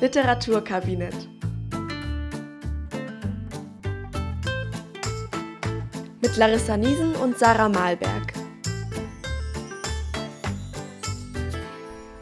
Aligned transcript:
Literaturkabinett. 0.00 1.28
Mit 6.22 6.36
Larissa 6.36 6.76
Niesen 6.76 7.16
und 7.16 7.36
Sarah 7.36 7.68
Malberg. 7.68 8.32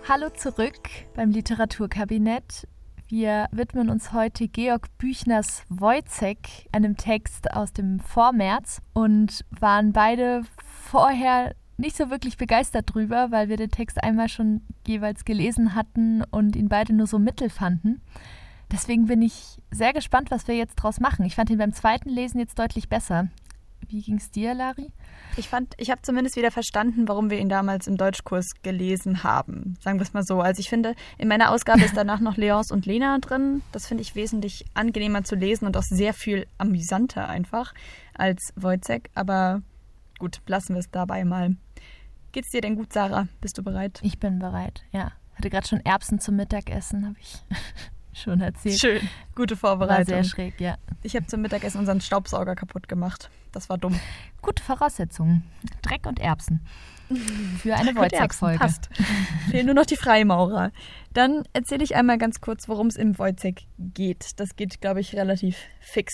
Hallo 0.08 0.30
zurück 0.30 0.88
beim 1.14 1.30
Literaturkabinett. 1.30 2.66
Wir 3.08 3.46
widmen 3.52 3.90
uns 3.90 4.14
heute 4.14 4.48
Georg 4.48 4.88
Büchners 4.96 5.62
Wojcek, 5.68 6.48
einem 6.72 6.96
Text 6.96 7.52
aus 7.52 7.74
dem 7.74 8.00
Vormärz 8.00 8.80
und 8.94 9.44
waren 9.50 9.92
beide 9.92 10.44
vorher 10.64 11.54
nicht 11.76 11.96
so 11.96 12.10
wirklich 12.10 12.36
begeistert 12.36 12.94
drüber, 12.94 13.30
weil 13.30 13.48
wir 13.48 13.56
den 13.56 13.70
Text 13.70 14.02
einmal 14.02 14.28
schon 14.28 14.62
jeweils 14.86 15.24
gelesen 15.24 15.74
hatten 15.74 16.22
und 16.30 16.56
ihn 16.56 16.68
beide 16.68 16.94
nur 16.94 17.06
so 17.06 17.18
mittel 17.18 17.50
fanden. 17.50 18.00
Deswegen 18.72 19.06
bin 19.06 19.22
ich 19.22 19.58
sehr 19.70 19.92
gespannt, 19.92 20.30
was 20.30 20.48
wir 20.48 20.56
jetzt 20.56 20.76
draus 20.76 21.00
machen. 21.00 21.24
Ich 21.24 21.36
fand 21.36 21.50
ihn 21.50 21.58
beim 21.58 21.72
zweiten 21.72 22.08
Lesen 22.08 22.40
jetzt 22.40 22.58
deutlich 22.58 22.88
besser. 22.88 23.28
Wie 23.88 24.02
ging 24.02 24.16
es 24.16 24.30
dir, 24.30 24.54
Lari? 24.54 24.90
Ich 25.36 25.48
fand, 25.48 25.74
ich 25.76 25.90
habe 25.90 26.02
zumindest 26.02 26.36
wieder 26.36 26.50
verstanden, 26.50 27.06
warum 27.06 27.30
wir 27.30 27.38
ihn 27.38 27.48
damals 27.48 27.86
im 27.86 27.96
Deutschkurs 27.96 28.46
gelesen 28.62 29.22
haben. 29.22 29.76
Sagen 29.80 29.98
wir 29.98 30.02
es 30.02 30.12
mal 30.12 30.24
so. 30.24 30.40
Also 30.40 30.60
ich 30.60 30.68
finde, 30.68 30.94
in 31.18 31.28
meiner 31.28 31.52
Ausgabe 31.52 31.82
ist 31.82 31.96
danach 31.96 32.20
noch 32.20 32.36
Leons 32.36 32.72
und 32.72 32.86
Lena 32.86 33.18
drin. 33.18 33.62
Das 33.70 33.86
finde 33.86 34.02
ich 34.02 34.16
wesentlich 34.16 34.64
angenehmer 34.74 35.22
zu 35.22 35.36
lesen 35.36 35.66
und 35.66 35.76
auch 35.76 35.84
sehr 35.84 36.14
viel 36.14 36.46
amüsanter 36.58 37.28
einfach 37.28 37.74
als 38.14 38.52
Wojcek. 38.56 39.10
Aber 39.14 39.62
gut, 40.18 40.40
lassen 40.46 40.74
wir 40.74 40.80
es 40.80 40.90
dabei 40.90 41.24
mal. 41.24 41.56
Geht's 42.36 42.50
dir 42.50 42.60
denn 42.60 42.76
gut, 42.76 42.92
Sarah? 42.92 43.28
Bist 43.40 43.56
du 43.56 43.62
bereit? 43.62 43.98
Ich 44.02 44.18
bin 44.18 44.38
bereit, 44.38 44.84
ja. 44.92 45.12
Hatte 45.36 45.48
gerade 45.48 45.66
schon 45.66 45.80
Erbsen 45.86 46.20
zum 46.20 46.36
Mittagessen, 46.36 47.06
habe 47.06 47.16
ich 47.18 47.38
schon 48.12 48.42
erzählt. 48.42 48.78
Schön, 48.78 49.08
gute 49.34 49.56
Vorbereitung. 49.56 49.96
War 49.96 50.22
sehr 50.22 50.24
schräg, 50.24 50.60
ja. 50.60 50.76
Ich 51.02 51.16
habe 51.16 51.24
zum 51.24 51.40
Mittagessen 51.40 51.78
unseren 51.78 52.02
Staubsauger 52.02 52.54
kaputt 52.54 52.90
gemacht. 52.90 53.30
Das 53.52 53.70
war 53.70 53.78
dumm. 53.78 53.98
Gute 54.42 54.62
Voraussetzungen. 54.62 55.44
Dreck 55.80 56.04
und 56.04 56.20
Erbsen. 56.20 56.60
Für 57.62 57.74
eine 57.74 57.96
Wojcek-Folge. 57.96 58.58
Passt. 58.58 58.90
Fehlen 59.50 59.64
nur 59.64 59.74
noch 59.74 59.86
die 59.86 59.96
Freimaurer. 59.96 60.72
Dann 61.14 61.44
erzähle 61.54 61.84
ich 61.84 61.96
einmal 61.96 62.18
ganz 62.18 62.42
kurz, 62.42 62.68
worum 62.68 62.88
es 62.88 62.96
im 62.96 63.18
Wojcek 63.18 63.62
geht. 63.78 64.38
Das 64.40 64.56
geht, 64.56 64.82
glaube 64.82 65.00
ich, 65.00 65.16
relativ 65.16 65.56
fix 65.80 66.12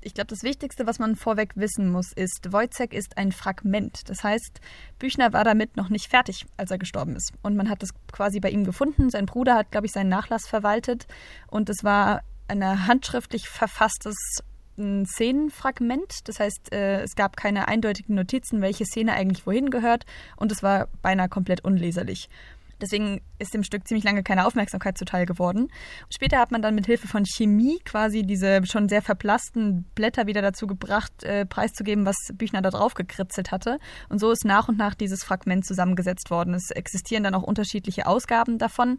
ich 0.00 0.14
glaube, 0.14 0.28
das 0.28 0.42
Wichtigste, 0.42 0.86
was 0.86 0.98
man 0.98 1.16
vorweg 1.16 1.52
wissen 1.56 1.90
muss, 1.90 2.12
ist, 2.12 2.52
Wojcek 2.52 2.92
ist 2.92 3.18
ein 3.18 3.32
Fragment. 3.32 4.08
Das 4.08 4.22
heißt, 4.22 4.60
Büchner 4.98 5.32
war 5.32 5.44
damit 5.44 5.76
noch 5.76 5.88
nicht 5.88 6.08
fertig, 6.08 6.46
als 6.56 6.70
er 6.70 6.78
gestorben 6.78 7.16
ist. 7.16 7.32
Und 7.42 7.56
man 7.56 7.68
hat 7.68 7.82
es 7.82 7.90
quasi 8.12 8.38
bei 8.40 8.50
ihm 8.50 8.64
gefunden. 8.64 9.10
Sein 9.10 9.26
Bruder 9.26 9.56
hat, 9.56 9.70
glaube 9.70 9.86
ich, 9.86 9.92
seinen 9.92 10.08
Nachlass 10.08 10.46
verwaltet. 10.46 11.06
Und 11.48 11.68
es 11.68 11.82
war 11.82 12.22
ein 12.48 12.86
handschriftlich 12.86 13.48
verfasstes 13.48 14.16
Szenenfragment. 14.76 16.28
Das 16.28 16.38
heißt, 16.38 16.72
äh, 16.72 17.02
es 17.02 17.16
gab 17.16 17.36
keine 17.36 17.68
eindeutigen 17.68 18.14
Notizen, 18.14 18.60
welche 18.60 18.84
Szene 18.84 19.14
eigentlich 19.14 19.46
wohin 19.46 19.70
gehört. 19.70 20.04
Und 20.36 20.52
es 20.52 20.62
war 20.62 20.88
beinahe 21.02 21.28
komplett 21.28 21.64
unleserlich. 21.64 22.28
Deswegen 22.80 23.20
ist 23.38 23.54
dem 23.54 23.62
Stück 23.62 23.86
ziemlich 23.86 24.04
lange 24.04 24.22
keine 24.22 24.46
Aufmerksamkeit 24.46 24.98
zuteil 24.98 25.26
geworden. 25.26 25.68
Später 26.10 26.38
hat 26.38 26.50
man 26.50 26.62
dann 26.62 26.74
mit 26.74 26.86
Hilfe 26.86 27.08
von 27.08 27.24
Chemie 27.24 27.78
quasi 27.84 28.22
diese 28.22 28.64
schon 28.66 28.88
sehr 28.88 29.02
verblassten 29.02 29.84
Blätter 29.94 30.26
wieder 30.26 30.42
dazu 30.42 30.66
gebracht, 30.66 31.24
äh, 31.24 31.46
preiszugeben, 31.46 32.04
was 32.04 32.16
Büchner 32.34 32.62
da 32.62 32.70
drauf 32.70 32.94
gekritzelt 32.94 33.50
hatte. 33.50 33.78
Und 34.08 34.18
so 34.18 34.30
ist 34.30 34.44
nach 34.44 34.68
und 34.68 34.78
nach 34.78 34.94
dieses 34.94 35.24
Fragment 35.24 35.64
zusammengesetzt 35.64 36.30
worden. 36.30 36.54
Es 36.54 36.70
existieren 36.70 37.24
dann 37.24 37.34
auch 37.34 37.42
unterschiedliche 37.42 38.06
Ausgaben 38.06 38.58
davon. 38.58 38.98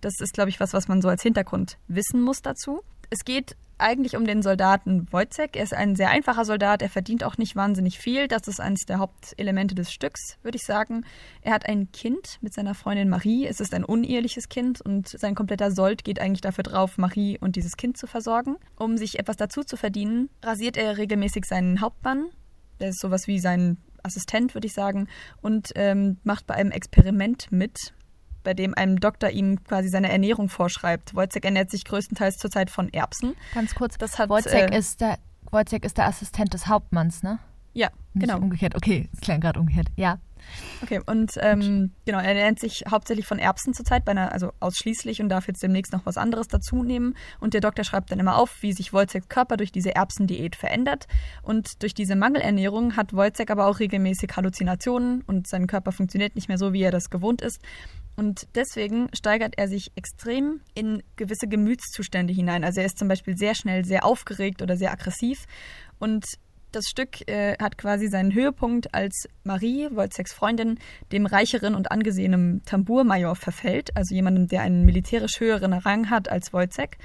Das 0.00 0.14
ist, 0.20 0.34
glaube 0.34 0.50
ich, 0.50 0.60
was, 0.60 0.72
was 0.72 0.88
man 0.88 1.00
so 1.00 1.08
als 1.08 1.22
Hintergrund 1.22 1.78
wissen 1.88 2.20
muss 2.20 2.42
dazu. 2.42 2.82
Es 3.10 3.24
geht 3.24 3.56
eigentlich 3.78 4.16
um 4.16 4.24
den 4.24 4.42
Soldaten 4.42 5.06
Wojcek. 5.12 5.56
Er 5.56 5.64
ist 5.64 5.74
ein 5.74 5.96
sehr 5.96 6.10
einfacher 6.10 6.44
Soldat, 6.44 6.82
er 6.82 6.88
verdient 6.88 7.24
auch 7.24 7.36
nicht 7.36 7.56
wahnsinnig 7.56 7.98
viel. 7.98 8.26
Das 8.28 8.48
ist 8.48 8.60
eines 8.60 8.86
der 8.86 8.98
Hauptelemente 8.98 9.74
des 9.74 9.92
Stücks, 9.92 10.38
würde 10.42 10.56
ich 10.56 10.64
sagen. 10.64 11.04
Er 11.42 11.52
hat 11.52 11.66
ein 11.66 11.92
Kind 11.92 12.38
mit 12.40 12.54
seiner 12.54 12.74
Freundin 12.74 13.08
Marie. 13.08 13.46
Es 13.46 13.60
ist 13.60 13.74
ein 13.74 13.84
uneheliches 13.84 14.48
Kind 14.48 14.80
und 14.80 15.08
sein 15.08 15.34
kompletter 15.34 15.70
Sold 15.70 16.04
geht 16.04 16.20
eigentlich 16.20 16.40
dafür 16.40 16.64
drauf, 16.64 16.96
Marie 16.96 17.38
und 17.38 17.56
dieses 17.56 17.76
Kind 17.76 17.98
zu 17.98 18.06
versorgen. 18.06 18.56
Um 18.76 18.96
sich 18.96 19.18
etwas 19.18 19.36
dazu 19.36 19.62
zu 19.62 19.76
verdienen, 19.76 20.30
rasiert 20.42 20.76
er 20.76 20.96
regelmäßig 20.96 21.44
seinen 21.44 21.80
Hauptmann. 21.80 22.30
Der 22.80 22.90
ist 22.90 23.00
sowas 23.00 23.26
wie 23.26 23.38
sein 23.38 23.78
Assistent, 24.02 24.54
würde 24.54 24.66
ich 24.66 24.74
sagen, 24.74 25.08
und 25.42 25.72
ähm, 25.74 26.18
macht 26.22 26.46
bei 26.46 26.54
einem 26.54 26.70
Experiment 26.70 27.50
mit, 27.50 27.92
bei 28.46 28.54
dem 28.54 28.74
ein 28.74 28.96
Doktor 28.96 29.30
ihm 29.30 29.62
quasi 29.64 29.88
seine 29.88 30.08
Ernährung 30.08 30.48
vorschreibt. 30.48 31.16
Wojciech 31.16 31.44
ernährt 31.44 31.68
sich 31.68 31.84
größtenteils 31.84 32.38
zurzeit 32.38 32.70
von 32.70 32.88
Erbsen. 32.92 33.34
Ganz 33.54 33.74
kurz, 33.74 33.98
das 33.98 34.20
hat, 34.20 34.30
Wojciech, 34.30 34.70
äh, 34.70 34.78
ist 34.78 35.00
der, 35.00 35.18
Wojciech 35.50 35.82
ist 35.82 35.98
der 35.98 36.06
Assistent 36.06 36.54
des 36.54 36.68
Hauptmanns, 36.68 37.24
ne? 37.24 37.40
Ja, 37.72 37.88
Nicht 38.14 38.28
genau. 38.28 38.38
umgekehrt, 38.38 38.76
okay, 38.76 39.10
klang 39.20 39.40
gerade 39.40 39.58
umgekehrt, 39.58 39.88
ja. 39.96 40.18
Okay, 40.80 41.00
und 41.06 41.32
ähm, 41.40 41.90
genau, 42.04 42.18
er 42.18 42.28
ernährt 42.28 42.60
sich 42.60 42.84
hauptsächlich 42.88 43.26
von 43.26 43.40
Erbsen 43.40 43.74
zurzeit, 43.74 44.08
einer, 44.08 44.32
also 44.32 44.52
ausschließlich 44.60 45.20
und 45.20 45.28
darf 45.28 45.48
jetzt 45.48 45.62
demnächst 45.62 45.92
noch 45.92 46.06
was 46.06 46.16
anderes 46.16 46.46
dazu 46.46 46.84
nehmen. 46.84 47.14
Und 47.40 47.52
der 47.52 47.60
Doktor 47.60 47.82
schreibt 47.82 48.12
dann 48.12 48.20
immer 48.20 48.36
auf, 48.38 48.62
wie 48.62 48.72
sich 48.72 48.92
Wojciechs 48.92 49.28
Körper 49.28 49.56
durch 49.56 49.72
diese 49.72 49.96
Erbsendiät 49.96 50.54
verändert. 50.54 51.08
Und 51.42 51.82
durch 51.82 51.94
diese 51.94 52.14
Mangelernährung 52.14 52.96
hat 52.96 53.12
Wojciech 53.12 53.50
aber 53.50 53.66
auch 53.66 53.80
regelmäßig 53.80 54.36
Halluzinationen 54.36 55.22
und 55.22 55.48
sein 55.48 55.66
Körper 55.66 55.90
funktioniert 55.90 56.36
nicht 56.36 56.48
mehr 56.48 56.58
so, 56.58 56.72
wie 56.72 56.82
er 56.82 56.92
das 56.92 57.10
gewohnt 57.10 57.42
ist. 57.42 57.60
Und 58.16 58.48
deswegen 58.54 59.08
steigert 59.14 59.54
er 59.58 59.68
sich 59.68 59.92
extrem 59.94 60.60
in 60.74 61.02
gewisse 61.16 61.48
Gemütszustände 61.48 62.32
hinein. 62.32 62.64
Also 62.64 62.80
er 62.80 62.86
ist 62.86 62.98
zum 62.98 63.08
Beispiel 63.08 63.36
sehr 63.36 63.54
schnell 63.54 63.84
sehr 63.84 64.04
aufgeregt 64.04 64.62
oder 64.62 64.76
sehr 64.76 64.90
aggressiv. 64.90 65.44
Und 65.98 66.24
das 66.72 66.86
Stück 66.88 67.26
äh, 67.28 67.56
hat 67.58 67.78
quasi 67.78 68.08
seinen 68.08 68.34
Höhepunkt, 68.34 68.94
als 68.94 69.28
Marie, 69.44 69.88
Wojciechs 69.92 70.32
Freundin, 70.32 70.78
dem 71.12 71.26
reicheren 71.26 71.74
und 71.74 71.90
angesehenen 71.90 72.62
Tambourmajor 72.64 73.36
verfällt, 73.36 73.96
also 73.96 74.14
jemandem, 74.14 74.46
der 74.46 74.62
einen 74.62 74.84
militärisch 74.84 75.40
höheren 75.40 75.72
Rang 75.72 76.10
hat 76.10 76.28
als 76.28 76.52
Wojciech 76.52 76.98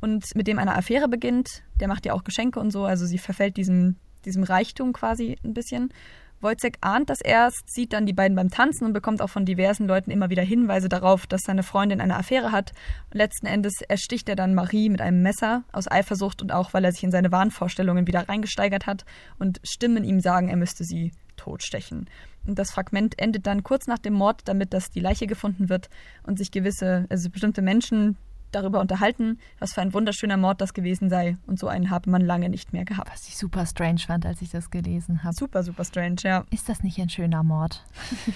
und 0.00 0.24
mit 0.34 0.46
dem 0.46 0.58
eine 0.58 0.76
Affäre 0.76 1.08
beginnt. 1.08 1.62
Der 1.80 1.88
macht 1.88 2.06
ja 2.06 2.14
auch 2.14 2.24
Geschenke 2.24 2.60
und 2.60 2.70
so, 2.70 2.84
also 2.84 3.06
sie 3.06 3.18
verfällt 3.18 3.56
diesem, 3.56 3.96
diesem 4.24 4.44
Reichtum 4.44 4.92
quasi 4.92 5.36
ein 5.44 5.52
bisschen. 5.52 5.92
Wojciech 6.40 6.74
ahnt 6.80 7.10
das 7.10 7.20
erst, 7.20 7.68
sieht 7.68 7.92
dann 7.92 8.06
die 8.06 8.12
beiden 8.12 8.36
beim 8.36 8.50
Tanzen 8.50 8.84
und 8.84 8.92
bekommt 8.92 9.20
auch 9.20 9.30
von 9.30 9.44
diversen 9.44 9.88
Leuten 9.88 10.10
immer 10.10 10.30
wieder 10.30 10.42
Hinweise 10.42 10.88
darauf, 10.88 11.26
dass 11.26 11.42
seine 11.42 11.62
Freundin 11.62 12.00
eine 12.00 12.16
Affäre 12.16 12.52
hat. 12.52 12.72
letzten 13.12 13.46
Endes 13.46 13.80
ersticht 13.82 14.28
er 14.28 14.36
dann 14.36 14.54
Marie 14.54 14.88
mit 14.88 15.00
einem 15.00 15.22
Messer 15.22 15.64
aus 15.72 15.90
Eifersucht 15.90 16.40
und 16.40 16.52
auch, 16.52 16.72
weil 16.74 16.84
er 16.84 16.92
sich 16.92 17.02
in 17.02 17.10
seine 17.10 17.32
Wahnvorstellungen 17.32 18.06
wieder 18.06 18.28
reingesteigert 18.28 18.86
hat 18.86 19.04
und 19.38 19.60
Stimmen 19.64 20.04
ihm 20.04 20.20
sagen, 20.20 20.48
er 20.48 20.56
müsste 20.56 20.84
sie 20.84 21.12
totstechen. 21.36 22.08
Und 22.46 22.58
das 22.58 22.70
Fragment 22.70 23.18
endet 23.18 23.46
dann 23.46 23.62
kurz 23.62 23.86
nach 23.86 23.98
dem 23.98 24.14
Mord 24.14 24.42
damit, 24.46 24.72
dass 24.72 24.90
die 24.90 25.00
Leiche 25.00 25.26
gefunden 25.26 25.68
wird 25.68 25.90
und 26.22 26.38
sich 26.38 26.50
gewisse, 26.50 27.06
also 27.10 27.30
bestimmte 27.30 27.62
Menschen 27.62 28.16
darüber 28.50 28.80
unterhalten, 28.80 29.38
was 29.58 29.72
für 29.72 29.80
ein 29.80 29.92
wunderschöner 29.92 30.36
Mord 30.36 30.60
das 30.60 30.74
gewesen 30.74 31.10
sei. 31.10 31.36
Und 31.46 31.58
so 31.58 31.68
einen 31.68 31.90
habe 31.90 32.10
man 32.10 32.22
lange 32.22 32.48
nicht 32.48 32.72
mehr 32.72 32.84
gehabt. 32.84 33.10
Was 33.12 33.28
ich 33.28 33.36
super 33.36 33.66
strange 33.66 34.00
fand, 34.00 34.26
als 34.26 34.42
ich 34.42 34.50
das 34.50 34.70
gelesen 34.70 35.24
habe. 35.24 35.34
Super, 35.34 35.62
super 35.62 35.84
strange, 35.84 36.16
ja. 36.22 36.44
Ist 36.50 36.68
das 36.68 36.82
nicht 36.82 36.98
ein 36.98 37.08
schöner 37.08 37.42
Mord? 37.42 37.84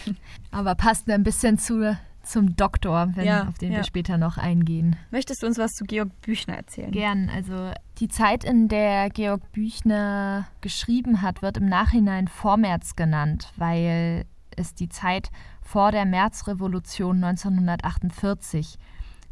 Aber 0.51 0.75
passt 0.75 1.09
ein 1.11 1.23
bisschen 1.23 1.59
zu, 1.59 1.97
zum 2.23 2.57
Doktor, 2.57 3.11
wenn, 3.15 3.27
ja, 3.27 3.49
auf 3.49 3.59
den 3.59 3.73
ja. 3.73 3.79
wir 3.79 3.85
später 3.85 4.19
noch 4.19 4.39
eingehen. 4.39 4.97
Möchtest 5.11 5.43
du 5.43 5.47
uns 5.47 5.59
was 5.59 5.73
zu 5.73 5.85
Georg 5.85 6.09
Büchner 6.23 6.57
erzählen? 6.57 6.91
Gern. 6.91 7.31
Also 7.35 7.73
die 7.99 8.09
Zeit, 8.09 8.45
in 8.45 8.69
der 8.69 9.11
Georg 9.11 9.53
Büchner 9.53 10.47
geschrieben 10.61 11.23
hat, 11.23 11.43
wird 11.43 11.57
im 11.57 11.67
Nachhinein 11.67 12.29
Vormärz 12.29 12.97
genannt, 12.97 13.53
weil 13.57 14.25
es 14.57 14.75
die 14.75 14.89
Zeit 14.89 15.31
vor 15.63 15.93
der 15.93 16.05
Märzrevolution 16.05 17.23
1948 17.25 18.79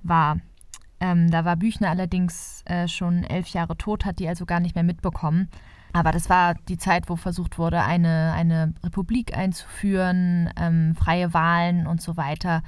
war. 0.03 0.39
Ähm, 1.01 1.31
da 1.31 1.45
war 1.45 1.57
Büchner 1.57 1.91
allerdings 1.91 2.63
äh, 2.67 2.87
schon 2.87 3.25
elf 3.25 3.49
Jahre 3.49 3.77
tot, 3.77 4.05
hat 4.05 4.19
die 4.19 4.29
also 4.29 4.45
gar 4.45 4.61
nicht 4.61 4.75
mehr 4.75 4.85
mitbekommen. 4.85 5.49
Aber 5.93 6.13
das 6.13 6.31
war 6.31 6.55
die 6.69 6.79
Zeit, 6.79 7.09
wo 7.09 7.17
versucht 7.17 7.59
wurde, 7.59 7.83
eine, 7.83 8.33
eine 8.33 8.75
Republik 8.85 9.37
einzuführen, 9.37 10.51
ähm, 10.57 10.95
freie 10.95 11.35
Wahlen 11.35 11.87
und 11.87 12.01
so 12.01 12.17
weiter, 12.17 12.63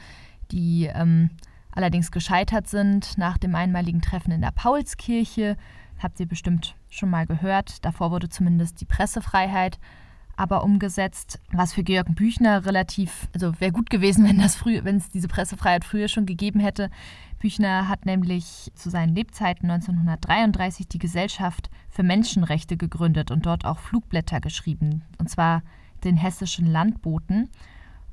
die 0.50 0.90
ähm, 0.92 1.30
allerdings 1.70 2.10
gescheitert 2.10 2.68
sind 2.68 3.16
nach 3.18 3.38
dem 3.38 3.54
einmaligen 3.54 4.00
Treffen 4.00 4.32
in 4.32 4.40
der 4.40 4.50
Paulskirche. 4.50 5.56
Habt 6.02 6.18
ihr 6.18 6.26
bestimmt 6.26 6.74
schon 6.88 7.10
mal 7.10 7.26
gehört. 7.26 7.84
Davor 7.84 8.10
wurde 8.10 8.28
zumindest 8.28 8.80
die 8.80 8.86
Pressefreiheit 8.86 9.78
aber 10.36 10.64
umgesetzt, 10.64 11.40
was 11.52 11.72
für 11.72 11.82
Georg 11.82 12.14
Büchner 12.14 12.64
relativ, 12.64 13.28
also 13.34 13.60
wäre 13.60 13.72
gut 13.72 13.90
gewesen, 13.90 14.24
wenn 14.28 14.38
wenn 14.84 14.96
es 14.96 15.10
diese 15.10 15.28
Pressefreiheit 15.28 15.84
früher 15.84 16.08
schon 16.08 16.26
gegeben 16.26 16.60
hätte. 16.60 16.90
Büchner 17.42 17.88
hat 17.88 18.06
nämlich 18.06 18.70
zu 18.76 18.88
seinen 18.88 19.16
Lebzeiten 19.16 19.68
1933 19.68 20.86
die 20.86 21.00
Gesellschaft 21.00 21.70
für 21.90 22.04
Menschenrechte 22.04 22.76
gegründet 22.76 23.32
und 23.32 23.46
dort 23.46 23.64
auch 23.64 23.80
Flugblätter 23.80 24.40
geschrieben, 24.40 25.02
und 25.18 25.28
zwar 25.28 25.64
den 26.04 26.16
hessischen 26.16 26.66
Landboten 26.66 27.50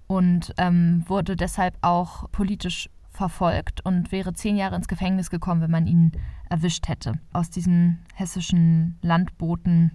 und 0.07 0.55
ähm, 0.57 1.03
wurde 1.07 1.35
deshalb 1.35 1.77
auch 1.81 2.31
politisch 2.31 2.89
verfolgt 3.11 3.85
und 3.85 4.11
wäre 4.11 4.33
zehn 4.33 4.55
Jahre 4.55 4.75
ins 4.75 4.87
Gefängnis 4.87 5.29
gekommen, 5.29 5.61
wenn 5.61 5.71
man 5.71 5.85
ihn 5.85 6.11
erwischt 6.49 6.87
hätte. 6.87 7.19
Aus 7.31 7.51
diesen 7.51 7.99
hessischen 8.15 8.97
Landboten 9.03 9.91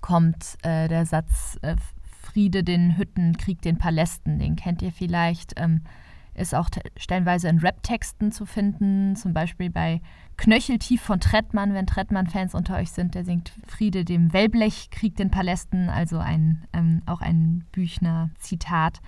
kommt 0.00 0.56
äh, 0.62 0.88
der 0.88 1.06
Satz 1.06 1.56
äh, 1.62 1.76
Friede 2.20 2.64
den 2.64 2.96
Hütten, 2.96 3.36
Krieg 3.36 3.62
den 3.62 3.78
Palästen. 3.78 4.40
Den 4.40 4.56
kennt 4.56 4.82
ihr 4.82 4.90
vielleicht. 4.90 5.52
Ähm, 5.56 5.82
ist 6.34 6.54
auch 6.54 6.68
stellenweise 6.96 7.48
in 7.48 7.58
Rap-Texten 7.58 8.32
zu 8.32 8.46
finden, 8.46 9.16
zum 9.16 9.34
Beispiel 9.34 9.70
bei 9.70 10.00
Knöcheltief 10.36 11.02
von 11.02 11.20
Trettmann, 11.20 11.74
wenn 11.74 11.86
Trettmann-Fans 11.86 12.54
unter 12.54 12.76
euch 12.76 12.90
sind, 12.90 13.14
der 13.14 13.24
singt 13.24 13.52
Friede 13.66 14.04
dem 14.04 14.32
Wellblech, 14.32 14.90
Krieg 14.90 15.16
den 15.16 15.30
Palästen, 15.30 15.88
also 15.88 16.18
ein, 16.18 16.64
ähm, 16.72 17.02
auch 17.06 17.20
ein 17.20 17.64
Büchner-Zitat. 17.72 19.00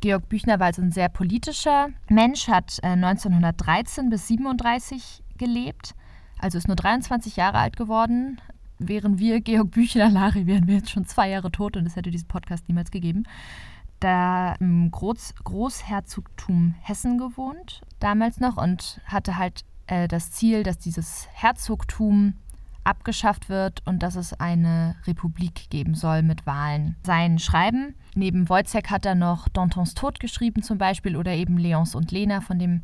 Georg 0.00 0.28
Büchner 0.28 0.60
war 0.60 0.66
also 0.66 0.82
ein 0.82 0.92
sehr 0.92 1.08
politischer 1.08 1.88
Mensch, 2.08 2.48
hat 2.48 2.78
äh, 2.82 2.88
1913 2.88 4.10
bis 4.10 4.28
37 4.28 5.22
gelebt, 5.38 5.94
also 6.38 6.58
ist 6.58 6.68
nur 6.68 6.76
23 6.76 7.36
Jahre 7.36 7.58
alt 7.58 7.76
geworden. 7.76 8.40
Wären 8.78 9.18
wir 9.18 9.40
Georg 9.40 9.70
Büchner, 9.70 10.08
Lari, 10.10 10.46
wären 10.46 10.66
wir 10.66 10.76
jetzt 10.76 10.90
schon 10.90 11.06
zwei 11.06 11.30
Jahre 11.30 11.50
tot 11.50 11.76
und 11.76 11.86
es 11.86 11.96
hätte 11.96 12.10
diesen 12.10 12.28
Podcast 12.28 12.68
niemals 12.68 12.90
gegeben 12.90 13.24
da 14.00 14.54
im 14.54 14.90
Groß 14.90 15.34
Großherzogtum 15.44 16.74
Hessen 16.80 17.18
gewohnt, 17.18 17.82
damals 18.00 18.40
noch, 18.40 18.56
und 18.56 19.00
hatte 19.04 19.36
halt 19.36 19.64
äh, 19.86 20.08
das 20.08 20.30
Ziel, 20.32 20.62
dass 20.62 20.78
dieses 20.78 21.28
Herzogtum 21.32 22.34
abgeschafft 22.82 23.48
wird 23.48 23.86
und 23.86 24.02
dass 24.02 24.16
es 24.16 24.32
eine 24.32 24.96
Republik 25.06 25.68
geben 25.70 25.94
soll 25.94 26.22
mit 26.22 26.46
Wahlen. 26.46 26.96
Sein 27.04 27.38
Schreiben, 27.38 27.94
neben 28.14 28.48
Wojciech 28.48 28.90
hat 28.90 29.04
er 29.04 29.14
noch 29.14 29.48
Dantons 29.48 29.94
Tod 29.94 30.18
geschrieben 30.18 30.62
zum 30.62 30.78
Beispiel 30.78 31.16
oder 31.16 31.32
eben 31.32 31.58
Leons 31.58 31.94
und 31.94 32.10
Lena, 32.10 32.40
von 32.40 32.58
dem 32.58 32.82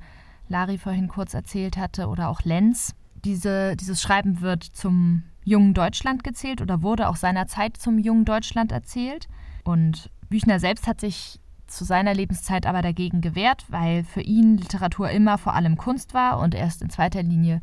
Lari 0.49 0.79
vorhin 0.79 1.09
kurz 1.09 1.35
erzählt 1.35 1.77
hatte, 1.77 2.09
oder 2.09 2.29
auch 2.29 2.43
Lenz. 2.43 2.95
Diese, 3.25 3.75
dieses 3.77 4.01
Schreiben 4.03 4.41
wird 4.41 4.63
zum 4.63 5.25
jungen 5.45 5.75
Deutschland 5.75 6.23
gezählt 6.25 6.61
oder 6.61 6.83
wurde 6.83 7.09
auch 7.09 7.17
seinerzeit 7.17 7.77
zum 7.77 7.99
jungen 7.99 8.25
Deutschland 8.25 8.73
erzählt. 8.73 9.29
Und 9.65 10.11
Büchner 10.29 10.61
selbst 10.61 10.87
hat 10.87 11.01
sich 11.01 11.41
zu 11.67 11.85
seiner 11.85 12.15
Lebenszeit 12.15 12.67
aber 12.67 12.83
dagegen 12.83 13.21
gewehrt, 13.21 13.65
weil 13.69 14.05
für 14.05 14.21
ihn 14.21 14.57
Literatur 14.57 15.11
immer 15.11 15.39
vor 15.39 15.55
allem 15.55 15.77
Kunst 15.77 16.15
war 16.15 16.39
und 16.39 16.55
erst 16.55 16.83
in 16.83 16.91
zweiter 16.91 17.23
Linie 17.23 17.61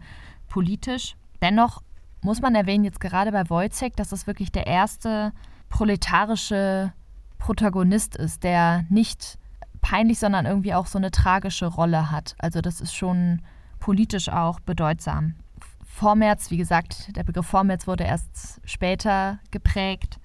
politisch. 0.49 1.15
Dennoch 1.41 1.81
muss 2.21 2.41
man 2.41 2.55
erwähnen, 2.55 2.83
jetzt 2.83 2.99
gerade 2.99 3.31
bei 3.31 3.49
Wojciech, 3.49 3.93
dass 3.95 4.09
das 4.09 4.27
wirklich 4.27 4.51
der 4.51 4.67
erste 4.67 5.33
proletarische 5.69 6.93
Protagonist 7.37 8.15
ist, 8.15 8.43
der 8.43 8.85
nicht 8.89 9.37
peinlich, 9.81 10.19
sondern 10.19 10.45
irgendwie 10.45 10.73
auch 10.73 10.85
so 10.85 10.97
eine 10.97 11.11
tragische 11.11 11.65
Rolle 11.65 12.11
hat. 12.11 12.35
Also 12.37 12.61
das 12.61 12.79
ist 12.79 12.93
schon 12.93 13.41
politisch 13.79 14.29
auch 14.29 14.59
bedeutsam. 14.61 15.35
Vormärz, 15.83 16.49
wie 16.51 16.57
gesagt, 16.57 17.15
der 17.15 17.23
Begriff 17.23 17.45
Vormärz 17.45 17.85
wurde 17.85 18.05
erst 18.05 18.61
später 18.65 19.39
geprägt 19.51 20.19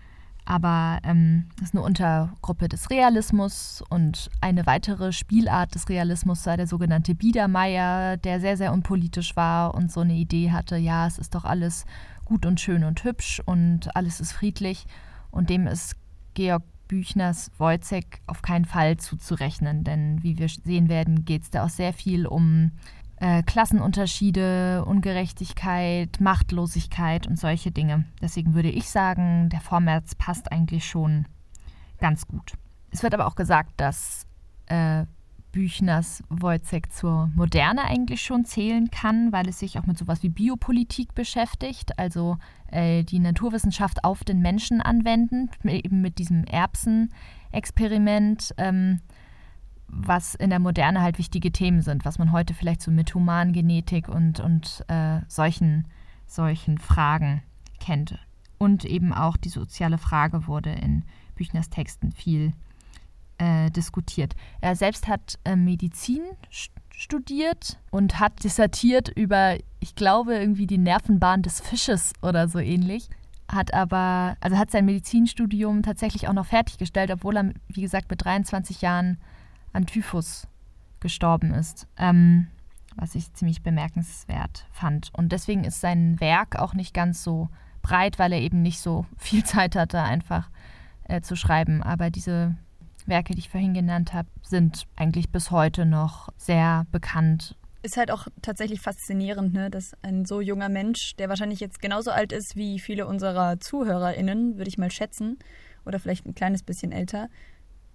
aber 0.49 0.99
ähm, 1.05 1.45
ist 1.63 1.75
eine 1.75 1.85
Untergruppe 1.85 2.69
des 2.69 2.89
Realismus 2.89 3.85
und 3.91 4.31
eine 4.41 4.65
weitere 4.65 5.13
Spielart 5.13 5.75
des 5.75 5.91
Realismus 5.91 6.43
sei 6.43 6.57
der 6.57 6.67
sogenannte 6.67 7.15
Biedermeier, 7.15 8.17
der 8.17 8.41
sehr, 8.41 8.57
sehr 8.57 8.73
unpolitisch 8.73 9.37
war 9.37 9.75
und 9.75 9.93
so 9.93 10.01
eine 10.01 10.15
Idee 10.15 10.51
hatte, 10.51 10.79
ja, 10.79 11.07
es 11.07 11.19
ist 11.19 11.35
doch 11.35 11.45
alles 11.45 11.85
gut 12.25 12.47
und 12.47 12.61
schön 12.61 12.85
und 12.85 13.05
hübsch 13.05 13.43
und 13.45 13.95
alles 13.95 14.21
ist 14.21 14.33
friedlich. 14.33 14.87
Und 15.31 15.51
dem 15.51 15.67
ist 15.67 15.97
Georg 16.33 16.63
Büchners 16.89 17.51
Wojciech 17.59 18.07
auf 18.27 18.41
keinen 18.41 18.65
Fall 18.65 18.97
zuzurechnen, 18.97 19.85
denn 19.85 20.23
wie 20.23 20.39
wir 20.39 20.49
sehen 20.49 20.89
werden, 20.89 21.27
geht 21.27 21.43
es 21.43 21.51
da 21.51 21.67
auch 21.67 21.69
sehr 21.69 21.93
viel 21.93 22.27
um 22.27 22.73
äh, 23.21 23.43
Klassenunterschiede, 23.43 24.85
Ungerechtigkeit, 24.85 26.21
Machtlosigkeit 26.21 27.27
und 27.27 27.39
solche 27.39 27.71
Dinge. 27.71 28.05
Deswegen 28.23 28.55
würde 28.55 28.71
ich 28.71 28.89
sagen, 28.89 29.49
der 29.51 29.61
Vormärz 29.61 30.15
passt 30.15 30.53
eigentlich 30.53 30.87
schon 30.87 31.27
ganz 31.99 32.27
gut. 32.27 32.53
Es 32.91 33.03
wird 33.03 33.15
aber 33.15 33.27
auch 33.27 33.35
gesagt, 33.35 33.73
dass 33.77 34.27
äh, 34.67 35.05
Büchners 35.53 36.23
Wojciech 36.29 36.91
zur 36.91 37.31
Moderne 37.35 37.85
eigentlich 37.85 38.23
schon 38.23 38.45
zählen 38.45 38.91
kann, 38.91 39.33
weil 39.33 39.49
es 39.49 39.59
sich 39.59 39.79
auch 39.79 39.87
mit 39.87 39.99
sowas 39.99 40.23
wie 40.23 40.29
Biopolitik 40.29 41.15
beschäftigt, 41.15 41.99
also 41.99 42.37
äh, 42.71 43.03
die 43.03 43.19
Naturwissenschaft 43.19 44.05
auf 44.05 44.25
den 44.25 44.41
Menschen 44.41 44.81
anwenden, 44.81 45.51
eben 45.65 46.01
mit 46.01 46.19
diesem 46.19 46.45
Erbsenexperiment. 46.45 48.55
Ähm, 48.59 49.01
was 49.89 50.35
in 50.35 50.51
der 50.51 50.59
Moderne 50.59 51.01
halt 51.01 51.19
wichtige 51.19 51.51
Themen 51.51 51.83
sind, 51.83 52.05
was 52.05 52.19
man 52.19 52.33
heute 52.33 52.55
vielleicht 52.55 52.83
so 52.83 52.91
mit 52.91 53.15
Humangenetik 53.15 54.09
und, 54.09 54.41
und 54.41 54.85
äh, 54.89 55.21
solchen, 55.29 55.89
solchen 56.27 56.79
Fragen 56.79 57.43
kennt. 57.81 58.19
Und 58.59 58.85
eben 58.85 59.13
auch 59.13 59.37
die 59.37 59.49
soziale 59.49 59.99
Frage 59.99 60.47
wurde 60.47 60.71
in 60.71 61.05
Büchners 61.35 61.71
Texten 61.71 62.13
viel 62.13 62.53
äh, 63.39 63.71
diskutiert. 63.71 64.35
Er 64.61 64.77
selbst 64.77 65.09
hat 65.09 65.39
äh, 65.45 65.57
Medizin 65.57 66.23
studiert 66.91 67.79
und 67.91 68.19
hat 68.19 68.43
dissertiert 68.43 69.09
über, 69.09 69.57
ich 69.81 69.95
glaube, 69.95 70.35
irgendwie 70.35 70.67
die 70.67 70.79
Nervenbahn 70.79 71.43
des 71.43 71.61
Fisches 71.61 72.13
oder 72.23 72.49
so 72.49 72.59
ähnlich. 72.59 73.09
Hat 73.51 73.73
aber, 73.73 74.37
also 74.41 74.59
hat 74.59 74.71
sein 74.71 74.85
Medizinstudium 74.85 75.83
tatsächlich 75.83 76.29
auch 76.29 76.33
noch 76.35 76.47
fertiggestellt, 76.47 77.11
obwohl 77.11 77.37
er, 77.37 77.53
wie 77.69 77.81
gesagt, 77.81 78.11
mit 78.11 78.23
23 78.23 78.83
Jahren 78.83 79.19
an 79.73 79.87
Typhus 79.87 80.47
gestorben 81.01 81.55
ist, 81.55 81.87
ähm, 81.97 82.49
was 82.97 83.15
ich 83.15 83.33
ziemlich 83.35 83.63
bemerkenswert 83.63 84.67
fand. 84.73 85.11
Und 85.17 85.31
deswegen 85.31 85.65
ist 85.65 85.81
sein 85.81 86.21
Werk 86.21 86.57
auch 86.57 86.75
nicht 86.75 86.95
ganz 86.95 87.23
so 87.23 87.49
breit, 87.83 88.19
weil 88.19 88.33
er 88.33 88.41
eben 88.41 88.63
nicht 88.63 88.81
so 88.81 89.07
viel 89.19 89.45
Zeit 89.45 89.77
hatte, 89.77 90.03
einfach 90.03 90.51
äh, 91.05 91.21
zu 91.21 91.37
schreiben. 91.37 91.83
Aber 91.83 92.11
diese 92.11 92.57
Werke, 93.07 93.35
die 93.35 93.41
ich 93.41 93.49
vorhin 93.49 93.75
genannt 93.75 94.13
habe, 94.13 94.29
sind 94.43 94.87
eigentlich 94.97 95.31
bis 95.31 95.51
heute 95.51 95.87
noch 95.87 96.29
sehr 96.37 96.87
bekannt. 96.93 97.57
Ist 97.83 97.97
halt 97.97 98.11
auch 98.11 98.27
tatsächlich 98.43 98.81
faszinierend, 98.81 99.55
ne? 99.55 99.71
dass 99.71 99.93
ein 100.03 100.25
so 100.25 100.41
junger 100.41 100.69
Mensch, 100.69 101.15
der 101.17 101.29
wahrscheinlich 101.29 101.61
jetzt 101.61 101.81
genauso 101.81 102.11
alt 102.11 102.33
ist 102.33 102.57
wie 102.57 102.81
viele 102.81 103.07
unserer 103.07 103.61
ZuhörerInnen, 103.61 104.59
würde 104.59 104.69
ich 104.69 104.79
mal 104.79 104.91
schätzen, 104.91 105.39
oder 105.87 106.01
vielleicht 106.01 106.27
ein 106.27 106.35
kleines 106.35 106.63
bisschen 106.63 106.93
älter, 106.93 107.29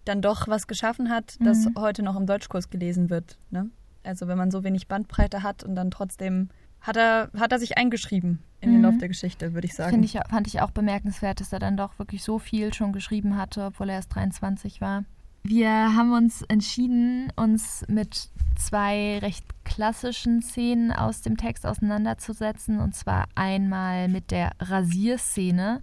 dann 0.05 0.21
doch 0.21 0.47
was 0.47 0.67
geschaffen 0.67 1.09
hat, 1.09 1.37
das 1.39 1.65
mhm. 1.65 1.75
heute 1.77 2.03
noch 2.03 2.15
im 2.15 2.25
Deutschkurs 2.25 2.69
gelesen 2.69 3.09
wird. 3.09 3.37
Ne? 3.51 3.69
Also 4.03 4.27
wenn 4.27 4.37
man 4.37 4.51
so 4.51 4.63
wenig 4.63 4.87
Bandbreite 4.87 5.43
hat 5.43 5.63
und 5.63 5.75
dann 5.75 5.91
trotzdem 5.91 6.49
hat 6.81 6.97
er, 6.97 7.29
hat 7.37 7.51
er 7.51 7.59
sich 7.59 7.77
eingeschrieben 7.77 8.39
in 8.59 8.69
mhm. 8.69 8.73
den 8.73 8.81
Lauf 8.83 8.97
der 8.97 9.07
Geschichte, 9.07 9.53
würde 9.53 9.67
ich 9.67 9.73
sagen. 9.73 10.03
Ich, 10.03 10.19
fand 10.29 10.47
ich 10.47 10.61
auch 10.61 10.71
bemerkenswert, 10.71 11.39
dass 11.39 11.53
er 11.53 11.59
dann 11.59 11.77
doch 11.77 11.97
wirklich 11.97 12.23
so 12.23 12.39
viel 12.39 12.73
schon 12.73 12.91
geschrieben 12.91 13.37
hatte, 13.37 13.65
obwohl 13.65 13.89
er 13.89 13.95
erst 13.95 14.13
23 14.13 14.81
war. 14.81 15.05
Wir 15.45 15.69
haben 15.69 16.13
uns 16.13 16.41
entschieden, 16.43 17.31
uns 17.35 17.83
mit 17.89 18.29
zwei 18.57 19.19
recht 19.19 19.45
klassischen 19.65 20.41
Szenen 20.41 20.93
aus 20.93 21.21
dem 21.21 21.35
Text 21.35 21.65
auseinanderzusetzen. 21.65 22.79
Und 22.79 22.95
zwar 22.95 23.25
einmal 23.35 24.07
mit 24.07 24.31
der 24.31 24.51
Rasierszene 24.59 25.81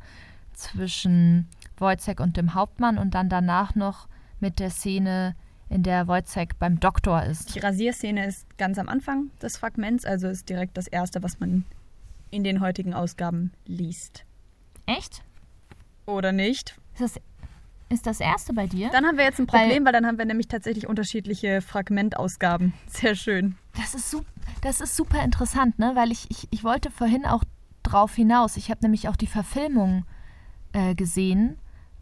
zwischen 0.55 1.47
Wojciech 1.81 2.21
und 2.21 2.37
dem 2.37 2.55
Hauptmann 2.55 2.99
und 2.99 3.15
dann 3.15 3.29
danach 3.29 3.75
noch 3.75 4.09
mit 4.41 4.59
der 4.59 4.71
Szene, 4.71 5.37
in 5.69 5.83
der 5.83 6.09
Wojciech 6.09 6.51
beim 6.59 6.81
Doktor 6.81 7.23
ist. 7.23 7.55
Die 7.55 7.61
Rasierszene 7.61 8.27
ist 8.27 8.59
ganz 8.59 8.79
am 8.79 8.89
Anfang 8.89 9.31
des 9.41 9.57
Fragments, 9.57 10.05
also 10.05 10.29
ist 10.29 10.49
direkt 10.49 10.77
das 10.77 10.89
erste, 10.89 11.23
was 11.23 11.39
man 11.39 11.65
in 12.31 12.45
den 12.45 12.61
heutigen 12.61 12.93
Ausgaben 12.93 13.53
liest. 13.67 14.25
Echt? 14.87 15.23
Oder 16.07 16.33
nicht? 16.33 16.77
Ist 16.95 17.01
das, 17.03 17.21
ist 17.89 18.07
das 18.07 18.21
erste 18.21 18.53
bei 18.53 18.67
dir? 18.67 18.91
Dann 18.91 19.05
haben 19.05 19.17
wir 19.17 19.25
jetzt 19.25 19.39
ein 19.39 19.47
Problem, 19.47 19.85
weil, 19.85 19.87
weil 19.87 19.93
dann 19.93 20.07
haben 20.07 20.19
wir 20.19 20.25
nämlich 20.25 20.49
tatsächlich 20.49 20.89
unterschiedliche 20.89 21.61
Fragmentausgaben. 21.61 22.73
Sehr 22.87 23.15
schön. 23.15 23.57
Das 23.77 23.95
ist, 23.95 24.17
das 24.63 24.81
ist 24.81 24.97
super 24.97 25.23
interessant, 25.23 25.79
ne? 25.79 25.93
Weil 25.95 26.11
ich, 26.11 26.27
ich, 26.31 26.49
ich 26.51 26.65
wollte 26.65 26.91
vorhin 26.91 27.25
auch 27.25 27.45
drauf 27.83 28.15
hinaus. 28.15 28.57
Ich 28.57 28.71
habe 28.71 28.81
nämlich 28.83 29.09
auch 29.09 29.17
die 29.17 29.27
Verfilmung 29.27 30.05
äh, 30.73 30.95
gesehen 30.95 31.59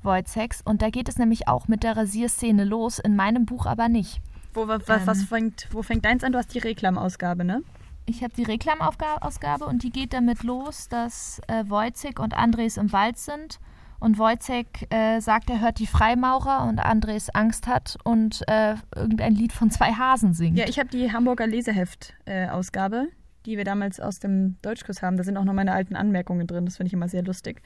Wojciechs. 0.08 0.62
Und 0.64 0.82
da 0.82 0.90
geht 0.90 1.08
es 1.08 1.18
nämlich 1.18 1.46
auch 1.46 1.68
mit 1.68 1.82
der 1.82 1.96
Rasierszene 1.96 2.64
los, 2.64 2.98
in 2.98 3.14
meinem 3.14 3.44
Buch 3.44 3.66
aber 3.66 3.88
nicht. 3.88 4.20
Wo, 4.54 4.66
was, 4.66 4.88
ähm, 4.88 5.02
was 5.04 5.22
fängt, 5.24 5.68
wo 5.70 5.82
fängt 5.82 6.04
deins 6.04 6.24
an? 6.24 6.32
Du 6.32 6.38
hast 6.38 6.54
die 6.54 6.58
Reklamausgabe, 6.58 7.44
ne? 7.44 7.62
Ich 8.06 8.22
habe 8.22 8.32
die 8.34 8.44
Reklamausgabe 8.44 9.66
und 9.66 9.82
die 9.82 9.90
geht 9.90 10.14
damit 10.14 10.42
los, 10.42 10.88
dass 10.88 11.42
äh, 11.46 11.64
Wojciech 11.68 12.18
und 12.18 12.32
Andres 12.32 12.78
im 12.78 12.90
Wald 12.90 13.18
sind. 13.18 13.60
Und 14.00 14.18
Wojciech 14.18 14.86
äh, 14.88 15.20
sagt, 15.20 15.50
er 15.50 15.60
hört 15.60 15.78
die 15.78 15.86
Freimaurer 15.86 16.66
und 16.66 16.78
Andres 16.78 17.28
Angst 17.30 17.66
hat 17.66 17.98
und 18.04 18.42
äh, 18.48 18.76
irgendein 18.96 19.34
Lied 19.34 19.52
von 19.52 19.70
zwei 19.70 19.92
Hasen 19.92 20.32
singt. 20.32 20.56
Ja, 20.56 20.66
ich 20.68 20.78
habe 20.78 20.88
die 20.88 21.12
Hamburger 21.12 21.46
Leseheft-Ausgabe, 21.46 22.96
äh, 22.96 23.14
die 23.44 23.58
wir 23.58 23.64
damals 23.64 24.00
aus 24.00 24.20
dem 24.20 24.56
Deutschkurs 24.62 25.02
haben. 25.02 25.18
Da 25.18 25.24
sind 25.24 25.36
auch 25.36 25.44
noch 25.44 25.52
meine 25.52 25.72
alten 25.72 25.94
Anmerkungen 25.94 26.46
drin. 26.46 26.64
Das 26.64 26.78
finde 26.78 26.88
ich 26.88 26.94
immer 26.94 27.08
sehr 27.08 27.24
lustig. 27.24 27.60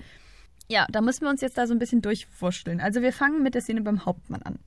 Ja, 0.68 0.86
da 0.90 1.00
müssen 1.00 1.22
wir 1.22 1.30
uns 1.30 1.40
jetzt 1.40 1.58
da 1.58 1.66
so 1.66 1.74
ein 1.74 1.78
bisschen 1.78 2.02
durchwurschteln. 2.02 2.80
Also 2.80 3.02
wir 3.02 3.12
fangen 3.12 3.42
mit 3.42 3.54
der 3.54 3.62
Szene 3.62 3.82
beim 3.82 4.04
Hauptmann 4.04 4.42
an. 4.42 4.58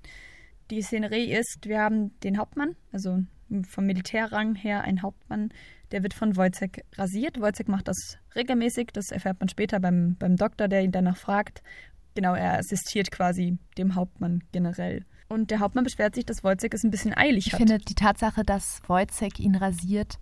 Die 0.71 0.81
Szenerie 0.81 1.31
ist, 1.31 1.59
wir 1.65 1.79
haben 1.79 2.19
den 2.21 2.37
Hauptmann, 2.37 2.75
also 2.91 3.19
vom 3.67 3.85
Militärrang 3.85 4.55
her 4.55 4.83
ein 4.83 5.01
Hauptmann, 5.01 5.49
der 5.91 6.01
wird 6.03 6.13
von 6.13 6.35
Wojciech 6.35 6.83
rasiert. 6.97 7.39
Wojciech 7.39 7.67
macht 7.67 7.87
das 7.87 8.17
regelmäßig, 8.35 8.89
das 8.91 9.11
erfährt 9.11 9.39
man 9.39 9.49
später 9.49 9.79
beim, 9.79 10.15
beim 10.17 10.35
Doktor, 10.35 10.67
der 10.67 10.81
ihn 10.81 10.91
danach 10.91 11.17
fragt. 11.17 11.61
Genau, 12.15 12.33
er 12.33 12.57
assistiert 12.57 13.11
quasi 13.11 13.57
dem 13.77 13.95
Hauptmann 13.95 14.43
generell. 14.51 15.05
Und 15.27 15.51
der 15.51 15.59
Hauptmann 15.59 15.83
beschwert 15.83 16.15
sich, 16.15 16.25
dass 16.25 16.43
Wojciech 16.43 16.73
es 16.73 16.83
ein 16.83 16.91
bisschen 16.91 17.15
eilig 17.15 17.47
ich 17.47 17.53
hat. 17.53 17.59
Ich 17.61 17.67
finde 17.67 17.83
die 17.83 17.95
Tatsache, 17.95 18.43
dass 18.43 18.81
Wojciech 18.87 19.39
ihn 19.39 19.55
rasiert, 19.55 20.19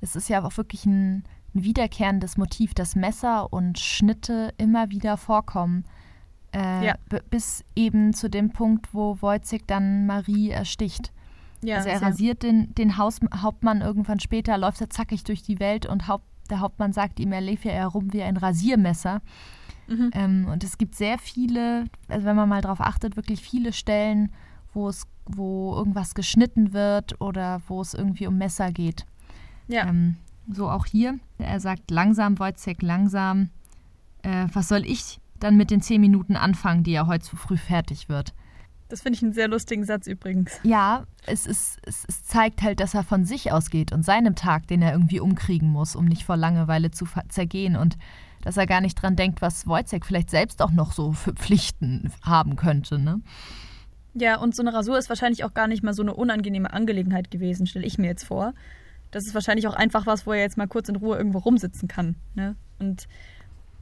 es 0.00 0.16
ist 0.16 0.28
ja 0.28 0.42
auch 0.44 0.56
wirklich 0.56 0.86
ein, 0.86 1.24
ein 1.54 1.64
wiederkehrendes 1.64 2.36
Motiv, 2.36 2.74
dass 2.74 2.96
Messer 2.96 3.52
und 3.52 3.78
Schnitte 3.78 4.52
immer 4.58 4.90
wieder 4.90 5.16
vorkommen. 5.16 5.84
Äh, 6.52 6.86
Ja. 6.86 6.94
Bis 7.30 7.64
eben 7.74 8.12
zu 8.12 8.28
dem 8.28 8.50
Punkt, 8.50 8.92
wo 8.94 9.20
Wojciech 9.20 9.62
dann 9.66 10.06
Marie 10.06 10.50
ersticht. 10.50 11.12
ja, 11.62 11.76
also 11.76 11.88
er 11.88 12.02
rasiert 12.02 12.42
den, 12.42 12.74
den 12.74 12.98
Haus, 12.98 13.20
Hauptmann 13.34 13.80
irgendwann 13.80 14.20
später, 14.20 14.58
läuft 14.58 14.80
er 14.80 14.90
zackig 14.90 15.24
durch 15.24 15.42
die 15.42 15.60
Welt 15.60 15.86
und 15.86 16.08
Haupt, 16.08 16.26
der 16.50 16.60
Hauptmann 16.60 16.92
sagt 16.92 17.18
ihm, 17.20 17.32
er 17.32 17.40
lief 17.40 17.64
ja 17.64 17.72
herum 17.72 18.12
wie 18.12 18.22
ein 18.22 18.36
Rasiermesser. 18.36 19.22
Mhm. 19.86 20.10
Ähm, 20.12 20.46
und 20.50 20.62
es 20.62 20.76
gibt 20.78 20.94
sehr 20.94 21.18
viele, 21.18 21.86
also 22.08 22.26
wenn 22.26 22.36
man 22.36 22.48
mal 22.48 22.60
drauf 22.60 22.80
achtet, 22.80 23.16
wirklich 23.16 23.40
viele 23.40 23.72
Stellen, 23.72 24.30
wo 24.74 24.88
es, 24.88 25.06
wo 25.26 25.74
irgendwas 25.74 26.14
geschnitten 26.14 26.72
wird 26.74 27.20
oder 27.20 27.62
wo 27.68 27.80
es 27.80 27.94
irgendwie 27.94 28.26
um 28.26 28.36
Messer 28.36 28.72
geht. 28.72 29.06
Ja. 29.68 29.86
Ähm, 29.88 30.16
so 30.48 30.68
auch 30.68 30.86
hier. 30.86 31.18
Er 31.38 31.60
sagt 31.60 31.90
langsam, 31.90 32.38
Wojciech, 32.38 32.82
langsam. 32.82 33.50
Äh, 34.22 34.46
was 34.52 34.68
soll 34.68 34.84
ich 34.84 35.20
dann 35.38 35.56
mit 35.56 35.70
den 35.70 35.82
zehn 35.82 36.00
Minuten 36.00 36.36
anfangen, 36.36 36.84
die 36.84 36.92
ja 36.92 37.06
heute 37.06 37.24
zu 37.24 37.36
früh 37.36 37.56
fertig 37.56 38.08
wird? 38.08 38.34
Das 38.88 39.02
finde 39.02 39.16
ich 39.16 39.22
einen 39.22 39.32
sehr 39.32 39.48
lustigen 39.48 39.84
Satz 39.84 40.06
übrigens. 40.06 40.60
Ja, 40.62 41.04
es, 41.26 41.46
ist, 41.46 41.78
es, 41.84 42.04
es 42.06 42.24
zeigt 42.24 42.62
halt, 42.62 42.80
dass 42.80 42.94
er 42.94 43.02
von 43.02 43.24
sich 43.24 43.50
ausgeht 43.50 43.92
und 43.92 44.04
seinem 44.04 44.34
Tag, 44.36 44.66
den 44.66 44.82
er 44.82 44.92
irgendwie 44.92 45.20
umkriegen 45.20 45.68
muss, 45.68 45.96
um 45.96 46.04
nicht 46.04 46.24
vor 46.24 46.36
Langeweile 46.36 46.90
zu 46.90 47.06
zergehen 47.28 47.76
und 47.76 47.96
dass 48.42 48.58
er 48.58 48.66
gar 48.66 48.82
nicht 48.82 48.94
dran 48.94 49.16
denkt, 49.16 49.40
was 49.40 49.66
Wojciech 49.66 50.04
vielleicht 50.04 50.30
selbst 50.30 50.60
auch 50.60 50.70
noch 50.70 50.92
so 50.92 51.12
für 51.12 51.32
Pflichten 51.32 52.12
haben 52.22 52.56
könnte. 52.56 52.98
Ne? 52.98 53.20
Ja, 54.12 54.38
und 54.38 54.54
so 54.54 54.62
eine 54.62 54.74
Rasur 54.74 54.98
ist 54.98 55.08
wahrscheinlich 55.08 55.44
auch 55.44 55.54
gar 55.54 55.66
nicht 55.66 55.82
mal 55.82 55.94
so 55.94 56.02
eine 56.02 56.14
unangenehme 56.14 56.72
Angelegenheit 56.72 57.30
gewesen, 57.30 57.66
stelle 57.66 57.86
ich 57.86 57.98
mir 57.98 58.06
jetzt 58.06 58.24
vor. 58.24 58.52
Das 59.14 59.24
ist 59.26 59.34
wahrscheinlich 59.34 59.66
auch 59.68 59.74
einfach 59.74 60.06
was, 60.06 60.26
wo 60.26 60.32
er 60.32 60.40
jetzt 60.40 60.56
mal 60.56 60.66
kurz 60.66 60.88
in 60.88 60.96
Ruhe 60.96 61.16
irgendwo 61.16 61.38
rumsitzen 61.38 61.88
kann. 61.88 62.16
Ne? 62.34 62.56
Und 62.78 63.06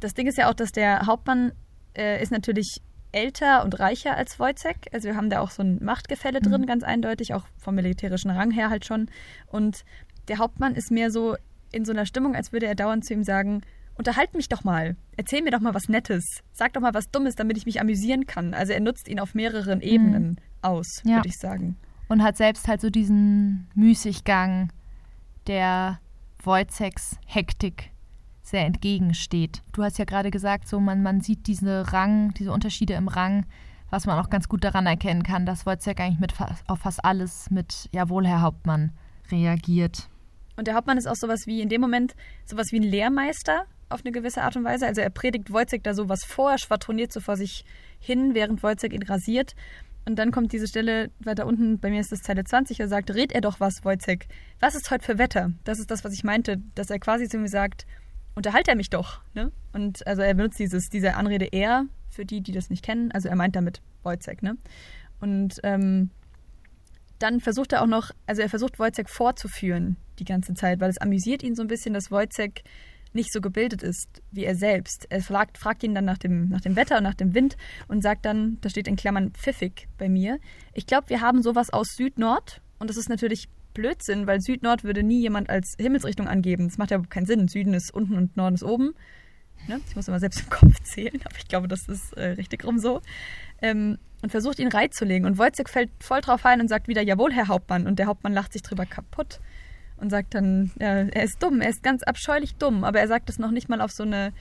das 0.01 0.15
Ding 0.15 0.27
ist 0.27 0.37
ja 0.39 0.51
auch, 0.51 0.55
dass 0.55 0.73
der 0.73 1.07
Hauptmann 1.07 1.53
äh, 1.97 2.23
ist 2.23 2.33
natürlich 2.33 2.81
älter 3.13 3.65
und 3.65 3.79
reicher 3.81 4.17
als 4.17 4.39
Wojciech. 4.39 4.93
Also 4.93 5.09
wir 5.09 5.17
haben 5.17 5.31
da 5.31 5.41
auch 5.41 5.51
so 5.51 5.63
ein 5.63 5.83
Machtgefälle 5.83 6.41
Mhm. 6.41 6.45
drin, 6.51 6.67
ganz 6.67 6.83
eindeutig, 6.83 7.35
auch 7.35 7.47
vom 7.59 7.75
militärischen 7.75 8.31
Rang 8.31 8.51
her 8.51 8.71
halt 8.71 8.85
schon. 8.85 9.09
Und 9.47 9.85
der 10.29 10.39
Hauptmann 10.39 10.75
ist 10.75 10.91
mehr 10.91 11.11
so 11.11 11.37
in 11.73 11.85
so 11.85 11.93
einer 11.93 12.07
Stimmung, 12.07 12.35
als 12.37 12.53
würde 12.53 12.67
er 12.67 12.75
dauernd 12.75 13.05
zu 13.05 13.13
ihm 13.15 13.23
sagen, 13.25 13.63
unterhalt 13.97 14.35
mich 14.35 14.49
doch 14.49 14.65
mal, 14.65 14.97
erzähl 15.17 15.43
mir 15.43 15.51
doch 15.51 15.61
mal 15.61 15.75
was 15.75 15.89
Nettes, 15.89 16.25
sag 16.53 16.73
doch 16.75 16.81
mal 16.81 16.95
was 16.95 17.11
Dummes, 17.11 17.35
damit 17.35 17.57
ich 17.59 17.67
mich 17.67 17.81
amüsieren 17.81 18.27
kann. 18.27 18.55
Also 18.55 18.73
er 18.73 18.81
nutzt 18.81 19.09
ihn 19.09 19.21
auf 19.21 19.35
mehreren 19.35 19.81
Ebenen 19.83 20.39
aus, 20.63 21.03
Mhm. 21.05 21.11
Ja. 21.11 21.17
würde 21.17 21.29
ich 21.29 21.39
sagen. 21.39 21.77
Und 22.09 22.23
hat 22.23 22.37
selbst 22.37 22.69
halt 22.69 22.81
so 22.81 22.91
diesen 22.91 23.69
Müßiggang, 23.75 24.71
der 25.47 26.01
Wojciechs 26.43 27.19
Hektik 27.27 27.91
sehr 28.43 28.67
entgegensteht. 28.67 29.63
Du 29.73 29.83
hast 29.83 29.99
ja 29.99 30.05
gerade 30.05 30.31
gesagt, 30.31 30.69
so 30.69 30.81
man, 30.81 31.03
man 31.03 31.21
sieht 31.21 31.47
diese 31.47 31.93
Rang, 31.93 32.35
diese 32.35 32.53
Unterschiede 32.53 32.95
im 32.95 33.09
Rang, 33.09 33.47
was 33.91 34.07
man 34.07 34.19
auch 34.19 34.31
ganz 34.31 34.49
gut 34.49 34.65
daran 34.65 34.87
erkennen 34.87 35.23
kann, 35.23 35.47
dass 35.47 35.67
Wojciech 35.67 35.99
eigentlich 35.99 36.19
mit 36.19 36.33
fa 36.33 36.57
auf 36.67 36.81
fast 36.81 37.05
alles 37.05 37.51
mit 37.51 37.89
Jawohl, 37.93 38.27
Herr 38.27 38.41
Hauptmann 38.41 38.93
reagiert. 39.31 40.09
Und 40.57 40.67
der 40.67 40.75
Hauptmann 40.75 40.99
ist 40.99 41.07
auch 41.07 41.17
sowas 41.17 41.47
wie 41.47 41.61
in 41.61 41.69
dem 41.69 41.81
Moment 41.81 42.15
sowas 42.45 42.73
wie 42.73 42.81
ein 42.81 42.85
Lehrmeister 42.85 43.67
auf 43.89 44.05
eine 44.05 44.13
gewisse 44.13 44.43
Art 44.43 44.57
und 44.57 44.65
Weise. 44.65 44.87
Also 44.87 45.01
er 45.01 45.11
predigt 45.11 45.53
Wojciech 45.53 45.83
da 45.83 45.95
sowas 45.95 46.25
vor, 46.25 46.59
schwadroniert 46.59 47.13
so 47.13 47.21
vor 47.21 47.37
sich 47.37 47.65
hin, 48.01 48.35
während 48.35 48.63
Wojciech 48.63 48.93
ihn 48.93 49.03
rasiert. 49.03 49.55
Und 50.05 50.17
dann 50.17 50.33
kommt 50.33 50.53
diese 50.53 50.67
Stelle 50.67 51.11
weiter 51.21 51.47
unten, 51.47 51.79
bei 51.79 51.91
mir 51.91 52.01
ist 52.01 52.11
das 52.11 52.23
Zeile 52.23 52.45
20, 52.45 52.81
er 52.81 52.89
sagt, 52.89 53.11
red 53.15 53.33
er 53.33 53.41
doch 53.41 53.61
was, 53.61 53.85
Wojciech. 53.85 54.27
Was 54.61 54.75
ist 54.75 54.91
heute 54.91 55.05
für 55.05 55.19
Wetter? 55.19 55.53
Das 55.65 55.79
ist 55.79 55.91
das, 55.91 56.05
was 56.05 56.13
ich 56.13 56.25
meinte, 56.25 56.61
dass 56.75 56.91
er 56.91 56.99
quasi 56.99 57.29
zu 57.29 57.39
mir 57.39 57.49
sagt, 57.49 57.87
unterhalt 58.35 58.69
er 58.69 58.75
mich 58.75 58.91
doch. 58.91 59.21
Ne? 59.35 59.53
Und 59.73 60.07
also 60.07 60.23
er 60.23 60.35
benutzt 60.35 60.59
dieses, 60.59 60.89
diese 60.89 61.15
Anrede 61.15 61.47
er, 61.53 61.87
für 62.11 62.25
die, 62.25 62.41
die 62.41 62.53
das 62.53 62.69
nicht 62.69 62.85
kennen. 62.85 63.13
Also 63.13 63.29
er 63.29 63.37
meint 63.37 63.57
damit 63.57 63.81
Wojciech. 64.03 64.43
Ne? 64.43 64.57
Und 65.21 65.61
ähm, 65.63 66.11
dann 67.19 67.41
versucht 67.41 67.73
er 67.73 67.83
auch 67.83 67.87
noch, 67.87 68.11
also 68.27 68.43
er 68.43 68.49
versucht 68.49 68.79
Wojciech 68.79 69.09
vorzuführen 69.09 69.97
die 70.19 70.25
ganze 70.25 70.55
Zeit, 70.55 70.81
weil 70.81 70.91
es 70.91 70.99
amüsiert 70.99 71.43
ihn 71.43 71.55
so 71.55 71.63
ein 71.63 71.69
bisschen, 71.69 71.95
dass 71.95 72.11
Wojciech 72.11 72.65
nicht 73.15 73.33
so 73.33 73.41
gebildet 73.41 73.83
ist 73.83 74.23
wie 74.31 74.45
er 74.45 74.55
selbst. 74.55 75.07
Er 75.11 75.23
fragt, 75.23 75.59
fragt 75.59 75.83
ihn 75.83 75.95
dann 75.95 76.05
nach 76.05 76.19
dem, 76.19 76.49
nach 76.49 76.61
dem 76.61 76.77
Wetter 76.77 76.99
und 76.99 77.03
nach 77.03 77.15
dem 77.15 77.35
Wind 77.35 77.57
und 77.89 78.03
sagt 78.03 78.25
dann, 78.25 78.59
da 78.61 78.71
steht 78.71 78.89
in 78.89 78.97
Klammern 78.97 79.33
pfiffig 79.33 79.89
bei 79.99 80.09
mir, 80.09 80.39
ich 80.73 80.87
glaube, 80.87 81.11
wir 81.11 81.21
haben 81.21 81.43
sowas 81.43 81.71
aus 81.71 81.89
Süd-Nord 81.97 82.63
und 82.79 82.89
das 82.89 82.97
ist 82.97 83.09
natürlich 83.09 83.49
Blödsinn, 83.75 84.27
weil 84.27 84.41
Süd-Nord 84.41 84.85
würde 84.85 85.03
nie 85.03 85.21
jemand 85.21 85.51
als 85.51 85.75
Himmelsrichtung 85.79 86.29
angeben. 86.29 86.69
Das 86.69 86.79
macht 86.79 86.91
ja 86.91 86.99
keinen 86.99 87.27
Sinn. 87.27 87.49
Süden 87.49 87.75
ist 87.75 87.93
unten 87.93 88.17
und 88.17 88.37
Norden 88.37 88.55
ist 88.55 88.65
oben. 88.65 88.95
Ne? 89.69 89.81
Ich 89.89 89.97
muss 89.97 90.09
immer 90.09 90.21
selbst 90.21 90.41
im 90.41 90.51
Kopf 90.51 90.81
zählen, 90.83 91.21
aber 91.25 91.37
ich 91.39 91.49
glaube, 91.49 91.69
das 91.69 91.89
ist 91.89 92.13
äh, 92.15 92.31
richtig 92.31 92.65
rum 92.65 92.79
so. 92.79 93.01
Ähm, 93.61 93.99
und 94.23 94.31
versucht 94.31 94.59
ihn 94.59 94.69
reinzulegen. 94.69 95.27
Und 95.27 95.39
Wojciech 95.39 95.69
fällt 95.69 95.91
voll 96.01 96.21
drauf 96.21 96.45
ein 96.47 96.61
und 96.61 96.69
sagt 96.69 96.87
wieder, 96.87 97.03
jawohl, 97.03 97.33
Herr 97.33 97.49
Hauptmann. 97.49 97.87
Und 97.87 97.99
der 97.99 98.07
Hauptmann 98.07 98.33
lacht 98.33 98.53
sich 98.53 98.63
drüber 98.63 98.87
kaputt 98.87 99.41
und 100.03 100.11
sagt 100.11 100.35
dann, 100.35 100.73
äh, 100.81 101.09
er 101.09 101.23
ist 101.23 101.43
dumm, 101.43 101.61
er 101.61 101.71
ist 101.71 101.83
ganz 101.83 102.03
abscheulich 102.03 102.57
dumm. 102.57 102.83
Aber 102.83 102.99
er 102.99 103.07
sagt 103.07 103.31
es 103.31 103.39
noch 103.39 103.53
nicht 103.53 103.69
mal 103.69 103.81
auf 103.81 103.93
so 103.93 104.03
eine 104.03 104.33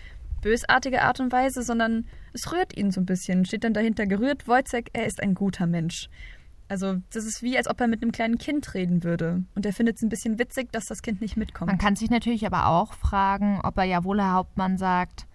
bösartige 0.41 1.03
Art 1.03 1.19
und 1.19 1.31
Weise, 1.31 1.61
sondern 1.61 2.05
es 2.33 2.51
rührt 2.51 2.75
ihn 2.75 2.89
so 2.89 2.99
ein 2.99 3.05
bisschen. 3.05 3.45
Steht 3.45 3.63
dann 3.63 3.75
dahinter 3.75 4.07
gerührt, 4.07 4.47
Wojciech, 4.47 4.87
er 4.93 5.05
ist 5.05 5.21
ein 5.21 5.35
guter 5.35 5.67
Mensch. 5.67 6.09
Also 6.67 6.95
das 7.13 7.25
ist 7.25 7.43
wie, 7.43 7.57
als 7.57 7.69
ob 7.69 7.79
er 7.79 7.87
mit 7.87 8.01
einem 8.01 8.11
kleinen 8.11 8.39
Kind 8.39 8.73
reden 8.73 9.03
würde. 9.03 9.43
Und 9.53 9.65
er 9.65 9.73
findet 9.73 9.97
es 9.97 10.01
ein 10.01 10.09
bisschen 10.09 10.39
witzig, 10.39 10.71
dass 10.71 10.85
das 10.85 11.03
Kind 11.03 11.21
nicht 11.21 11.37
mitkommt. 11.37 11.69
Man 11.69 11.77
kann 11.77 11.95
sich 11.95 12.09
natürlich 12.09 12.45
aber 12.45 12.65
auch 12.65 12.93
fragen, 12.93 13.59
ob 13.63 13.77
er 13.77 13.83
Jawohl, 13.83 14.19
Herr 14.19 14.33
Hauptmann 14.33 14.79
sagt, 14.79 15.27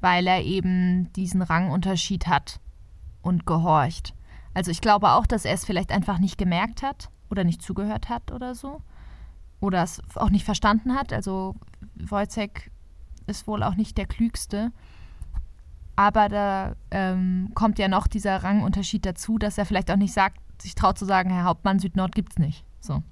weil 0.00 0.26
er 0.26 0.42
eben 0.42 1.12
diesen 1.12 1.42
Rangunterschied 1.42 2.28
hat 2.28 2.60
und 3.20 3.44
gehorcht. 3.44 4.14
Also 4.54 4.70
ich 4.70 4.80
glaube 4.80 5.10
auch, 5.10 5.26
dass 5.26 5.44
er 5.44 5.52
es 5.52 5.66
vielleicht 5.66 5.92
einfach 5.92 6.18
nicht 6.18 6.38
gemerkt 6.38 6.82
hat 6.82 7.10
oder 7.28 7.44
nicht 7.44 7.60
zugehört 7.60 8.08
hat 8.08 8.32
oder 8.32 8.54
so. 8.54 8.80
Oder 9.60 9.82
es 9.82 10.00
auch 10.16 10.30
nicht 10.30 10.44
verstanden 10.44 10.94
hat. 10.94 11.12
Also 11.12 11.54
Wojciech 11.96 12.70
ist 13.26 13.46
wohl 13.46 13.62
auch 13.62 13.74
nicht 13.74 13.96
der 13.98 14.06
Klügste. 14.06 14.72
Aber 15.96 16.28
da 16.28 16.76
ähm, 16.90 17.50
kommt 17.54 17.78
ja 17.78 17.88
noch 17.88 18.06
dieser 18.06 18.42
Rangunterschied 18.42 19.06
dazu, 19.06 19.38
dass 19.38 19.56
er 19.56 19.64
vielleicht 19.64 19.90
auch 19.90 19.96
nicht 19.96 20.12
sagt, 20.12 20.40
sich 20.60 20.74
traut 20.74 20.98
zu 20.98 21.06
sagen, 21.06 21.30
Herr 21.30 21.44
Hauptmann, 21.44 21.78
Süd-Nord 21.78 22.14
gibt's 22.14 22.38
nicht. 22.38 22.64
So. 22.80 23.02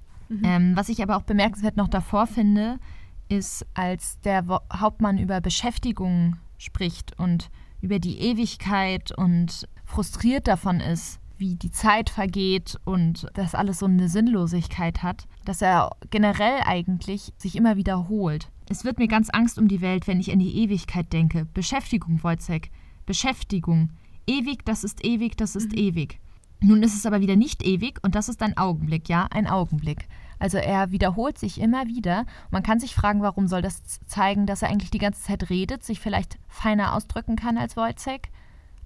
Ähm, 0.42 0.76
was 0.76 0.88
ich 0.88 1.02
aber 1.02 1.16
auch 1.16 1.22
bemerkenswert 1.22 1.76
noch 1.76 1.88
davor 1.88 2.26
finde, 2.26 2.78
ist, 3.28 3.66
als 3.74 4.20
der 4.20 4.48
Wo 4.48 4.58
Hauptmann 4.72 5.18
über 5.18 5.40
Beschäftigung 5.40 6.36
spricht 6.58 7.18
und 7.18 7.50
über 7.80 7.98
die 7.98 8.18
Ewigkeit 8.18 9.12
und 9.12 9.68
frustriert 9.84 10.48
davon 10.48 10.80
ist, 10.80 11.20
wie 11.38 11.56
die 11.56 11.70
Zeit 11.70 12.10
vergeht 12.10 12.78
und 12.84 13.26
das 13.34 13.54
alles 13.54 13.80
so 13.80 13.86
eine 13.86 14.08
Sinnlosigkeit 14.08 15.02
hat, 15.02 15.26
dass 15.44 15.62
er 15.62 15.90
generell 16.10 16.60
eigentlich 16.64 17.32
sich 17.36 17.56
immer 17.56 17.76
wiederholt. 17.76 18.50
Es 18.68 18.84
wird 18.84 18.98
mir 18.98 19.08
ganz 19.08 19.30
Angst 19.30 19.58
um 19.58 19.68
die 19.68 19.80
Welt, 19.80 20.06
wenn 20.06 20.20
ich 20.20 20.32
an 20.32 20.38
die 20.38 20.56
Ewigkeit 20.56 21.12
denke. 21.12 21.46
Beschäftigung, 21.52 22.22
Wojciech. 22.22 22.70
Beschäftigung. 23.04 23.90
Ewig, 24.26 24.64
das 24.64 24.84
ist 24.84 25.04
ewig, 25.04 25.36
das 25.36 25.54
ist 25.54 25.74
ewig. 25.74 26.18
Nun 26.60 26.82
ist 26.82 26.94
es 26.94 27.04
aber 27.04 27.20
wieder 27.20 27.36
nicht 27.36 27.62
ewig 27.62 27.98
und 28.02 28.14
das 28.14 28.30
ist 28.30 28.42
ein 28.42 28.56
Augenblick, 28.56 29.08
ja, 29.10 29.26
ein 29.30 29.46
Augenblick. 29.46 30.08
Also 30.38 30.56
er 30.56 30.90
wiederholt 30.92 31.38
sich 31.38 31.60
immer 31.60 31.86
wieder. 31.86 32.24
Man 32.50 32.62
kann 32.62 32.80
sich 32.80 32.94
fragen, 32.94 33.20
warum 33.20 33.48
soll 33.48 33.60
das 33.60 33.82
zeigen, 34.06 34.46
dass 34.46 34.62
er 34.62 34.70
eigentlich 34.70 34.90
die 34.90 34.98
ganze 34.98 35.22
Zeit 35.22 35.50
redet, 35.50 35.84
sich 35.84 36.00
vielleicht 36.00 36.38
feiner 36.48 36.94
ausdrücken 36.94 37.36
kann 37.36 37.58
als 37.58 37.76
Wojciech, 37.76 38.22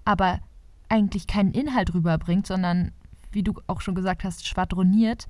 aber 0.05 0.41
eigentlich 0.89 1.27
keinen 1.27 1.53
Inhalt 1.53 1.95
rüberbringt, 1.95 2.47
sondern, 2.47 2.93
wie 3.31 3.43
du 3.43 3.55
auch 3.67 3.81
schon 3.81 3.95
gesagt 3.95 4.25
hast, 4.25 4.47
schwadroniert. 4.47 5.27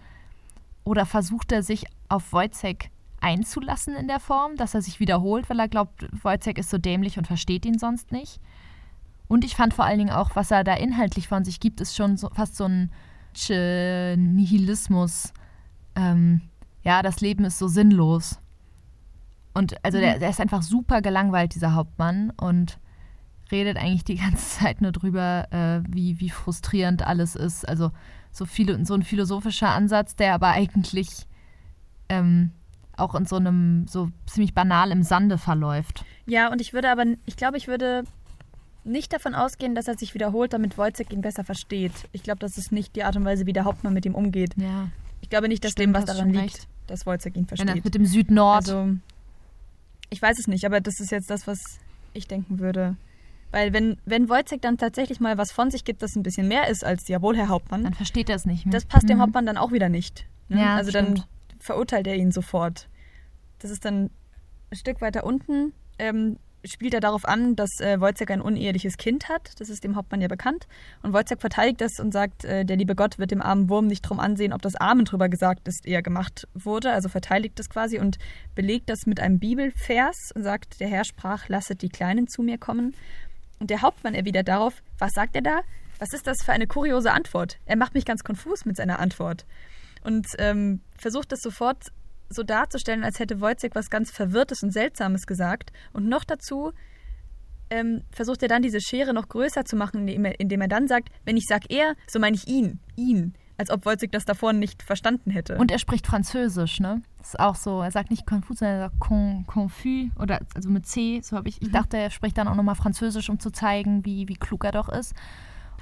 Oder 0.85 1.07
versucht 1.07 1.53
er 1.53 1.63
sich 1.63 1.85
auf 2.09 2.33
Wojciech 2.33 2.91
einzulassen 3.21 3.97
in 3.97 4.09
der 4.09 4.21
Form, 4.21 4.57
dass 4.57 4.75
er 4.75 4.83
sich 4.83 5.01
wiederholt, 5.01 5.51
weil 5.51 5.59
er 5.61 5.69
glaubt, 5.69 6.07
Wojciech 6.23 6.57
ist 6.59 6.71
so 6.71 6.79
dämlich 6.79 7.19
und 7.19 7.27
versteht 7.27 7.67
ihn 7.67 7.79
sonst 7.79 8.13
nicht. 8.13 8.41
Und 9.27 9.45
ich 9.45 9.57
fand 9.57 9.75
vor 9.75 9.85
allen 9.85 9.99
Dingen 9.99 10.11
auch, 10.11 10.37
was 10.37 10.51
er 10.51 10.65
da 10.65 10.75
inhaltlich 10.75 11.29
von 11.29 11.45
sich 11.45 11.61
gibt, 11.61 11.81
ist 11.81 11.95
schon 11.95 12.17
so, 12.17 12.31
fast 12.31 12.57
so 12.57 12.65
ein 12.65 12.91
Nihilismus. 13.37 15.33
Ähm, 15.95 16.41
ja, 16.83 17.03
das 17.03 17.21
Leben 17.21 17.45
ist 17.45 17.59
so 17.59 17.69
sinnlos. 17.69 18.41
Und 19.53 19.85
also 19.85 19.99
der, 19.99 20.19
der 20.19 20.31
ist 20.31 20.41
einfach 20.41 20.63
super 20.63 21.03
gelangweilt, 21.03 21.55
dieser 21.55 21.75
Hauptmann, 21.75 22.31
und 22.41 22.79
redet 23.51 23.77
eigentlich 23.77 24.05
die 24.05 24.17
ganze 24.17 24.37
Zeit 24.61 24.81
nur 24.81 24.93
drüber, 24.93 25.49
äh, 25.51 25.81
wie, 25.89 26.21
wie 26.21 26.31
frustrierend 26.31 27.07
alles 27.07 27.37
ist. 27.37 27.69
Also 27.69 27.91
so, 28.31 28.45
viele, 28.45 28.85
so 28.85 28.95
ein 28.95 29.03
philosophischer 29.03 29.71
Ansatz, 29.71 30.17
der 30.17 30.35
aber 30.35 30.49
eigentlich 30.49 31.27
ähm, 32.09 32.53
auch 32.97 33.15
in 33.15 33.27
so 33.27 33.37
einem, 33.37 33.87
so 33.89 34.11
ziemlich 34.27 34.55
banal 34.55 34.91
im 34.91 35.03
Sande 35.03 35.39
verläuft. 35.39 36.05
Ja, 36.27 36.51
und 36.51 36.61
ich 36.61 36.73
würde 36.73 36.91
aber, 36.91 37.05
ich 37.27 37.37
glaube, 37.37 37.57
ich 37.57 37.69
würde 37.69 38.05
nicht 38.85 39.13
davon 39.13 39.35
ausgehen, 39.35 39.75
dass 39.75 39.89
er 39.89 39.97
sich 39.97 40.15
wiederholt, 40.15 40.53
damit 40.53 40.79
Wojciech 40.79 41.11
ihn 41.11 41.21
besser 41.21 41.45
versteht. 41.45 41.93
Ich 42.13 42.23
glaube, 42.23 42.39
das 42.41 42.59
ist 42.59 42.73
nicht 42.73 42.97
die 42.97 43.05
Art 43.05 43.17
und 43.17 43.25
Weise, 43.25 43.47
wie 43.47 43.53
der 43.53 43.65
Hauptmann 43.65 43.93
mit 43.93 44.07
ihm 44.07 44.15
umgeht. 44.15 44.55
Ja. 44.57 44.89
Ich 45.21 45.31
glaube 45.31 45.49
nicht, 45.49 45.65
dass 45.65 45.73
Stimmt, 45.73 45.95
dem 45.97 46.03
was 46.03 46.05
daran 46.07 46.31
liegt, 46.31 46.43
recht. 46.43 46.69
dass 46.87 47.07
Wojciech 47.07 47.35
ihn 47.35 47.43
Wenn 47.43 47.47
versteht. 47.47 47.77
das 47.77 47.85
mit 47.85 47.95
dem 47.95 48.07
Süd-Nord. 48.07 48.69
Also, 48.69 48.89
ich 50.11 50.23
weiß 50.23 50.39
es 50.39 50.49
nicht, 50.49 50.65
aber 50.65 50.81
das 50.81 51.01
ist 51.01 51.11
jetzt 51.11 51.29
das, 51.29 51.47
was 51.47 51.59
ich 52.15 52.27
denken 52.27 52.59
würde. 52.59 52.97
Weil 53.51 53.73
wenn, 53.73 53.97
wenn 54.05 54.29
Wojciech 54.29 54.61
dann 54.61 54.77
tatsächlich 54.77 55.21
mal 55.21 55.39
was 55.39 55.53
von 55.53 55.71
sich 55.71 55.85
gibt, 55.85 56.03
das 56.03 56.15
ein 56.17 56.23
bisschen 56.23 56.49
mehr 56.49 56.69
ist 56.69 56.85
als 56.85 57.09
Jawohl, 57.09 57.37
Herr 57.37 57.49
Hauptmann, 57.49 57.85
dann 57.85 57.95
versteht 57.95 58.29
er 58.29 58.37
es 58.37 58.45
nicht 58.45 58.67
mehr. 58.67 58.73
das 58.73 58.85
passt 58.85 59.09
dem 59.09 59.17
Mhm. 59.19 59.23
Hauptmann 59.23 59.47
dann 59.47 59.57
auch 59.57 59.73
wieder 59.73 59.89
nicht. 59.89 60.27
Ne? 60.49 60.61
Ja, 60.61 60.77
also 60.77 60.91
dann 60.91 61.17
stimmt. 61.17 61.29
verurteilt 61.59 62.07
er 62.07 62.17
ihn 62.17 62.31
sofort. 62.31 62.89
Das 63.61 63.71
ist 63.71 63.85
dann 63.85 64.11
ein 64.71 64.77
Stück 64.77 65.01
weiter 65.01 65.25
unten. 65.25 65.73
Ähm, 65.99 66.37
spielt 66.65 66.93
er 66.93 67.01
darauf 67.01 67.25
an, 67.25 67.57
dass 67.57 67.81
äh, 67.81 68.01
Wojciech 68.01 68.29
ein 68.31 68.41
uneheliches 68.43 68.97
Kind 68.99 69.29
hat. 69.29 69.53
Das 69.61 69.71
ist 69.71 69.83
dem 69.85 69.97
Hauptmann 69.97 70.21
ja 70.21 70.29
bekannt. 70.29 70.67
Und 71.03 71.13
Wojciech 71.15 71.39
verteidigt 71.41 71.81
das 71.81 71.99
und 72.01 72.13
sagt, 72.13 72.45
äh, 72.45 72.65
der 72.65 72.77
liebe 72.77 72.95
Gott 72.95 73.19
wird 73.19 73.31
dem 73.31 73.41
armen 73.41 73.69
Wurm 73.71 73.87
nicht 73.87 74.03
drum 74.03 74.21
ansehen, 74.21 74.53
ob 74.53 74.61
das 74.61 74.75
Amen 74.77 75.05
drüber 75.07 75.29
gesagt 75.29 75.67
ist, 75.69 75.87
eher 75.87 76.03
gemacht 76.03 76.47
wurde. 76.55 76.93
Also 76.93 77.09
verteidigt 77.09 77.59
das 77.59 77.71
quasi 77.71 77.99
und 77.99 78.19
belegt 78.55 78.91
das 78.91 79.07
mit 79.07 79.21
einem 79.21 79.39
Bibelvers 79.39 80.33
und 80.35 80.43
sagt, 80.43 80.81
der 80.81 80.89
Herr 80.89 81.05
sprach, 81.05 81.49
lasset 81.49 81.81
die 81.81 81.89
Kleinen 81.89 82.27
zu 82.29 82.43
mir 82.43 82.59
kommen. 82.59 82.95
Und 83.59 83.71
der 83.71 83.83
Hauptmann 83.83 84.15
erwidert 84.15 84.49
darauf, 84.49 84.83
was 84.99 85.13
sagt 85.13 85.35
er 85.37 85.43
da? 85.43 85.61
Was 85.99 86.13
ist 86.13 86.27
das 86.27 86.39
für 86.45 86.53
eine 86.53 86.67
kuriose 86.67 87.13
Antwort? 87.13 87.59
Er 87.67 87.77
macht 87.77 87.95
mich 87.95 88.05
ganz 88.05 88.23
konfus 88.23 88.65
mit 88.65 88.77
seiner 88.77 89.01
Antwort. 89.01 89.47
Und 90.05 90.27
ähm, 90.39 90.81
versucht 90.97 91.33
das 91.33 91.41
sofort 91.41 91.89
so 92.31 92.43
darzustellen, 92.43 93.05
als 93.05 93.19
hätte 93.19 93.41
Wojciech 93.41 93.75
was 93.75 93.91
ganz 93.91 94.11
Verwirrtes 94.11 94.63
und 94.63 94.73
Seltsames 94.73 95.27
gesagt. 95.27 95.73
Und 95.93 96.09
noch 96.09 96.25
dazu 96.25 96.73
ähm, 97.71 98.03
versucht 98.13 98.43
er 98.43 98.49
dann 98.49 98.63
diese 98.63 98.81
Schere 98.81 99.13
noch 99.13 99.29
größer 99.29 99.65
zu 99.65 99.77
machen, 99.77 100.01
indem 100.01 100.25
er, 100.25 100.41
indem 100.41 100.61
er 100.61 100.69
dann 100.69 100.89
sagt, 100.89 101.11
wenn 101.25 101.37
ich 101.37 101.47
sag 101.49 101.71
er, 101.71 101.95
so 102.07 102.19
meine 102.19 102.37
ich 102.37 102.47
ihn, 102.47 102.81
ihn. 102.97 103.35
Als 103.59 103.71
ob 103.71 103.85
Wojciech 103.85 104.11
das 104.11 104.25
davor 104.25 104.53
nicht 104.53 104.83
verstanden 104.83 105.31
hätte. 105.31 105.57
Und 105.59 105.71
er 105.71 105.79
spricht 105.79 106.07
Französisch, 106.07 106.81
ne? 106.81 107.03
Das 107.19 107.29
ist 107.29 107.41
auch 107.41 107.57
so. 107.57 107.83
Er 107.83 107.91
sagt 107.91 108.11
nicht 108.11 108.25
confus, 108.25 108.61
sondern 108.61 108.77
er 108.77 108.89
sagt 108.89 109.01
con, 109.01 109.45
confus 109.47 110.11
oder 110.19 110.41
also 110.55 110.71
mit 110.71 110.87
C. 110.87 111.21
So 111.23 111.37
habe 111.37 111.49
ich. 111.49 111.61
Ich 111.61 111.71
dachte, 111.73 111.97
er 111.97 112.11
spricht 112.11 112.39
dann 112.39 112.49
auch 112.49 112.55
nochmal 112.55 112.77
Französisch, 112.77 113.29
um 113.29 113.41
zu 113.41 113.51
zeigen, 113.51 114.05
wie, 114.05 114.29
wie 114.29 114.37
klug 114.37 114.65
er 114.65 114.73
doch 114.73 114.89
ist. 114.89 115.15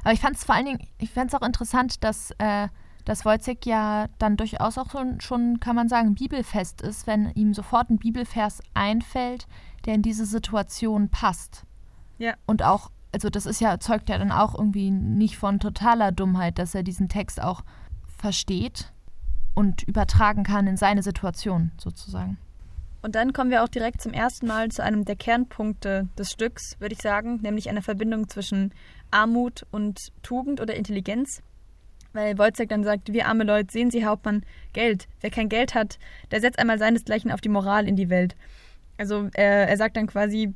Aber 0.03 0.13
ich 0.13 0.21
fand 0.21 0.37
es 0.37 0.45
vor 0.45 0.55
allen 0.55 0.67
Dingen, 0.67 0.87
ich 0.99 1.11
fand 1.11 1.33
es 1.33 1.35
auch 1.39 1.45
interessant, 1.45 2.03
dass, 2.05 2.31
äh, 2.39 2.69
dass 3.05 3.25
Wojciech 3.25 3.59
ja 3.65 4.07
dann 4.19 4.37
durchaus 4.37 4.79
auch 4.79 4.91
schon, 4.91 5.21
schon, 5.21 5.61
kann 5.61 5.77
man 5.77 5.89
sagen, 5.89 6.15
bibelfest 6.15 6.81
ist, 6.81 7.07
wenn 7.07 7.31
ihm 7.33 7.53
sofort 7.55 7.91
ein 7.91 7.99
Bibelvers 7.99 8.63
einfällt, 8.73 9.47
der 9.85 9.95
in 9.95 10.03
diese 10.03 10.25
Situation 10.25 11.09
passt. 11.09 11.65
Ja. 12.19 12.35
Und 12.47 12.63
auch, 12.63 12.91
also 13.17 13.31
das 13.31 13.47
ist 13.47 13.63
ja, 13.63 13.81
zeugt 13.81 14.11
ja 14.11 14.19
dann 14.19 14.31
auch 14.31 14.55
irgendwie 14.55 14.91
nicht 14.91 15.39
von 15.39 15.59
totaler 15.59 16.13
Dummheit, 16.13 16.59
dass 16.59 16.75
er 16.75 16.83
diesen 16.83 17.09
Text 17.09 17.43
auch 17.43 17.63
versteht 18.19 18.93
und 19.55 19.85
übertragen 19.85 20.43
kann 20.43 20.67
in 20.67 20.77
seine 20.77 21.03
Situation 21.03 21.73
sozusagen. 21.79 22.37
Und 23.01 23.15
dann 23.15 23.33
kommen 23.33 23.51
wir 23.51 23.65
auch 23.65 23.69
direkt 23.69 24.03
zum 24.03 24.13
ersten 24.13 24.47
Mal 24.47 24.69
zu 24.71 24.85
einem 24.85 25.07
der 25.07 25.17
Kernpunkte 25.17 26.09
des 26.19 26.31
Stücks, 26.31 26.79
würde 26.79 26.95
ich 26.95 27.01
sagen, 27.01 27.41
nämlich 27.41 27.71
einer 27.71 27.81
Verbindung 27.81 28.29
zwischen 28.29 28.75
Armut 29.11 29.65
und 29.71 30.13
Tugend 30.23 30.61
oder 30.61 30.75
Intelligenz. 30.75 31.41
Weil 32.13 32.37
Wojciech 32.37 32.69
dann 32.69 32.85
sagt, 32.85 33.15
wir 33.15 33.29
arme 33.29 33.45
Leute, 33.45 33.73
sehen 33.73 33.91
Sie, 33.91 34.05
Hauptmann, 34.05 34.45
Geld. 34.75 35.09
Wer 35.23 35.31
kein 35.31 35.49
Geld 35.49 35.75
hat, 35.75 35.99
der 36.33 36.43
setzt 36.43 36.59
einmal 36.59 36.79
seinesgleichen 36.79 37.33
auf 37.33 37.41
die 37.41 37.49
Moral 37.49 37.89
in 37.89 37.97
die 37.97 38.11
Welt. 38.11 38.37
Also 38.99 39.31
er, 39.33 39.69
er 39.69 39.77
sagt 39.79 39.97
dann 39.97 40.07
quasi, 40.07 40.53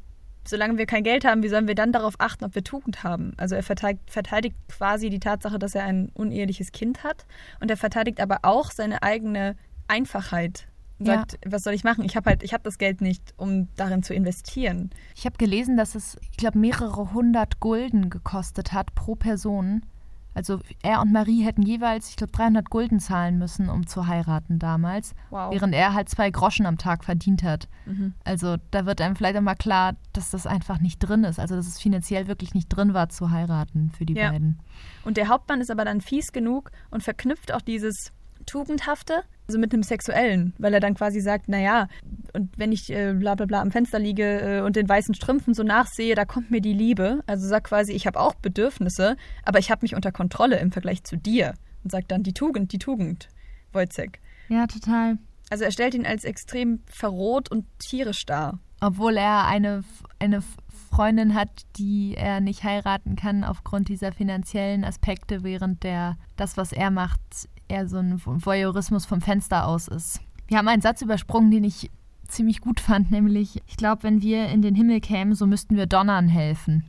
solange 0.47 0.79
wir 0.79 0.87
kein 0.87 1.05
Geld 1.05 1.25
haben, 1.25 1.43
wie 1.43 1.49
sollen 1.49 1.69
wir 1.69 1.75
dann 1.75 1.93
darauf 1.93 2.15
achten, 2.19 2.45
ob 2.45 2.55
wir 2.55 2.65
Tugend 2.65 3.03
haben? 3.05 3.33
Also 3.37 3.55
er 3.55 3.63
verteidigt, 3.63 4.11
verteidigt 4.11 4.57
quasi 4.69 5.11
die 5.11 5.21
Tatsache, 5.21 5.59
dass 5.59 5.75
er 5.75 5.85
ein 5.85 6.11
uneheliches 6.15 6.73
Kind 6.73 7.05
hat 7.05 7.27
und 7.61 7.71
er 7.71 7.77
verteidigt 7.77 8.21
aber 8.21 8.39
auch 8.43 8.71
seine 8.71 9.03
eigene 9.03 9.57
Einfachheit. 9.89 10.67
Und 10.99 11.07
Ja. 11.07 11.15
sagt, 11.17 11.39
was 11.47 11.63
soll 11.65 11.73
ich 11.73 11.83
machen? 11.85 12.05
Ich 12.05 12.15
habe 12.17 12.29
halt, 12.29 12.43
ich 12.43 12.53
habe 12.53 12.63
das 12.63 12.77
Geld 12.77 13.01
nicht, 13.01 13.33
um 13.39 13.69
darin 13.77 14.03
zu 14.03 14.13
investieren. 14.13 14.91
Ich 15.17 15.25
habe 15.25 15.39
gelesen, 15.39 15.77
dass 15.79 15.95
es, 15.95 16.19
ich 16.31 16.37
glaube, 16.37 16.59
mehrere 16.59 17.13
hundert 17.13 17.59
Gulden 17.61 18.11
gekostet 18.11 18.73
hat 18.73 18.95
pro 18.95 19.15
Person. 19.15 19.87
Also 20.33 20.61
er 20.83 21.01
und 21.01 21.13
Marie 21.13 21.43
hätten 21.45 21.63
jeweils, 21.63 22.09
ich 22.09 22.17
glaube, 22.17 22.33
300 22.33 22.71
Gulden 22.71 23.01
zahlen 23.01 23.39
müssen, 23.39 23.69
um 23.69 23.87
zu 23.87 24.07
heiraten 24.07 24.59
damals, 24.59 25.15
Wow. 25.31 25.53
während 25.53 25.75
er 25.75 25.93
halt 25.93 26.09
zwei 26.09 26.31
Groschen 26.31 26.67
am 26.67 26.79
Tag 26.79 27.05
verdient 27.05 27.43
hat. 27.43 27.69
Mhm. 27.87 28.15
Also 28.25 28.57
da 28.71 28.87
wird 28.87 29.01
einem 29.01 29.17
vielleicht 29.17 29.37
auch 29.37 29.43
mal 29.43 29.57
klar, 29.57 29.97
dass 30.13 30.31
das 30.31 30.47
einfach 30.47 30.81
nicht 30.81 30.99
drin 31.01 31.25
ist. 31.25 31.41
Also 31.41 31.57
dass 31.57 31.67
es 31.67 31.81
finanziell 31.81 32.29
wirklich 32.29 32.55
nicht 32.55 32.69
drin 32.69 32.95
war 32.95 33.09
zu 33.09 33.31
heiraten 33.31 33.91
für 33.91 34.07
die 34.07 34.15
Ja. 34.15 34.31
beiden. 34.31 34.61
Und 35.05 35.17
der 35.17 35.29
Hauptmann 35.29 35.61
ist 35.61 35.71
aber 35.71 35.85
dann 35.85 36.01
fies 36.01 36.33
genug 36.33 36.71
und 36.91 37.03
verknüpft 37.03 37.53
auch 37.53 37.61
dieses 37.63 38.13
Tugendhafte, 38.51 39.23
also 39.47 39.59
mit 39.59 39.73
dem 39.73 39.83
Sexuellen, 39.83 40.55
weil 40.59 40.75
er 40.75 40.81
dann 40.81 40.95
quasi 40.95 41.21
sagt, 41.21 41.49
naja, 41.49 41.89
und 42.35 42.51
wenn 42.59 42.73
ich 42.73 42.91
äh, 42.91 43.15
bla 43.15 43.37
bla 43.37 43.47
bla 43.47 43.61
am 43.61 43.71
Fenster 43.71 43.99
liege 43.99 44.41
äh, 44.41 44.61
und 44.61 44.77
den 44.77 44.89
weißen 44.89 45.15
Strümpfen 45.15 45.55
so 45.55 45.63
nachsehe, 45.63 46.15
da 46.15 46.25
kommt 46.25 46.51
mir 46.51 46.61
die 46.61 46.73
Liebe. 46.73 47.23
Also 47.27 47.47
sagt 47.47 47.69
quasi, 47.69 47.93
ich 47.93 48.07
habe 48.07 48.19
auch 48.19 48.35
Bedürfnisse, 48.35 49.17
aber 49.45 49.61
ich 49.61 49.71
habe 49.71 49.83
mich 49.83 49.95
unter 49.95 50.11
Kontrolle 50.11 50.59
im 50.59 50.73
Vergleich 50.73 51.05
zu 51.05 51.17
dir. 51.17 51.55
Und 51.85 51.93
sagt 51.93 52.11
dann 52.11 52.23
die 52.23 52.35
Tugend, 52.35 52.73
die 52.73 52.79
Tugend, 52.79 53.29
Wojciech. 53.73 54.19
Ja, 54.49 54.67
total. 54.67 55.19
Also 55.49 55.65
er 55.65 55.71
stellt 55.71 55.95
ihn 55.95 56.07
als 56.07 56.25
extrem 56.25 56.81
verroht 56.87 57.51
und 57.51 57.67
tierisch 57.79 58.27
dar. 58.27 58.59
Obwohl 58.81 59.17
er 59.17 59.47
eine, 59.47 59.85
eine 60.19 60.43
Freundin 60.91 61.35
hat, 61.35 61.51
die 61.77 62.15
er 62.17 62.41
nicht 62.41 62.65
heiraten 62.65 63.15
kann 63.15 63.45
aufgrund 63.45 63.89
dieser 63.89 64.13
finanziellen 64.13 64.85
Aspekte, 64.85 65.43
während 65.45 65.83
der 65.85 66.17
das, 66.37 66.57
was 66.57 66.73
er 66.73 66.91
macht, 66.91 67.21
eher 67.71 67.89
so 67.89 67.99
ein 67.99 68.21
Voyeurismus 68.25 69.07
vom 69.07 69.21
Fenster 69.21 69.67
aus 69.67 69.89
ist. 69.89 70.21
Wir 70.49 70.59
haben 70.59 70.69
einen 70.69 70.83
Satz 70.83 71.03
übersprungen, 71.03 71.51
den 71.51 71.65
ich 71.65 71.91
ziemlich 72.29 72.61
gut 72.61 72.81
fand, 72.81 73.11
nämlich, 73.11 73.63
ich 73.67 73.77
glaube, 73.77 74.03
wenn 74.05 74.23
wir 74.23 74.49
in 74.49 74.63
den 74.63 74.75
Himmel 74.75 75.01
kämen, 75.01 75.35
so 75.35 75.47
müssten 75.47 75.77
wir 75.77 75.87
Donnern 75.87 76.29
helfen. 76.29 76.85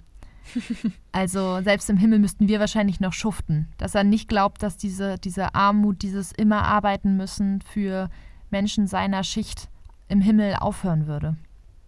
Also 1.13 1.61
selbst 1.61 1.89
im 1.89 1.97
Himmel 1.97 2.19
müssten 2.19 2.47
wir 2.47 2.61
wahrscheinlich 2.61 3.01
noch 3.01 3.11
schuften. 3.11 3.67
Dass 3.77 3.95
er 3.95 4.05
nicht 4.05 4.29
glaubt, 4.29 4.63
dass 4.63 4.77
diese, 4.77 5.17
diese 5.17 5.55
Armut, 5.55 6.03
dieses 6.03 6.31
immer 6.31 6.63
arbeiten 6.63 7.17
müssen 7.17 7.61
für 7.61 8.09
Menschen 8.49 8.87
seiner 8.87 9.25
Schicht 9.25 9.69
im 10.07 10.21
Himmel 10.21 10.55
aufhören 10.55 11.07
würde. 11.07 11.35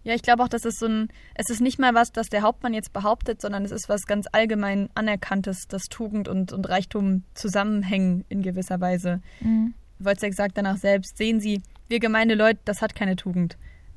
Ja, 0.04 0.14
ich 0.14 0.22
glaube 0.22 0.42
auch, 0.42 0.48
dass 0.48 0.64
es 0.64 0.78
so 0.78 0.86
ein, 0.86 1.08
es 1.34 1.48
ist 1.50 1.60
nicht 1.60 1.78
mal 1.78 1.94
was, 1.94 2.12
das 2.12 2.28
der 2.28 2.42
Hauptmann 2.42 2.74
jetzt 2.74 2.92
behauptet, 2.92 3.40
sondern 3.40 3.64
es 3.64 3.70
ist 3.70 3.88
was 3.88 4.06
ganz 4.06 4.26
allgemein 4.32 4.90
anerkanntes, 4.94 5.66
dass 5.66 5.84
Tugend 5.84 6.28
und, 6.28 6.52
und 6.52 6.68
Reichtum 6.68 7.24
zusammenhängen 7.32 8.24
in 8.28 8.42
gewisser 8.42 8.80
Weise. 8.80 9.22
Wojciech 9.98 10.34
sagt 10.34 10.58
danach 10.58 10.76
selbst, 10.76 11.16
sehen 11.16 11.40
Sie, 11.40 11.62
wir 11.88 12.00
gemeine 12.00 12.34
Leute, 12.34 12.60
das 12.64 12.82
hat 12.82 12.94
keine 12.94 13.16
Tugend. 13.16 13.56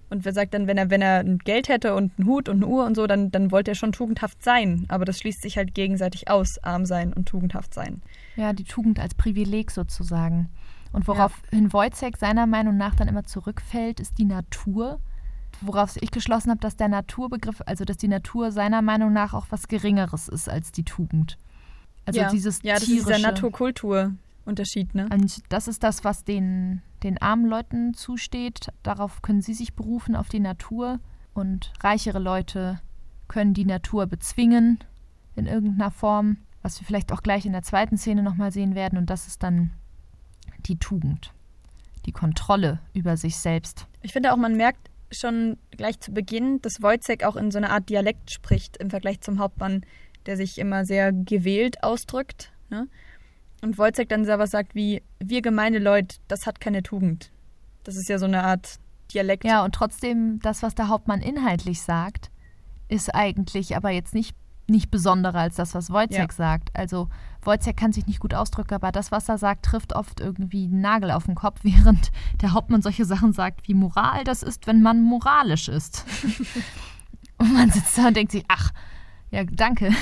Und 0.09 0.23
wer 0.23 0.31
sagt 0.31 0.53
dann, 0.53 0.67
wenn 0.67 0.77
er, 0.77 0.89
wenn 0.89 1.01
er 1.01 1.19
ein 1.19 1.39
Geld 1.39 1.67
hätte 1.67 1.93
und 1.93 2.13
einen 2.17 2.27
Hut 2.27 2.47
und 2.47 2.63
eine 2.63 2.67
Uhr 2.67 2.85
und 2.85 2.95
so, 2.95 3.07
dann, 3.07 3.29
dann 3.29 3.51
wollte 3.51 3.71
er 3.71 3.75
schon 3.75 3.91
tugendhaft 3.91 4.41
sein. 4.41 4.85
Aber 4.87 5.03
das 5.03 5.19
schließt 5.19 5.41
sich 5.41 5.57
halt 5.57 5.73
gegenseitig 5.73 6.29
aus, 6.29 6.57
arm 6.63 6.85
sein 6.85 7.11
und 7.11 7.27
tugendhaft 7.27 7.73
sein. 7.73 8.01
Ja, 8.37 8.53
die 8.53 8.63
Tugend 8.63 8.99
als 8.99 9.15
Privileg 9.15 9.71
sozusagen. 9.71 10.49
Und 10.93 11.07
woraufhin 11.07 11.73
Wojciech 11.73 12.15
seiner 12.15 12.47
Meinung 12.47 12.77
nach 12.77 12.95
dann 12.95 13.09
immer 13.09 13.25
zurückfällt, 13.25 13.99
ist 13.99 14.17
die 14.17 14.25
Natur. 14.25 15.01
Worauf 15.61 15.97
ich 16.01 16.11
geschlossen 16.11 16.51
habe, 16.51 16.59
dass 16.59 16.75
der 16.75 16.87
Naturbegriff, 16.87 17.61
also 17.65 17.85
dass 17.85 17.97
die 17.97 18.07
Natur 18.07 18.51
seiner 18.51 18.81
Meinung 18.81 19.13
nach 19.13 19.33
auch 19.33 19.47
was 19.49 19.67
Geringeres 19.67 20.27
ist 20.27 20.49
als 20.49 20.71
die 20.71 20.83
Tugend. 20.83 21.37
Also 22.05 22.21
ja. 22.21 22.29
dieses 22.29 22.61
Ja, 22.63 22.75
das 22.75 22.85
tierische. 22.85 23.01
ist 23.01 23.07
dieser 23.09 23.31
Natur-Kultur-Unterschied, 23.31 24.95
ne? 24.95 25.09
Und 25.11 25.41
das 25.49 25.67
ist 25.67 25.83
das, 25.83 26.03
was 26.03 26.23
den, 26.23 26.81
den 27.03 27.21
armen 27.21 27.45
Leuten 27.45 27.93
zusteht. 27.93 28.71
Darauf 28.83 29.21
können 29.21 29.41
sie 29.41 29.53
sich 29.53 29.75
berufen, 29.75 30.15
auf 30.15 30.29
die 30.29 30.39
Natur. 30.39 30.99
Und 31.33 31.73
reichere 31.81 32.19
Leute 32.19 32.79
können 33.27 33.53
die 33.53 33.65
Natur 33.65 34.07
bezwingen 34.07 34.79
in 35.35 35.45
irgendeiner 35.45 35.91
Form, 35.91 36.37
was 36.61 36.79
wir 36.79 36.87
vielleicht 36.87 37.11
auch 37.11 37.21
gleich 37.21 37.45
in 37.45 37.51
der 37.51 37.61
zweiten 37.61 37.97
Szene 37.97 38.23
nochmal 38.23 38.51
sehen 38.51 38.73
werden. 38.73 38.97
Und 38.97 39.09
das 39.09 39.27
ist 39.27 39.43
dann 39.43 39.71
die 40.65 40.77
Tugend, 40.77 41.33
die 42.05 42.11
Kontrolle 42.11 42.79
über 42.93 43.17
sich 43.17 43.37
selbst. 43.37 43.85
Ich 44.01 44.13
finde 44.13 44.33
auch, 44.33 44.37
man 44.37 44.55
merkt 44.55 44.89
schon 45.11 45.57
gleich 45.71 45.99
zu 45.99 46.11
Beginn, 46.11 46.61
dass 46.61 46.81
Wojciech 46.81 47.25
auch 47.25 47.35
in 47.35 47.51
so 47.51 47.57
einer 47.57 47.71
Art 47.71 47.89
Dialekt 47.89 48.31
spricht 48.31 48.77
im 48.77 48.89
Vergleich 48.89 49.21
zum 49.21 49.39
Hauptmann, 49.39 49.85
der 50.25 50.37
sich 50.37 50.57
immer 50.57 50.85
sehr 50.85 51.13
gewählt 51.13 51.83
ausdrückt. 51.83 52.51
Ne? 52.69 52.87
Und 53.61 53.77
Wojciech 53.77 54.07
dann 54.07 54.25
sowas 54.25 54.51
sagt 54.51 54.75
wie, 54.75 55.01
wir 55.19 55.41
gemeine 55.41 55.79
Leute, 55.79 56.17
das 56.27 56.45
hat 56.45 56.59
keine 56.59 56.83
Tugend. 56.83 57.31
Das 57.83 57.95
ist 57.95 58.09
ja 58.09 58.19
so 58.19 58.25
eine 58.25 58.43
Art 58.43 58.79
Dialekt. 59.13 59.45
Ja, 59.45 59.63
und 59.63 59.73
trotzdem, 59.73 60.39
das, 60.41 60.63
was 60.63 60.75
der 60.75 60.89
Hauptmann 60.89 61.21
inhaltlich 61.21 61.81
sagt, 61.81 62.29
ist 62.89 63.13
eigentlich 63.13 63.75
aber 63.75 63.89
jetzt 63.89 64.13
nicht 64.13 64.35
nicht 64.69 64.91
besonderer 64.91 65.39
als 65.39 65.55
das, 65.55 65.73
was 65.73 65.89
Wojciech 65.91 66.17
Ja. 66.17 66.27
sagt. 66.31 66.69
Also 66.73 67.07
Wojciech 67.41 67.75
kann 67.75 67.93
sich 67.93 68.05
nicht 68.07 68.19
gut 68.19 68.33
ausdrücken, 68.33 68.73
aber 68.73 68.91
das, 68.91 69.11
was 69.11 69.29
er 69.29 69.37
sagt, 69.37 69.65
trifft 69.65 69.93
oft 69.93 70.19
irgendwie 70.19 70.65
einen 70.65 70.81
Nagel 70.81 71.11
auf 71.11 71.25
den 71.25 71.35
Kopf, 71.35 71.59
während 71.63 72.11
der 72.41 72.53
Hauptmann 72.53 72.81
solche 72.81 73.05
Sachen 73.05 73.33
sagt 73.33 73.67
wie 73.67 73.73
Moral, 73.73 74.23
das 74.23 74.43
ist, 74.43 74.67
wenn 74.67 74.81
man 74.81 75.01
moralisch 75.01 75.69
ist. 75.69 76.05
und 77.37 77.53
man 77.53 77.71
sitzt 77.71 77.97
da 77.97 78.07
und 78.07 78.17
denkt 78.17 78.31
sich, 78.31 78.43
ach, 78.47 78.71
ja, 79.31 79.43
danke. 79.43 79.91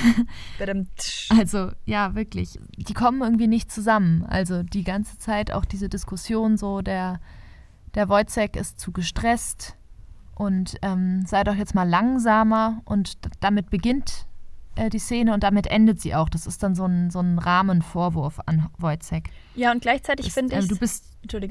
Also, 1.28 1.70
ja, 1.84 2.14
wirklich. 2.14 2.58
Die 2.76 2.94
kommen 2.94 3.20
irgendwie 3.22 3.48
nicht 3.48 3.70
zusammen. 3.72 4.24
Also 4.26 4.62
die 4.62 4.84
ganze 4.84 5.18
Zeit 5.18 5.52
auch 5.52 5.64
diese 5.64 5.88
Diskussion 5.88 6.56
so, 6.56 6.80
der, 6.80 7.20
der 7.94 8.08
Wojciech 8.08 8.54
ist 8.54 8.78
zu 8.78 8.92
gestresst 8.92 9.76
und 10.36 10.76
ähm, 10.82 11.24
sei 11.26 11.42
doch 11.44 11.54
jetzt 11.56 11.74
mal 11.74 11.88
langsamer 11.88 12.82
und 12.84 13.18
damit 13.40 13.70
beginnt 13.70 14.25
äh, 14.76 14.90
die 14.90 14.98
Szene 14.98 15.34
und 15.34 15.42
damit 15.42 15.66
endet 15.66 16.00
sie 16.00 16.14
auch. 16.14 16.28
Das 16.28 16.46
ist 16.46 16.62
dann 16.62 16.74
so 16.74 16.84
ein, 16.84 17.10
so 17.10 17.20
ein 17.20 17.38
Rahmenvorwurf 17.38 18.40
an 18.46 18.68
Wojciech. 18.78 19.24
Ja, 19.54 19.72
und 19.72 19.82
gleichzeitig 19.82 20.32
finde 20.32 20.54
äh, 20.54 20.60
ich. 20.60 20.68
du 20.68 20.76
bist 20.76 21.04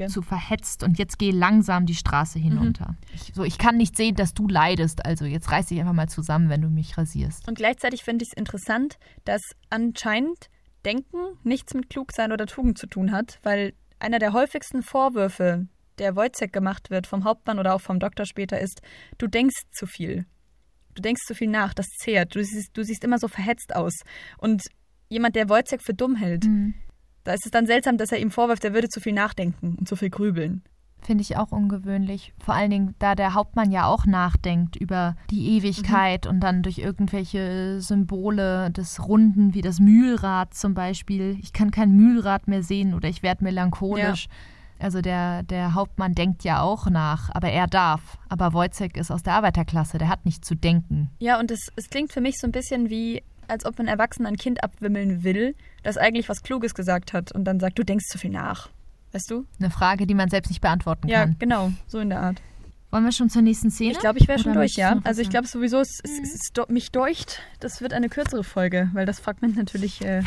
zu 0.08 0.22
verhetzt 0.22 0.84
und 0.84 0.98
jetzt 0.98 1.20
geh 1.20 1.32
langsam 1.32 1.86
die 1.86 1.96
Straße 1.96 2.40
hinunter. 2.40 2.96
Ich, 3.14 3.34
so, 3.34 3.44
ich 3.44 3.58
kann 3.58 3.76
nicht 3.76 3.98
sehen, 3.98 4.16
dass 4.16 4.34
du 4.34 4.48
leidest, 4.48 5.06
also 5.06 5.26
jetzt 5.26 5.52
reiß 5.52 5.66
dich 5.68 5.80
einfach 5.82 5.94
mal 5.94 6.08
zusammen, 6.08 6.48
wenn 6.50 6.62
du 6.62 6.70
mich 6.70 6.98
rasierst. 6.98 7.46
Und 7.48 7.56
gleichzeitig 7.58 8.04
finde 8.04 8.24
ich 8.24 8.30
es 8.30 8.38
interessant, 8.38 8.98
dass 9.26 9.42
anscheinend 9.70 10.50
Denken 10.86 11.18
nichts 11.44 11.74
mit 11.74 11.90
Klugsein 11.90 12.32
oder 12.32 12.46
Tugend 12.46 12.78
zu 12.78 12.88
tun 12.88 13.12
hat, 13.12 13.40
weil 13.44 13.74
einer 14.00 14.20
der 14.20 14.34
häufigsten 14.34 14.84
Vorwürfe, 14.84 15.68
der 15.98 16.16
Wojciech 16.16 16.52
gemacht 16.52 16.90
wird, 16.90 17.08
vom 17.08 17.24
Hauptmann 17.24 17.60
oder 17.60 17.74
auch 17.74 17.82
vom 17.82 18.00
Doktor 18.00 18.26
später, 18.26 18.60
ist, 18.60 18.82
du 19.18 19.28
denkst 19.28 19.64
zu 19.72 19.88
viel. 19.88 20.26
Du 20.96 21.02
denkst 21.02 21.24
zu 21.26 21.36
viel 21.36 21.50
nach, 21.50 21.74
das 21.74 21.88
zehrt. 22.00 22.36
Du 22.36 22.44
siehst, 22.44 22.76
du 22.76 22.84
siehst 22.84 23.04
immer 23.04 23.20
so 23.20 23.28
verhetzt 23.28 23.76
aus. 23.76 23.94
Und 24.38 24.64
jemand, 25.10 25.36
der 25.36 25.50
Wojciech 25.50 25.82
für 25.82 25.94
dumm 25.94 26.16
hält, 26.16 26.46
da 27.24 27.34
ist 27.34 27.46
es 27.46 27.52
dann 27.52 27.66
seltsam, 27.66 27.98
dass 27.98 28.12
er 28.12 28.20
ihm 28.20 28.32
vorwirft, 28.32 28.64
er 28.64 28.74
würde 28.74 28.90
zu 28.90 29.00
viel 29.00 29.14
nachdenken 29.14 29.76
und 29.78 29.88
zu 29.88 29.96
viel 29.96 30.10
grübeln. 30.10 30.64
Finde 31.02 31.22
ich 31.22 31.38
auch 31.38 31.52
ungewöhnlich. 31.52 32.34
Vor 32.44 32.56
allen 32.56 32.72
Dingen, 32.72 32.96
da 32.98 33.14
der 33.14 33.36
Hauptmann 33.36 33.72
ja 33.72 33.86
auch 33.86 34.08
nachdenkt 34.08 34.76
über 34.76 35.16
die 35.30 35.58
Ewigkeit 35.58 36.26
und 36.26 36.40
dann 36.40 36.64
durch 36.64 36.80
irgendwelche 36.80 37.80
Symbole 37.80 38.72
des 38.72 39.06
Runden, 39.08 39.54
wie 39.54 39.62
das 39.62 39.80
Mühlrad 39.80 40.56
zum 40.56 40.74
Beispiel. 40.74 41.38
Ich 41.44 41.54
kann 41.54 41.70
kein 41.70 41.92
Mühlrad 41.92 42.48
mehr 42.48 42.64
sehen 42.64 42.96
oder 42.96 43.08
ich 43.08 43.22
werde 43.22 43.44
melancholisch. 43.44 44.28
Also 44.86 45.02
der, 45.02 45.42
der 45.42 45.74
Hauptmann 45.74 46.14
denkt 46.14 46.44
ja 46.44 46.62
auch 46.62 46.86
nach, 46.92 47.32
aber 47.34 47.50
er 47.50 47.66
darf. 47.66 48.20
Aber 48.30 48.54
Wojciech 48.54 48.96
ist 48.98 49.10
aus 49.10 49.24
der 49.24 49.34
Arbeiterklasse, 49.34 49.98
der 49.98 50.10
hat 50.10 50.26
nicht 50.26 50.46
zu 50.46 50.54
denken. 50.54 51.10
Ja, 51.18 51.40
und 51.40 51.50
es, 51.50 51.72
es 51.76 51.90
klingt 51.90 52.14
für 52.14 52.22
mich 52.22 52.36
so 52.40 52.46
ein 52.46 52.52
bisschen 52.52 52.92
wie, 52.92 53.24
als 53.48 53.66
ob 53.66 53.80
ein 53.80 53.88
Erwachsener 53.88 54.30
ein 54.30 54.38
Kind 54.38 54.64
abwimmeln 54.64 55.24
will, 55.24 55.56
das 55.82 55.98
eigentlich 55.98 56.30
was 56.30 56.44
Kluges 56.44 56.76
gesagt 56.76 57.14
hat 57.14 57.32
und 57.32 57.46
dann 57.46 57.60
sagt, 57.60 57.80
du 57.80 57.84
denkst 57.84 58.06
zu 58.06 58.20
viel 58.20 58.30
nach. 58.30 58.70
Weißt 59.12 59.32
du? 59.32 59.46
Eine 59.60 59.72
Frage, 59.72 60.06
die 60.06 60.14
man 60.14 60.30
selbst 60.30 60.50
nicht 60.50 60.62
beantworten 60.62 61.08
Ja, 61.08 61.22
kann. 61.24 61.36
genau, 61.40 61.72
so 61.88 61.98
in 61.98 62.10
der 62.10 62.22
Art. 62.22 62.40
Wollen 62.92 63.06
wir 63.06 63.12
schon 63.12 63.32
zur 63.32 63.42
nächsten 63.42 63.72
Szene? 63.72 63.94
Ich 63.94 63.98
glaube, 64.00 64.20
ich 64.20 64.28
wäre 64.28 64.38
schon 64.38 64.54
durch, 64.54 64.76
ja. 64.76 65.00
Also 65.04 65.20
ich 65.24 65.32
glaube 65.32 65.48
sowieso, 65.48 65.80
es, 65.80 66.00
es, 66.04 66.12
es 66.32 66.54
do, 66.54 66.66
mich 66.68 66.92
deucht, 66.92 67.42
das 67.60 67.82
wird 67.82 67.92
eine 67.92 68.08
kürzere 68.08 68.44
Folge, 68.44 68.92
weil 68.94 69.08
das 69.08 69.20
Fragment 69.20 69.58
natürlich 69.58 70.06
äh, 70.06 70.22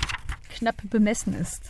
knapp 0.49 0.83
bemessen 0.91 1.33
ist. 1.35 1.63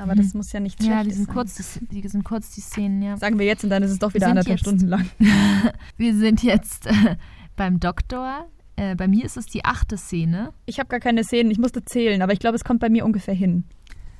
Aber 0.00 0.14
das 0.14 0.34
muss 0.34 0.52
ja 0.52 0.60
nicht 0.60 0.80
Mhm. 0.82 0.86
Ja, 0.88 1.02
die 1.04 1.12
sind, 1.12 1.26
sein. 1.26 1.34
kurz, 1.34 1.78
die, 1.90 2.00
die 2.02 2.08
sind 2.08 2.24
kurz, 2.24 2.50
die 2.54 2.60
Szenen, 2.60 3.02
ja. 3.02 3.16
Sagen 3.16 3.38
wir 3.38 3.46
jetzt 3.46 3.62
und 3.64 3.70
dann 3.70 3.82
ist 3.82 3.90
es 3.90 3.98
doch 3.98 4.14
wieder 4.14 4.28
anderthalb 4.28 4.58
jetzt- 4.58 4.60
Stunden 4.60 4.86
lang. 4.88 5.06
Wir 5.96 6.14
sind 6.16 6.42
jetzt 6.42 6.86
äh, 6.86 7.16
beim 7.56 7.78
Doktor. 7.80 8.46
Äh, 8.76 8.94
bei 8.96 9.06
mir 9.08 9.24
ist 9.24 9.36
es 9.36 9.46
die 9.46 9.64
achte 9.64 9.96
Szene. 9.98 10.52
Ich 10.66 10.78
habe 10.78 10.88
gar 10.88 11.00
keine 11.00 11.22
Szenen, 11.24 11.50
ich 11.50 11.58
musste 11.58 11.84
zählen, 11.84 12.22
aber 12.22 12.32
ich 12.32 12.38
glaube, 12.38 12.56
es 12.56 12.64
kommt 12.64 12.80
bei 12.80 12.88
mir 12.88 13.04
ungefähr 13.04 13.34
hin. 13.34 13.64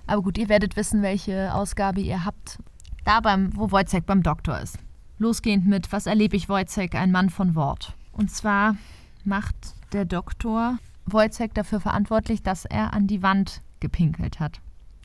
Aber 0.07 0.23
gut, 0.23 0.37
ihr 0.38 0.49
werdet 0.49 0.77
wissen, 0.77 1.03
welche 1.03 1.55
Ausgabe 1.55 2.01
ihr 2.01 2.25
habt. 2.25 2.59
Da 3.05 3.21
beim, 3.21 3.57
wo 3.57 3.71
Wojciech 3.71 4.05
beim 4.05 4.23
Doktor 4.23 4.59
ist. 4.61 4.79
Losgehend 5.19 5.66
mit 5.66 5.90
Was 5.93 6.07
erlebe 6.07 6.37
ich 6.37 6.49
Wojciech, 6.49 6.95
ein 6.95 7.11
Mann 7.12 7.31
von 7.31 7.55
Wort. 7.55 7.95
Und 8.12 8.31
zwar 8.31 8.77
macht 9.25 9.55
der 9.93 10.05
Doktor 10.05 10.79
Wojciech 11.07 11.53
dafür 11.55 11.81
verantwortlich, 11.81 12.43
dass 12.43 12.64
er 12.66 12.93
an 12.93 13.07
die 13.07 13.23
Wand 13.23 13.62
gepinkelt 13.81 14.40
hat. 14.40 14.61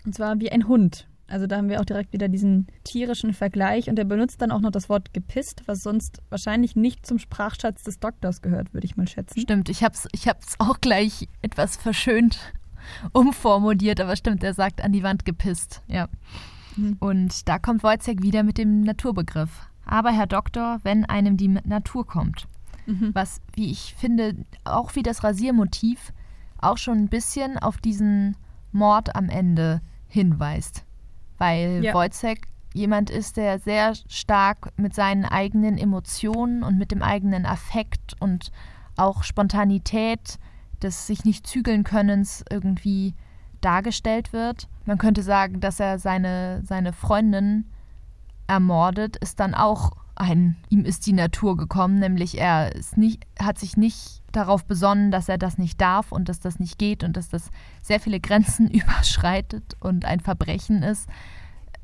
Und 0.06 0.14
zwar 0.14 0.40
wie 0.40 0.52
ein 0.52 0.68
Hund. 0.68 1.08
Also 1.28 1.48
da 1.48 1.58
haben 1.58 1.70
wir 1.70 1.82
auch 1.82 1.86
direkt 1.86 2.14
wieder 2.14 2.28
diesen 2.28 2.68
tierischen 2.84 3.34
Vergleich 3.34 3.90
und 3.90 3.98
er 3.98 4.06
benutzt 4.06 4.42
dann 4.42 4.52
auch 4.52 4.62
noch 4.62 4.70
das 4.70 4.90
Wort 4.90 5.14
gepisst, 5.14 5.64
was 5.66 5.82
sonst 5.82 6.22
wahrscheinlich 6.30 6.76
nicht 6.76 7.06
zum 7.06 7.18
Sprachschatz 7.18 7.84
des 7.84 8.00
Doktors 8.00 8.44
gehört, 8.44 8.74
würde 8.74 8.86
ich 8.86 8.96
mal 8.96 9.08
schätzen. 9.08 9.40
Stimmt, 9.40 9.70
ich 9.70 9.84
hab's, 9.84 10.08
ich 10.12 10.28
hab's 10.28 10.56
auch 10.60 10.80
gleich 10.82 11.28
etwas 11.42 11.78
verschönt 11.78 12.54
umformuliert, 13.14 14.00
aber 14.00 14.16
stimmt, 14.16 14.44
er 14.44 14.54
sagt 14.54 14.84
an 14.84 14.92
die 14.92 15.02
Wand 15.02 15.26
gepisst. 15.26 15.82
Ja. 15.88 16.08
Mhm. 16.76 16.98
Und 17.00 17.48
da 17.48 17.58
kommt 17.58 17.84
Wojciech 17.84 18.22
wieder 18.22 18.44
mit 18.44 18.58
dem 18.58 18.82
Naturbegriff. 18.82 19.68
Aber 19.86 20.12
Herr 20.12 20.28
Doktor, 20.28 20.80
wenn 20.84 21.06
einem 21.06 21.38
die 21.38 21.48
Natur 21.48 22.06
kommt. 22.06 22.48
Mhm. 22.86 23.12
Was, 23.14 23.42
wie 23.54 23.72
ich 23.72 23.96
finde, 23.98 24.36
auch 24.64 24.96
wie 24.96 25.04
das 25.04 25.24
Rasiermotiv 25.24 26.14
auch 26.58 26.78
schon 26.78 26.98
ein 27.00 27.10
bisschen 27.10 27.58
auf 27.58 27.78
diesen 27.78 28.38
Mord 28.72 29.16
am 29.16 29.30
Ende 29.30 29.82
hinweist. 30.16 30.84
Weil 31.38 31.84
Ja. 31.84 31.94
Wojciech 31.94 32.42
jemand 32.74 33.10
ist, 33.10 33.38
der 33.38 33.60
sehr 33.60 33.94
stark 34.08 34.72
mit 34.78 34.96
seinen 34.96 35.26
eigenen 35.26 35.78
Emotionen 35.78 36.64
und 36.64 36.78
mit 36.78 36.92
dem 36.92 37.04
eigenen 37.04 37.46
Affekt 37.46 38.16
und 38.20 38.52
auch 38.98 39.24
Spontanität 39.24 40.40
des 40.82 41.08
sich 41.08 41.24
nicht 41.24 41.46
zügeln 41.46 41.84
Könnens 41.84 42.44
irgendwie 42.50 43.14
dargestellt 43.62 44.34
wird. 44.34 44.68
Man 44.86 44.98
könnte 44.98 45.24
sagen, 45.24 45.60
dass 45.60 45.80
er 45.80 46.00
seine, 46.00 46.62
seine 46.64 46.94
Freundin 46.94 47.66
ermordet, 48.48 49.16
ist 49.18 49.40
dann 49.40 49.54
auch 49.54 49.92
ein, 50.16 50.56
ihm 50.70 50.86
ist 50.86 51.06
die 51.06 51.14
Natur 51.14 51.58
gekommen, 51.58 52.00
nämlich 52.00 52.38
er 52.38 52.72
nicht, 52.96 53.24
hat 53.40 53.60
sich 53.60 53.78
nicht 53.78 54.22
darauf 54.32 54.66
besonnen, 54.66 55.12
dass 55.12 55.30
er 55.30 55.38
das 55.38 55.58
nicht 55.58 55.80
darf 55.80 56.12
und 56.12 56.30
dass 56.30 56.40
das 56.40 56.60
nicht 56.60 56.78
geht 56.78 57.04
und 57.04 57.18
dass 57.18 57.30
das 57.30 57.52
sehr 57.82 58.00
viele 58.00 58.20
Grenzen 58.20 58.70
überschreitet 58.72 59.76
und 59.80 60.06
ein 60.06 60.20
Verbrechen 60.20 60.84
ist, 60.84 61.10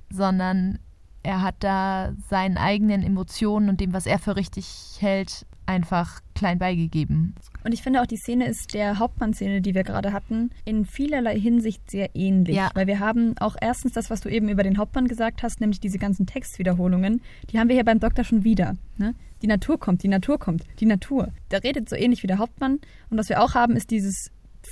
sondern 0.10 0.80
er 1.24 1.42
hat 1.42 1.56
da 1.60 2.14
seinen 2.30 2.58
eigenen 2.58 3.04
Emotionen 3.04 3.70
und 3.70 3.80
dem, 3.80 3.94
was 3.94 4.06
er 4.06 4.18
für 4.18 4.36
richtig 4.36 4.98
hält, 5.00 5.46
einfach 5.72 6.22
klein 6.36 6.60
beigegeben. 6.60 7.36
Und 7.64 7.74
ich 7.74 7.82
finde 7.82 8.02
auch, 8.02 8.06
die 8.06 8.18
Szene 8.18 8.48
ist 8.48 8.74
der 8.74 9.00
Hauptmann-Szene, 9.00 9.62
die 9.62 9.74
wir 9.74 9.84
gerade 9.84 10.12
hatten, 10.12 10.50
in 10.66 10.86
vielerlei 10.86 11.40
Hinsicht 11.40 11.90
sehr 11.90 12.16
ähnlich. 12.16 12.56
Ja. 12.56 12.72
Weil 12.74 12.88
wir 12.88 13.00
haben 13.00 13.36
auch 13.40 13.56
erstens 13.60 13.94
das, 13.94 14.10
was 14.10 14.22
du 14.22 14.30
eben 14.30 14.50
über 14.50 14.64
den 14.64 14.78
Hauptmann 14.78 15.08
gesagt 15.08 15.44
hast, 15.44 15.62
nämlich 15.62 15.80
diese 15.80 15.98
ganzen 15.98 16.26
Textwiederholungen, 16.26 17.22
die 17.50 17.60
haben 17.60 17.70
wir 17.70 17.76
hier 17.76 17.86
beim 17.86 18.00
Doktor 18.00 18.24
schon 18.24 18.44
wieder. 18.44 18.76
Ne? 18.98 19.16
Die 19.42 19.48
Natur 19.48 19.80
kommt, 19.80 20.04
die 20.04 20.08
Natur 20.08 20.38
kommt, 20.38 20.64
die 20.80 20.86
Natur. 20.86 21.30
Der 21.50 21.64
redet 21.64 21.90
so 21.90 21.96
ähnlich 21.96 22.22
wie 22.24 22.28
der 22.28 22.38
Hauptmann. 22.38 22.80
Und 23.10 23.18
was 23.18 23.30
wir 23.30 23.42
auch 23.42 23.56
haben, 23.56 23.76
ist 23.76 23.90
dieses 23.92 24.32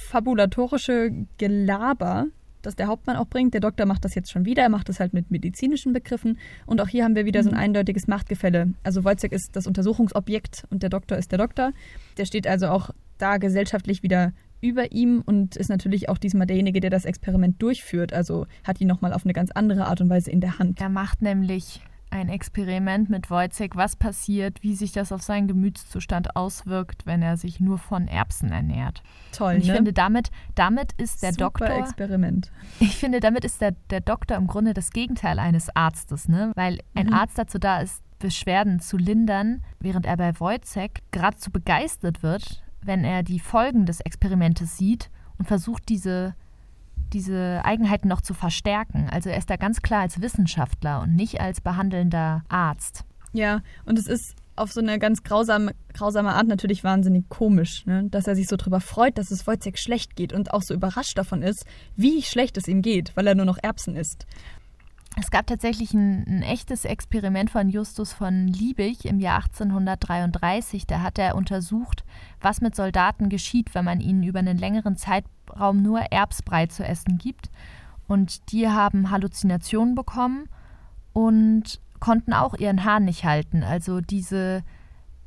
fabulatorische 0.10 1.12
Gelaber, 1.38 2.28
das 2.62 2.76
der 2.76 2.88
Hauptmann 2.88 3.16
auch 3.16 3.28
bringt. 3.28 3.54
Der 3.54 3.62
Doktor 3.62 3.86
macht 3.86 4.06
das 4.06 4.16
jetzt 4.16 4.32
schon 4.32 4.46
wieder, 4.46 4.64
er 4.64 4.70
macht 4.70 4.90
das 4.90 5.00
halt 5.00 5.14
mit 5.14 5.32
medizinischen 5.32 5.94
Begriffen. 5.94 6.38
Und 6.66 6.82
auch 6.82 6.88
hier 6.88 7.04
haben 7.04 7.16
wir 7.16 7.26
wieder 7.26 7.44
so 7.44 7.50
ein 7.50 7.56
eindeutiges 7.56 8.08
Machtgefälle. 8.08 8.74
Also 8.84 9.04
Wojciech 9.04 9.32
ist 9.32 9.56
das 9.56 9.68
Untersuchungsobjekt 9.68 10.66
und 10.70 10.84
der 10.84 10.90
Doktor 10.90 11.18
ist 11.18 11.32
der 11.32 11.40
Doktor. 11.40 11.72
Der 12.18 12.26
steht 12.26 12.48
also 12.48 12.68
auch 12.68 12.92
da 13.18 13.38
gesellschaftlich 13.38 14.04
wieder 14.04 14.34
über 14.62 14.92
ihm 14.92 15.24
und 15.26 15.56
ist 15.56 15.70
natürlich 15.70 16.10
auch 16.10 16.18
diesmal 16.18 16.48
derjenige, 16.48 16.80
der 16.80 16.90
das 16.90 17.06
Experiment 17.06 17.62
durchführt. 17.62 18.14
Also 18.14 18.46
hat 18.64 18.82
ihn 18.82 18.88
nochmal 18.88 19.14
auf 19.14 19.26
eine 19.26 19.34
ganz 19.34 19.52
andere 19.52 19.86
Art 19.86 20.02
und 20.02 20.10
Weise 20.10 20.32
in 20.32 20.42
der 20.42 20.60
Hand. 20.60 20.82
Er 20.82 20.90
macht 20.90 21.22
nämlich 21.22 21.82
ein 22.12 22.30
Experiment 22.30 23.10
mit 23.10 23.30
Wojciech, 23.30 23.72
was 23.76 23.96
passiert, 23.96 24.64
wie 24.64 24.76
sich 24.76 24.92
das 24.92 25.12
auf 25.12 25.22
seinen 25.22 25.48
Gemütszustand 25.48 26.36
auswirkt, 26.36 27.06
wenn 27.06 27.22
er 27.22 27.38
sich 27.38 27.60
nur 27.60 27.78
von 27.78 28.08
Erbsen 28.08 28.52
ernährt. 28.52 29.04
Toll, 29.32 29.56
Und 29.56 29.62
ich 29.62 29.68
ne? 29.68 29.76
finde, 29.76 29.94
damit, 29.94 30.32
damit 30.56 30.94
ist 30.94 31.22
der 31.22 31.34
Super 31.34 31.44
Doktor. 31.46 31.70
Experiment. 31.70 32.52
Ich 32.80 32.96
finde, 32.98 33.20
damit 33.20 33.46
ist 33.46 33.62
der, 33.62 33.72
der 33.90 34.02
Doktor 34.02 34.38
im 34.38 34.48
Grunde 34.48 34.74
das 34.74 34.90
Gegenteil 34.92 35.40
eines 35.40 35.76
Arztes, 35.76 36.28
ne? 36.28 36.52
Weil 36.56 36.80
ein 36.96 37.08
Mhm. 37.08 37.14
Arzt 37.14 37.38
dazu 37.38 37.60
da 37.60 37.80
ist, 37.82 38.02
Beschwerden 38.20 38.80
zu 38.80 38.98
lindern, 38.98 39.62
während 39.80 40.06
er 40.06 40.18
bei 40.18 40.38
Wojciech 40.40 40.92
geradezu 41.12 41.52
begeistert 41.52 42.22
wird, 42.22 42.64
wenn 42.82 43.04
er 43.06 43.24
die 43.24 43.40
Folgen 43.40 43.86
des 43.86 44.02
Experimentes 44.02 44.78
sieht 44.78 45.10
und 45.38 45.48
versucht, 45.48 45.88
diese, 45.88 46.36
diese 47.14 47.62
Eigenheiten 47.64 48.08
noch 48.08 48.22
zu 48.22 48.34
verstärken. 48.34 49.10
Also 49.12 49.30
er 49.30 49.38
ist 49.38 49.50
da 49.50 49.56
ganz 49.56 49.82
klar 49.82 50.02
als 50.02 50.22
Wissenschaftler 50.22 51.02
und 51.02 51.16
nicht 51.16 51.42
als 51.42 51.62
behandelnder 51.62 52.44
Arzt. 52.50 53.06
Ja, 53.34 53.62
und 53.86 54.00
es 54.00 54.08
ist 54.08 54.36
auf 54.56 54.72
so 54.72 54.82
eine 54.82 55.00
ganz 55.00 55.24
grausame, 55.24 55.74
grausame 55.94 56.34
Art 56.34 56.48
natürlich 56.48 56.84
wahnsinnig 56.84 57.30
komisch, 57.30 57.86
ne? 57.86 58.08
dass 58.10 58.28
er 58.28 58.36
sich 58.36 58.48
so 58.48 58.58
drüber 58.58 58.82
freut, 58.82 59.18
dass 59.18 59.32
es 59.32 59.48
Wojciech 59.48 59.78
schlecht 59.78 60.16
geht 60.16 60.34
und 60.34 60.54
auch 60.54 60.62
so 60.62 60.74
überrascht 60.74 61.18
davon 61.18 61.42
ist, 61.42 61.66
wie 61.96 62.22
schlecht 62.22 62.58
es 62.58 62.68
ihm 62.68 62.82
geht, 62.82 63.16
weil 63.16 63.26
er 63.28 63.36
nur 63.36 63.46
noch 63.46 63.58
Erbsen 63.62 63.96
isst. 63.96 64.26
Es 65.22 65.32
gab 65.32 65.48
tatsächlich 65.48 65.94
ein, 65.94 66.26
ein, 66.28 66.42
echtes 66.44 66.86
Experiment 66.86 67.50
von 67.50 67.70
Justus 67.70 68.14
von 68.14 68.48
Liebig 68.48 69.06
im 69.06 69.20
Jahr 69.20 69.44
1833. 69.44 70.88
Da 70.88 71.02
hat 71.02 71.20
er 71.20 71.36
untersucht, 71.36 72.06
was 72.40 72.62
mit 72.62 72.76
Soldaten 72.76 73.28
geschieht, 73.28 73.76
wenn 73.76 73.84
man 73.84 74.00
ihnen 74.00 74.24
über 74.24 74.40
einen 74.40 74.58
längeren 74.58 74.96
Zeitraum 74.96 75.82
nur 75.82 76.00
Erbsbrei 76.00 76.68
zu 76.68 76.86
essen 76.86 77.18
gibt. 77.18 77.50
Und 78.08 78.52
die 78.52 78.70
haben 78.70 79.12
Halluzinationen 79.12 79.94
bekommen 79.94 80.48
und 81.12 81.82
konnten 82.00 82.34
auch 82.34 82.56
ihren 82.56 82.86
Hahn 82.86 83.06
nicht 83.06 83.26
halten. 83.26 83.64
Also 83.64 84.00
diese 84.00 84.64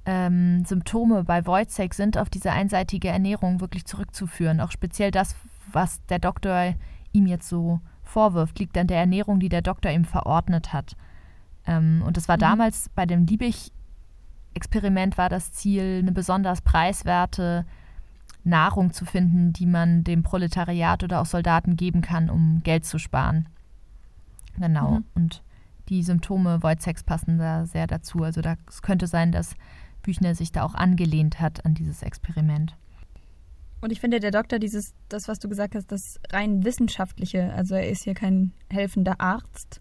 ähm, 0.07 0.65
Symptome 0.65 1.25
bei 1.25 1.47
Wojciech 1.47 1.93
sind 1.93 2.17
auf 2.17 2.31
diese 2.31 2.51
einseitige 2.51 3.09
Ernährung 3.09 3.61
wirklich 3.61 3.85
zurückzuführen. 3.85 4.61
Auch 4.61 4.71
speziell 4.71 5.11
das, 5.11 5.37
was 5.71 6.05
der 6.07 6.19
Doktor 6.19 6.75
ihm 7.13 7.27
jetzt 7.27 7.49
so 7.49 7.81
vorwirft, 8.13 8.59
liegt 8.59 8.77
an 8.77 8.87
der 8.87 8.99
Ernährung, 8.99 9.41
die 9.41 9.49
der 9.49 9.63
Doktor 9.63 9.91
ihm 9.91 10.05
verordnet 10.05 10.73
hat. 10.73 10.97
Ähm, 11.67 12.03
und 12.07 12.17
das 12.17 12.29
war 12.29 12.37
mhm. 12.37 12.41
damals 12.41 12.89
bei 12.91 13.07
dem 13.07 13.27
Liebig-Experiment 13.27 15.19
war 15.19 15.29
das 15.29 15.53
Ziel, 15.53 15.99
eine 16.01 16.13
besonders 16.13 16.61
preiswerte 16.61 17.65
Nahrung 18.45 18.93
zu 18.93 19.05
finden, 19.05 19.53
die 19.53 19.67
man 19.67 20.05
dem 20.05 20.23
Proletariat 20.23 21.05
oder 21.05 21.21
auch 21.21 21.27
Soldaten 21.27 21.77
geben 21.77 22.03
kann, 22.03 22.29
um 22.29 22.61
Geld 22.63 22.85
zu 22.85 22.99
sparen. 22.99 23.49
Genau. 24.59 24.91
Mhm. 24.91 25.05
Und 25.15 25.43
die 25.89 26.03
Symptome 26.03 26.63
Wojciechs 26.63 27.03
passen 27.05 27.39
da 27.39 27.67
sehr 27.67 27.87
dazu. 27.87 28.23
Also 28.23 28.41
da, 28.41 28.57
es 28.69 28.83
könnte 28.83 29.07
sein, 29.07 29.33
dass 29.33 29.55
Büchner 30.03 30.35
sich 30.35 30.53
da 30.53 30.65
auch 30.65 30.75
angelehnt 30.75 31.41
hat 31.41 31.65
an 31.65 31.75
dieses 31.75 32.03
Experiment. 32.03 32.77
Und 33.83 33.91
ich 33.91 34.01
finde, 34.01 34.21
der 34.21 34.31
Doktor, 34.31 34.61
dieses, 34.61 34.95
das, 35.09 35.27
was 35.27 35.41
du 35.41 35.49
gesagt 35.49 35.75
hast, 35.75 35.91
das 35.91 36.21
rein 36.31 36.65
wissenschaftliche, 36.65 37.53
also 37.53 37.75
er 37.75 37.91
ist 37.91 38.05
hier 38.05 38.15
kein 38.15 38.53
helfender 38.71 39.21
Arzt, 39.21 39.81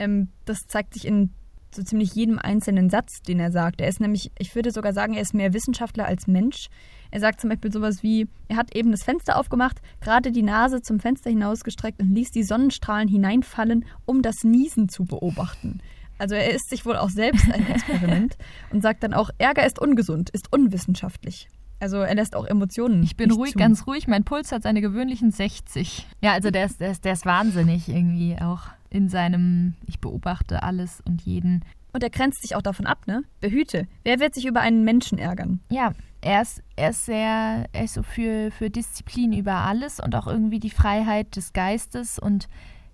ähm, 0.00 0.28
das 0.44 0.66
zeigt 0.66 0.94
sich 0.94 1.06
in 1.06 1.30
so 1.72 1.82
ziemlich 1.84 2.14
jedem 2.14 2.40
einzelnen 2.40 2.90
Satz, 2.90 3.22
den 3.22 3.38
er 3.38 3.52
sagt. 3.52 3.80
Er 3.80 3.88
ist 3.88 4.00
nämlich, 4.00 4.32
ich 4.38 4.56
würde 4.56 4.72
sogar 4.72 4.92
sagen, 4.92 5.14
er 5.14 5.22
ist 5.22 5.34
mehr 5.34 5.54
Wissenschaftler 5.54 6.06
als 6.06 6.26
Mensch. 6.26 6.68
Er 7.12 7.20
sagt 7.20 7.40
zum 7.40 7.50
Beispiel 7.50 7.70
sowas 7.70 8.02
wie, 8.02 8.26
er 8.48 8.56
hat 8.56 8.74
eben 8.74 8.90
das 8.90 9.04
Fenster 9.04 9.36
aufgemacht, 9.36 9.80
gerade 10.00 10.32
die 10.32 10.42
Nase 10.42 10.82
zum 10.82 10.98
Fenster 10.98 11.30
hinausgestreckt 11.30 12.00
und 12.00 12.12
ließ 12.12 12.32
die 12.32 12.42
Sonnenstrahlen 12.42 13.06
hineinfallen, 13.06 13.84
um 14.04 14.22
das 14.22 14.42
Niesen 14.42 14.88
zu 14.88 15.04
beobachten. 15.04 15.80
Also 16.18 16.34
er 16.34 16.52
ist 16.52 16.70
sich 16.70 16.84
wohl 16.84 16.96
auch 16.96 17.10
selbst 17.10 17.48
ein 17.52 17.68
Experiment 17.68 18.36
und 18.72 18.82
sagt 18.82 19.04
dann 19.04 19.14
auch, 19.14 19.30
Ärger 19.38 19.64
ist 19.64 19.78
ungesund, 19.78 20.30
ist 20.30 20.52
unwissenschaftlich. 20.52 21.48
Also 21.80 21.98
er 21.98 22.14
lässt 22.14 22.34
auch 22.34 22.44
Emotionen. 22.44 23.02
Ich 23.02 23.16
bin 23.16 23.30
ruhig, 23.30 23.52
zu. 23.52 23.58
ganz 23.58 23.86
ruhig. 23.86 24.08
Mein 24.08 24.24
Puls 24.24 24.50
hat 24.52 24.62
seine 24.62 24.80
gewöhnlichen 24.80 25.30
60. 25.30 26.06
Ja, 26.22 26.32
also 26.32 26.50
der 26.50 26.64
ist, 26.64 26.80
der, 26.80 26.90
ist, 26.90 27.04
der 27.04 27.12
ist 27.12 27.24
wahnsinnig 27.24 27.88
irgendwie 27.88 28.36
auch 28.40 28.62
in 28.90 29.08
seinem, 29.08 29.74
ich 29.86 30.00
beobachte 30.00 30.62
alles 30.62 31.02
und 31.06 31.22
jeden. 31.22 31.64
Und 31.92 32.02
er 32.02 32.10
grenzt 32.10 32.42
sich 32.42 32.56
auch 32.56 32.62
davon 32.62 32.86
ab, 32.86 33.06
ne? 33.06 33.22
Behüte. 33.40 33.86
Wer 34.04 34.20
wird 34.20 34.34
sich 34.34 34.46
über 34.46 34.60
einen 34.60 34.84
Menschen 34.84 35.18
ärgern? 35.18 35.60
Ja, 35.70 35.92
er 36.20 36.42
ist, 36.42 36.62
er 36.76 36.90
ist 36.90 37.06
sehr, 37.06 37.66
er 37.72 37.84
ist 37.84 37.94
so 37.94 38.02
für, 38.02 38.50
für 38.50 38.70
Disziplin 38.70 39.32
über 39.32 39.54
alles 39.54 40.00
und 40.00 40.14
auch 40.14 40.26
irgendwie 40.26 40.58
die 40.58 40.70
Freiheit 40.70 41.36
des 41.36 41.52
Geistes 41.52 42.18
und 42.18 42.48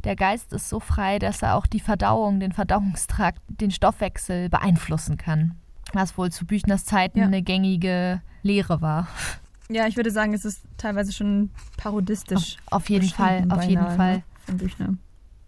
der 0.04 0.16
Geist 0.16 0.52
ist 0.52 0.68
so 0.68 0.80
frei, 0.80 1.18
dass 1.18 1.40
er 1.40 1.56
auch 1.56 1.66
die 1.66 1.80
Verdauung, 1.80 2.38
den 2.38 2.52
Verdauungstrakt, 2.52 3.40
den 3.48 3.70
Stoffwechsel 3.70 4.50
beeinflussen 4.50 5.16
kann. 5.16 5.54
Was 5.94 6.18
wohl 6.18 6.30
zu 6.30 6.44
Büchners 6.44 6.84
Zeiten 6.84 7.20
ja. 7.20 7.24
eine 7.24 7.42
gängige 7.42 8.20
Lehre 8.44 8.80
war. 8.80 9.08
Ja, 9.68 9.88
ich 9.88 9.96
würde 9.96 10.10
sagen, 10.10 10.34
es 10.34 10.44
ist 10.44 10.60
teilweise 10.76 11.12
schon 11.12 11.50
parodistisch. 11.76 12.58
Auf, 12.66 12.82
auf 12.82 12.90
jeden 12.90 13.08
Fall, 13.08 13.44
auf 13.48 13.64
jeden 13.64 13.88
Fall. 13.96 14.22
Von 14.46 14.58
Büchner. 14.58 14.94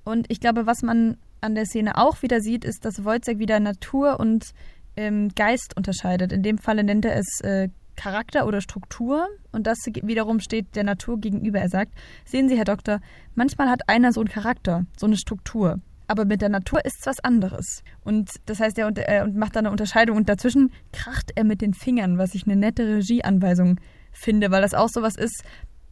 Und 0.05 0.27
ich 0.31 0.41
glaube, 0.41 0.67
was 0.67 0.83
man 0.83 1.19
an 1.41 1.55
der 1.55 1.67
Szene 1.67 1.99
auch 1.99 2.23
wieder 2.23 2.41
sieht, 2.41 2.65
ist, 2.65 2.85
dass 2.85 3.05
Wojciech 3.05 3.39
wieder 3.39 3.61
Natur 3.61 4.19
und 4.19 4.53
ähm, 4.97 5.29
Geist 5.37 5.77
unterscheidet. 5.77 6.33
In 6.33 6.43
dem 6.43 6.59
Falle 6.59 6.83
nennt 6.83 7.05
er 7.05 7.17
es 7.17 7.41
äh, 7.43 7.69
Charakter 7.97 8.47
oder 8.47 8.61
Struktur 8.61 9.27
und 9.53 9.67
das 9.67 9.79
wiederum 9.87 10.41
steht 10.41 10.77
der 10.77 10.85
Natur 10.85 11.19
gegenüber. 11.19 11.59
Er 11.59 11.69
sagt, 11.69 11.93
sehen 12.25 12.49
Sie, 12.49 12.57
Herr 12.57 12.65
Doktor, 12.65 13.01
manchmal 13.35 13.69
hat 13.69 13.89
einer 13.89 14.13
so 14.13 14.21
einen 14.21 14.29
Charakter, 14.29 14.87
so 14.97 15.07
eine 15.07 15.17
Struktur. 15.17 15.81
Aber 16.09 16.25
mit 16.25 16.41
der 16.41 16.49
Natur 16.49 16.85
ist 16.85 17.01
es 17.01 17.07
was 17.07 17.21
anderes. 17.21 17.83
Und 18.05 18.31
das 18.47 18.61
heißt, 18.61 18.79
er 18.79 18.89
äh, 18.97 19.27
macht 19.27 19.57
da 19.57 19.61
eine 19.61 19.71
Unterscheidung 19.71 20.17
und 20.17 20.29
dazwischen 20.29 20.73
kracht 20.93 21.33
er 21.35 21.45
mit 21.45 21.61
den 21.61 21.75
Fingern, 21.75 22.19
was 22.19 22.35
ich 22.35 22.47
eine 22.47 22.57
nette 22.57 22.87
Regieanweisung 22.87 23.81
finde, 24.13 24.51
weil 24.51 24.63
das 24.63 24.75
auch 24.75 24.89
sowas 24.89 25.17
ist, 25.17 25.43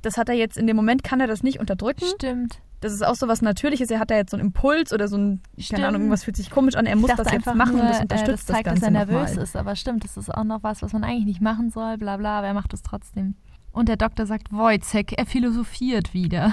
das 0.02 0.16
hat 0.16 0.28
er 0.28 0.34
jetzt 0.34 0.56
in 0.56 0.66
dem 0.66 0.76
Moment, 0.76 1.02
kann 1.02 1.20
er 1.20 1.26
das 1.26 1.42
nicht 1.42 1.58
unterdrücken. 1.60 2.04
Stimmt. 2.14 2.60
Das 2.80 2.92
ist 2.92 3.04
auch 3.04 3.14
so 3.14 3.28
was 3.28 3.40
Natürliches. 3.40 3.90
Er 3.90 3.98
hat 3.98 4.10
da 4.10 4.16
jetzt 4.16 4.30
so 4.30 4.36
einen 4.36 4.48
Impuls 4.48 4.92
oder 4.92 5.08
so 5.08 5.16
ein, 5.16 5.40
stimmt. 5.58 5.76
keine 5.76 5.88
Ahnung, 5.88 6.02
irgendwas 6.02 6.24
fühlt 6.24 6.36
sich 6.36 6.50
komisch 6.50 6.74
an. 6.74 6.84
Er 6.84 6.96
muss 6.96 7.14
das 7.16 7.32
jetzt 7.32 7.46
machen 7.54 7.76
nur, 7.76 7.82
und 7.82 7.88
das 7.88 8.00
unterstützt 8.00 8.50
äh, 8.50 8.52
das, 8.52 8.56
zeigt, 8.56 8.66
das 8.66 8.74
dass 8.74 8.82
er 8.82 8.90
nervös 8.90 9.36
ist. 9.36 9.56
Aber 9.56 9.74
stimmt, 9.74 10.04
das 10.04 10.18
ist 10.18 10.32
auch 10.32 10.44
noch 10.44 10.62
was, 10.62 10.82
was 10.82 10.92
man 10.92 11.02
eigentlich 11.02 11.24
nicht 11.24 11.40
machen 11.40 11.70
soll, 11.70 11.96
bla 11.96 12.18
bla, 12.18 12.38
aber 12.38 12.48
er 12.48 12.54
macht 12.54 12.74
es 12.74 12.82
trotzdem. 12.82 13.36
Und 13.72 13.88
der 13.88 13.96
Doktor 13.96 14.26
sagt, 14.26 14.52
Wojcek, 14.52 15.14
er 15.18 15.26
philosophiert 15.26 16.14
wieder. 16.14 16.52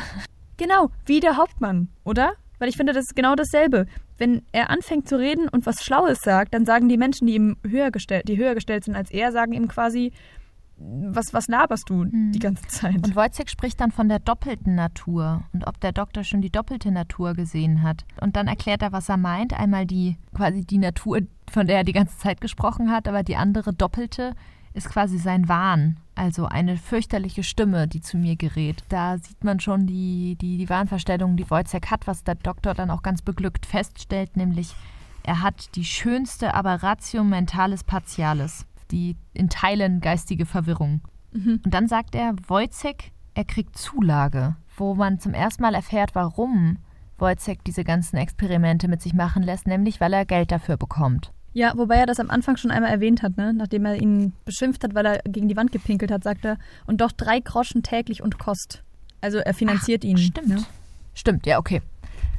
Genau, 0.58 0.89
wie 1.06 1.19
der 1.19 1.38
Hauptmann, 1.38 1.89
oder? 2.04 2.34
Weil 2.62 2.69
ich 2.69 2.78
finde, 2.78 2.93
das 2.93 3.06
ist 3.06 3.15
genau 3.15 3.34
dasselbe. 3.34 3.88
Wenn 4.19 4.43
er 4.52 4.69
anfängt 4.69 5.10
zu 5.10 5.17
reden 5.17 5.50
und 5.50 5.65
was 5.65 5.84
Schlaues 5.84 6.19
sagt, 6.21 6.54
dann 6.54 6.63
sagen 6.63 6.89
die 6.89 6.97
Menschen, 6.97 7.26
die 7.26 7.34
ihm 7.34 7.58
höher 7.67 7.89
gestellt, 7.89 8.28
die 8.28 8.38
höher 8.38 8.54
gestellt 8.54 8.84
sind 8.84 8.95
als 8.95 9.10
er, 9.10 9.32
sagen 9.32 9.54
ihm 9.54 9.67
quasi, 9.67 10.12
was, 10.78 11.34
was 11.34 11.47
laberst 11.47 11.89
du 11.89 12.04
hm. 12.04 12.32
die 12.32 12.38
ganze 12.38 12.67
Zeit? 12.67 12.97
Und 12.97 13.15
Wojciech 13.15 13.50
spricht 13.50 13.82
dann 13.82 13.89
von 13.89 14.10
der 14.10 14.19
doppelten 14.19 14.76
Natur 14.76 15.43
und 15.54 15.65
ob 15.65 15.80
der 15.80 15.91
Doktor 15.91 16.24
schon 16.24 16.41
die 16.41 16.52
doppelte 16.52 16.91
Natur 16.91 17.34
gesehen 17.34 17.82
hat. 17.82 18.06
Und 18.21 18.36
dann 18.36 18.47
erklärt 18.47 18.84
er, 18.84 18.91
was 18.91 19.10
er 19.10 19.17
meint. 19.17 19.60
Einmal 19.60 19.88
die 19.88 20.17
quasi 20.36 20.62
die 20.63 20.78
Natur, 20.78 21.21
von 21.50 21.65
der 21.65 21.78
er 21.78 21.84
die 21.84 21.93
ganze 21.93 22.19
Zeit 22.19 22.41
gesprochen 22.41 22.91
hat, 22.91 23.08
aber 23.08 23.24
die 23.24 23.38
andere 23.38 23.74
doppelte 23.74 24.34
ist 24.73 24.89
quasi 24.89 25.17
sein 25.17 25.49
Wahn. 25.49 25.97
Also 26.15 26.45
eine 26.45 26.77
fürchterliche 26.77 27.43
Stimme, 27.43 27.88
die 27.88 28.01
zu 28.01 28.17
mir 28.17 28.36
gerät. 28.36 28.84
Da 28.89 29.17
sieht 29.17 29.43
man 29.43 29.60
schon 29.60 29.88
die, 29.88 30.38
die, 30.39 30.57
die 30.57 30.69
Wahnvorstellung, 30.69 31.38
die 31.38 31.49
Wojciech 31.49 31.89
hat, 31.89 32.07
was 32.07 32.23
der 32.23 32.36
Doktor 32.36 32.73
dann 32.73 32.91
auch 32.91 33.01
ganz 33.01 33.21
beglückt 33.21 33.65
feststellt, 33.65 34.38
nämlich 34.38 34.75
er 35.23 35.41
hat 35.41 35.75
die 35.75 35.86
schönste 35.86 36.53
Aberratio 36.55 37.23
mentalis 37.23 37.84
partialis 37.84 38.65
die 38.91 39.15
in 39.34 39.49
Teilen 39.49 40.01
geistige 40.01 40.45
Verwirrung. 40.45 41.01
Mhm. 41.31 41.62
Und 41.63 41.73
dann 41.73 41.88
sagt 41.88 42.15
er, 42.15 42.36
Wojciech, 42.47 43.12
er 43.34 43.45
kriegt 43.45 43.77
Zulage, 43.77 44.55
wo 44.75 44.95
man 44.95 45.19
zum 45.19 45.34
ersten 45.34 45.63
Mal 45.63 45.73
erfährt, 45.73 46.13
warum 46.13 46.77
Wojciech 47.17 47.60
diese 47.65 47.84
ganzen 47.84 48.17
Experimente 48.17 48.88
mit 48.88 49.01
sich 49.01 49.13
machen 49.13 49.43
lässt, 49.43 49.67
nämlich 49.67 50.01
weil 50.01 50.13
er 50.13 50.25
Geld 50.25 50.51
dafür 50.51 50.77
bekommt. 50.77 51.31
Ja, 51.53 51.73
wobei 51.75 51.97
er 51.97 52.05
das 52.05 52.19
am 52.19 52.29
Anfang 52.29 52.57
schon 52.57 52.71
einmal 52.71 52.91
erwähnt 52.91 53.23
hat, 53.23 53.37
ne? 53.37 53.53
nachdem 53.53 53.85
er 53.85 53.95
ihn 53.95 54.33
beschimpft 54.45 54.83
hat, 54.83 54.95
weil 54.95 55.05
er 55.05 55.21
gegen 55.23 55.49
die 55.49 55.57
Wand 55.57 55.71
gepinkelt 55.71 56.11
hat, 56.11 56.23
sagt 56.23 56.45
er, 56.45 56.57
und 56.87 57.01
doch 57.01 57.11
drei 57.11 57.39
Groschen 57.39 57.83
täglich 57.83 58.21
und 58.21 58.39
Kost. 58.39 58.83
Also 59.19 59.39
er 59.39 59.53
finanziert 59.53 60.03
Ach, 60.03 60.09
ihn. 60.09 60.17
Stimmt. 60.17 60.47
Ne? 60.47 60.63
Stimmt, 61.13 61.45
ja, 61.45 61.59
okay. 61.59 61.81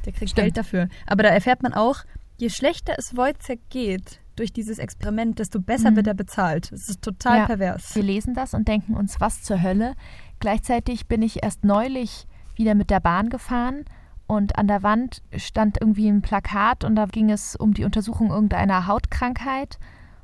Der 0.05 0.13
kriegt 0.13 0.31
stimmt. 0.31 0.45
Geld 0.45 0.57
dafür. 0.57 0.89
Aber 1.05 1.23
da 1.23 1.29
erfährt 1.29 1.61
man 1.61 1.73
auch, 1.73 2.03
je 2.37 2.49
schlechter 2.49 2.95
es 2.97 3.15
Wojciech 3.15 3.59
geht, 3.69 4.19
durch 4.35 4.51
dieses 4.51 4.79
Experiment, 4.79 5.37
desto 5.37 5.59
besser 5.59 5.91
mhm. 5.91 5.97
wird 5.97 6.07
er 6.07 6.13
bezahlt. 6.15 6.71
Das 6.71 6.89
ist 6.89 7.01
total 7.03 7.39
ja, 7.39 7.45
pervers. 7.45 7.95
Wir 7.95 8.03
lesen 8.03 8.33
das 8.33 8.55
und 8.55 8.67
denken 8.67 8.95
uns, 8.95 9.19
was 9.19 9.43
zur 9.43 9.61
Hölle. 9.61 9.93
Gleichzeitig 10.39 11.07
bin 11.07 11.21
ich 11.21 11.43
erst 11.43 11.63
neulich 11.63 12.25
wieder 12.55 12.73
mit 12.75 12.89
der 12.89 12.99
Bahn 12.99 13.29
gefahren 13.29 13.85
und 14.27 14.57
an 14.57 14.67
der 14.67 14.83
Wand 14.83 15.21
stand 15.35 15.77
irgendwie 15.79 16.07
ein 16.07 16.21
Plakat 16.21 16.83
und 16.83 16.95
da 16.95 17.05
ging 17.05 17.29
es 17.29 17.55
um 17.55 17.73
die 17.73 17.85
Untersuchung 17.85 18.31
irgendeiner 18.31 18.87
Hautkrankheit. 18.87 19.77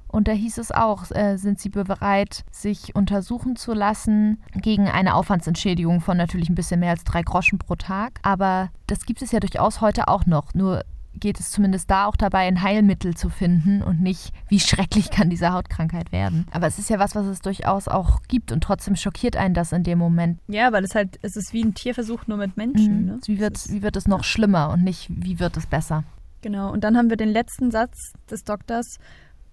Und 0.07 0.27
da 0.27 0.31
hieß 0.31 0.57
es 0.57 0.71
auch, 0.71 1.11
äh, 1.11 1.37
sind 1.37 1.59
Sie 1.59 1.69
bereit, 1.69 2.43
sich 2.51 2.95
untersuchen 2.95 3.55
zu 3.55 3.73
lassen 3.73 4.41
gegen 4.55 4.89
eine 4.89 5.13
Aufwandsentschädigung 5.13 6.01
von 6.01 6.17
natürlich 6.17 6.49
ein 6.49 6.55
bisschen 6.55 6.79
mehr 6.79 6.89
als 6.89 7.03
drei 7.03 7.21
Groschen 7.21 7.59
pro 7.59 7.75
Tag. 7.75 8.19
Aber 8.23 8.69
das 8.87 9.05
gibt 9.05 9.21
es 9.21 9.31
ja 9.31 9.39
durchaus 9.39 9.81
heute 9.81 10.07
auch 10.07 10.25
noch. 10.25 10.55
Nur 10.55 10.83
geht 11.19 11.39
es 11.39 11.51
zumindest 11.51 11.89
da 11.89 12.05
auch 12.05 12.15
dabei, 12.15 12.47
ein 12.47 12.61
Heilmittel 12.61 13.15
zu 13.15 13.29
finden 13.29 13.81
und 13.81 14.01
nicht, 14.01 14.31
wie 14.47 14.59
schrecklich 14.59 15.11
kann 15.11 15.29
diese 15.29 15.51
Hautkrankheit 15.51 16.11
werden. 16.11 16.45
Aber 16.51 16.67
es 16.67 16.79
ist 16.79 16.89
ja 16.89 16.99
was, 16.99 17.15
was 17.15 17.25
es 17.25 17.41
durchaus 17.41 17.87
auch 17.87 18.21
gibt 18.27 18.51
und 18.51 18.63
trotzdem 18.63 18.95
schockiert 18.95 19.35
einen 19.35 19.53
das 19.53 19.71
in 19.71 19.83
dem 19.83 19.99
Moment. 19.99 20.39
Ja, 20.47 20.71
weil 20.71 20.83
es 20.83 20.95
halt, 20.95 21.19
es 21.21 21.35
ist 21.35 21.53
wie 21.53 21.63
ein 21.63 21.73
Tierversuch 21.73 22.27
nur 22.27 22.37
mit 22.37 22.57
Menschen. 22.57 23.01
Mhm. 23.01 23.05
Ne? 23.05 23.19
Wie, 23.25 23.39
wird, 23.39 23.69
wie 23.69 23.81
wird 23.81 23.95
es 23.95 24.07
noch 24.07 24.23
schlimmer 24.23 24.69
und 24.71 24.83
nicht, 24.83 25.07
wie 25.09 25.39
wird 25.39 25.57
es 25.57 25.67
besser? 25.67 26.03
Genau, 26.41 26.71
und 26.71 26.83
dann 26.83 26.95
haben 26.95 27.09
wir 27.09 27.17
den 27.17 27.29
letzten 27.29 27.69
Satz 27.69 28.13
des 28.29 28.43
Doktors, 28.45 28.97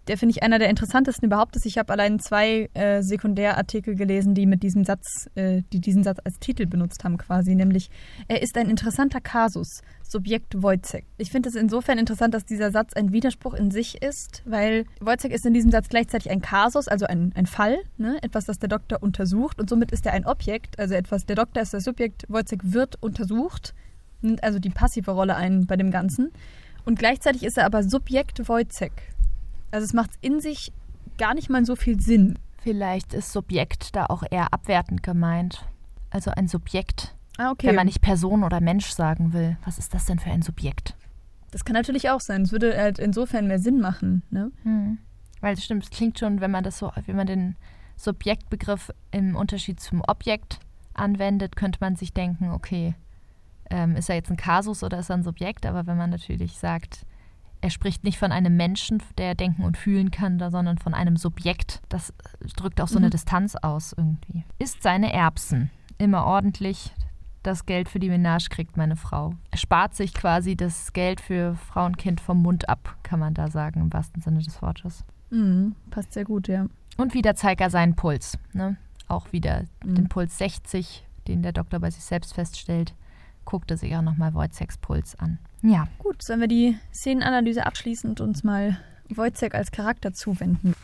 der 0.09 0.19
finde 0.19 0.33
ich 0.33 0.43
einer 0.43 0.59
der 0.59 0.69
interessantesten 0.69 1.27
überhaupt 1.27 1.57
ist. 1.57 1.67
Ich 1.67 1.79
habe 1.79 1.93
allein 1.93 2.19
zwei 2.19 2.69
äh, 2.75 3.03
Sekundärartikel 3.03 3.95
gelesen, 3.95 4.35
die 4.35 4.47
mit 4.47 4.63
diesem 4.63 4.85
Satz, 4.85 5.29
äh, 5.35 5.63
die 5.73 5.81
diesen 5.81 6.05
Satz 6.05 6.19
als 6.25 6.39
Titel 6.39 6.67
benutzt 6.67 7.05
haben, 7.05 7.17
quasi, 7.17 7.55
nämlich 7.55 7.91
er 8.29 8.43
ist 8.43 8.57
ein 8.57 8.71
interessanter 8.71 9.21
Kasus, 9.21 9.83
Subjekt 10.03 10.63
Wojciech. 10.63 11.05
Ich 11.19 11.31
finde 11.31 11.49
es 11.49 11.55
insofern 11.55 11.99
interessant, 11.99 12.35
dass 12.35 12.45
dieser 12.45 12.71
Satz 12.71 12.93
ein 12.95 13.13
Widerspruch 13.13 13.55
in 13.55 13.71
sich 13.71 14.03
ist, 14.03 14.43
weil 14.45 14.85
Wojciech 15.01 15.33
ist 15.33 15.47
in 15.47 15.55
diesem 15.55 15.71
Satz 15.71 15.89
gleichzeitig 15.89 16.31
ein 16.31 16.41
Kasus, 16.41 16.89
also 16.89 17.07
ein, 17.07 17.33
ein 17.35 17.47
Fall, 17.47 17.79
ne? 17.99 18.19
etwas, 18.23 18.45
das 18.45 18.59
der 18.59 18.69
Doktor 18.69 19.03
untersucht 19.03 19.61
und 19.61 19.69
somit 19.69 19.91
ist 19.93 20.07
er 20.07 20.13
ein 20.13 20.27
Objekt, 20.27 20.79
also 20.79 20.95
etwas, 20.95 21.27
der 21.27 21.37
Doktor 21.37 21.63
ist 21.63 21.75
das 21.75 21.85
Subjekt, 21.85 22.25
Wojciech 22.29 22.61
wird 22.63 23.03
untersucht 23.03 23.75
nimmt 24.23 24.43
also 24.43 24.59
die 24.59 24.71
passive 24.71 25.11
Rolle 25.11 25.37
ein 25.37 25.67
bei 25.67 25.77
dem 25.77 25.91
Ganzen. 25.91 26.33
Und 26.85 26.99
gleichzeitig 26.99 27.43
ist 27.43 27.59
er 27.59 27.67
aber 27.67 27.83
Subjekt 27.83 28.49
Wojcek. 28.49 28.93
Also 29.77 29.85
es 29.85 29.93
macht 29.93 30.13
in 30.23 30.41
sich 30.41 30.73
gar 31.19 31.35
nicht 31.35 31.51
mal 31.51 31.63
so 31.67 31.77
viel 31.77 32.01
Sinn. 32.01 32.39
Vielleicht 32.63 33.13
ist 33.13 33.31
Subjekt 33.31 33.95
da 33.95 34.07
auch 34.07 34.23
eher 34.31 34.55
abwertend 34.55 35.03
gemeint. 35.03 35.67
Also 36.09 36.31
ein 36.31 36.49
Subjekt. 36.49 37.15
Ah, 37.37 37.51
okay. 37.51 37.67
Wenn 37.67 37.75
man 37.75 37.85
nicht 37.85 38.01
Person 38.01 38.43
oder 38.43 38.63
Mensch 38.63 38.87
sagen 38.87 39.35
will. 39.35 39.59
Was 39.67 39.77
ist 39.77 39.93
das 39.93 40.07
denn 40.07 40.19
für 40.19 40.31
ein 40.31 40.41
Subjekt? 40.41 40.97
Das 41.51 41.67
kann 41.67 41.75
natürlich 41.75 42.09
auch 42.09 42.21
sein. 42.21 42.41
Es 42.41 42.53
würde 42.53 42.75
halt 42.75 42.99
insofern 42.99 43.49
mehr 43.49 43.59
Sinn 43.59 43.79
machen. 43.79 44.23
Ne? 44.31 44.51
Hm. 44.63 44.97
Weil 45.43 45.53
es 45.53 45.63
stimmt, 45.63 45.85
es 45.85 45.91
klingt 45.91 46.19
schon, 46.19 46.41
wenn 46.41 46.51
man 46.51 46.65
das 46.65 46.79
so, 46.79 46.91
wenn 47.05 47.17
man 47.17 47.27
den 47.27 47.55
Subjektbegriff 47.97 48.91
im 49.11 49.37
Unterschied 49.37 49.79
zum 49.79 50.01
Objekt 50.09 50.59
anwendet, 50.95 51.55
könnte 51.55 51.81
man 51.83 51.97
sich 51.97 52.15
denken, 52.15 52.51
okay, 52.51 52.95
ähm, 53.69 53.95
ist 53.95 54.09
er 54.09 54.17
jetzt 54.17 54.31
ein 54.31 54.39
Kasus 54.39 54.83
oder 54.83 55.01
ist 55.01 55.11
er 55.11 55.19
ein 55.19 55.23
Subjekt? 55.23 55.67
Aber 55.67 55.87
wenn 55.87 55.99
man 55.99 56.09
natürlich 56.09 56.57
sagt, 56.59 57.05
er 57.67 57.71
spricht 57.71 58.05
nicht 58.05 58.17
von 58.17 58.31
einem 58.31 58.57
Menschen, 58.57 59.03
der 59.19 59.35
denken 59.35 59.65
und 59.65 59.77
fühlen 59.77 60.13
kann, 60.13 60.39
sondern 60.39 60.79
von 60.79 60.95
einem 60.95 61.17
Subjekt, 61.17 61.83
das 61.89 62.15
drückt 62.57 62.81
auch 62.81 62.87
so 62.87 62.97
eine 62.99 63.09
Mhm. 63.09 63.11
Distanz 63.11 63.57
aus 63.57 63.93
irgendwie. 63.93 64.45
Isst 64.61 64.85
seine 64.85 65.13
Erbsen 65.13 65.71
immer 65.99 66.25
ordentlich. 66.27 66.95
Das 67.43 67.67
Geld 67.67 67.89
für 67.89 67.99
die 67.99 68.09
Menage 68.09 68.51
kriegt 68.51 68.77
meine 68.77 68.95
Frau. 68.95 69.35
Er 69.51 69.59
spart 69.59 69.97
sich 69.97 70.15
quasi 70.15 70.55
das 70.57 70.93
Geld 70.93 71.21
für 71.21 71.57
Frau 71.57 71.87
und 71.87 71.99
Kind 71.99 72.21
vom 72.21 72.41
Mund 72.41 72.69
ab, 72.69 72.97
kann 73.03 73.19
man 73.19 73.35
da 73.35 73.49
sagen, 73.51 73.81
im 73.81 73.93
wahrsten 73.93 74.23
Sinne 74.23 74.39
des 74.43 74.63
Wortes. 74.63 75.05
Mhm, 75.31 75.75
passt 75.91 76.13
sehr 76.13 76.25
gut, 76.25 76.47
ja. 76.47 76.67
Und 76.97 77.15
wieder 77.15 77.35
zeigt 77.35 77.61
er 77.61 77.71
seinen 77.71 77.97
Puls. 77.97 78.39
Ne? 78.53 78.77
Auch 79.09 79.33
wieder 79.33 79.65
Mhm. 79.85 79.95
den 79.97 80.09
Puls 80.09 80.39
60, 80.39 81.05
den 81.27 81.43
der 81.43 81.53
Doktor 81.53 81.81
bei 81.81 81.91
sich 81.91 82.05
selbst 82.05 82.33
feststellt, 82.33 82.95
guckt 83.45 83.73
er 83.73 83.77
sich 83.77 83.97
auch 83.97 84.03
nochmal 84.03 84.35
Wojciechs 84.35 84.79
Puls 84.79 85.17
an. 85.19 85.39
Ja, 85.69 85.89
Gut, 86.17 86.23
sollen 86.23 86.41
wir 86.41 86.47
die 86.47 86.79
Szenenanalyse 86.95 87.67
abschließend 87.67 88.21
uns 88.21 88.45
mal 88.45 88.79
Wojcek 89.09 89.57
als 89.57 89.73
Charakter 89.73 90.13
zuwenden? 90.13 90.75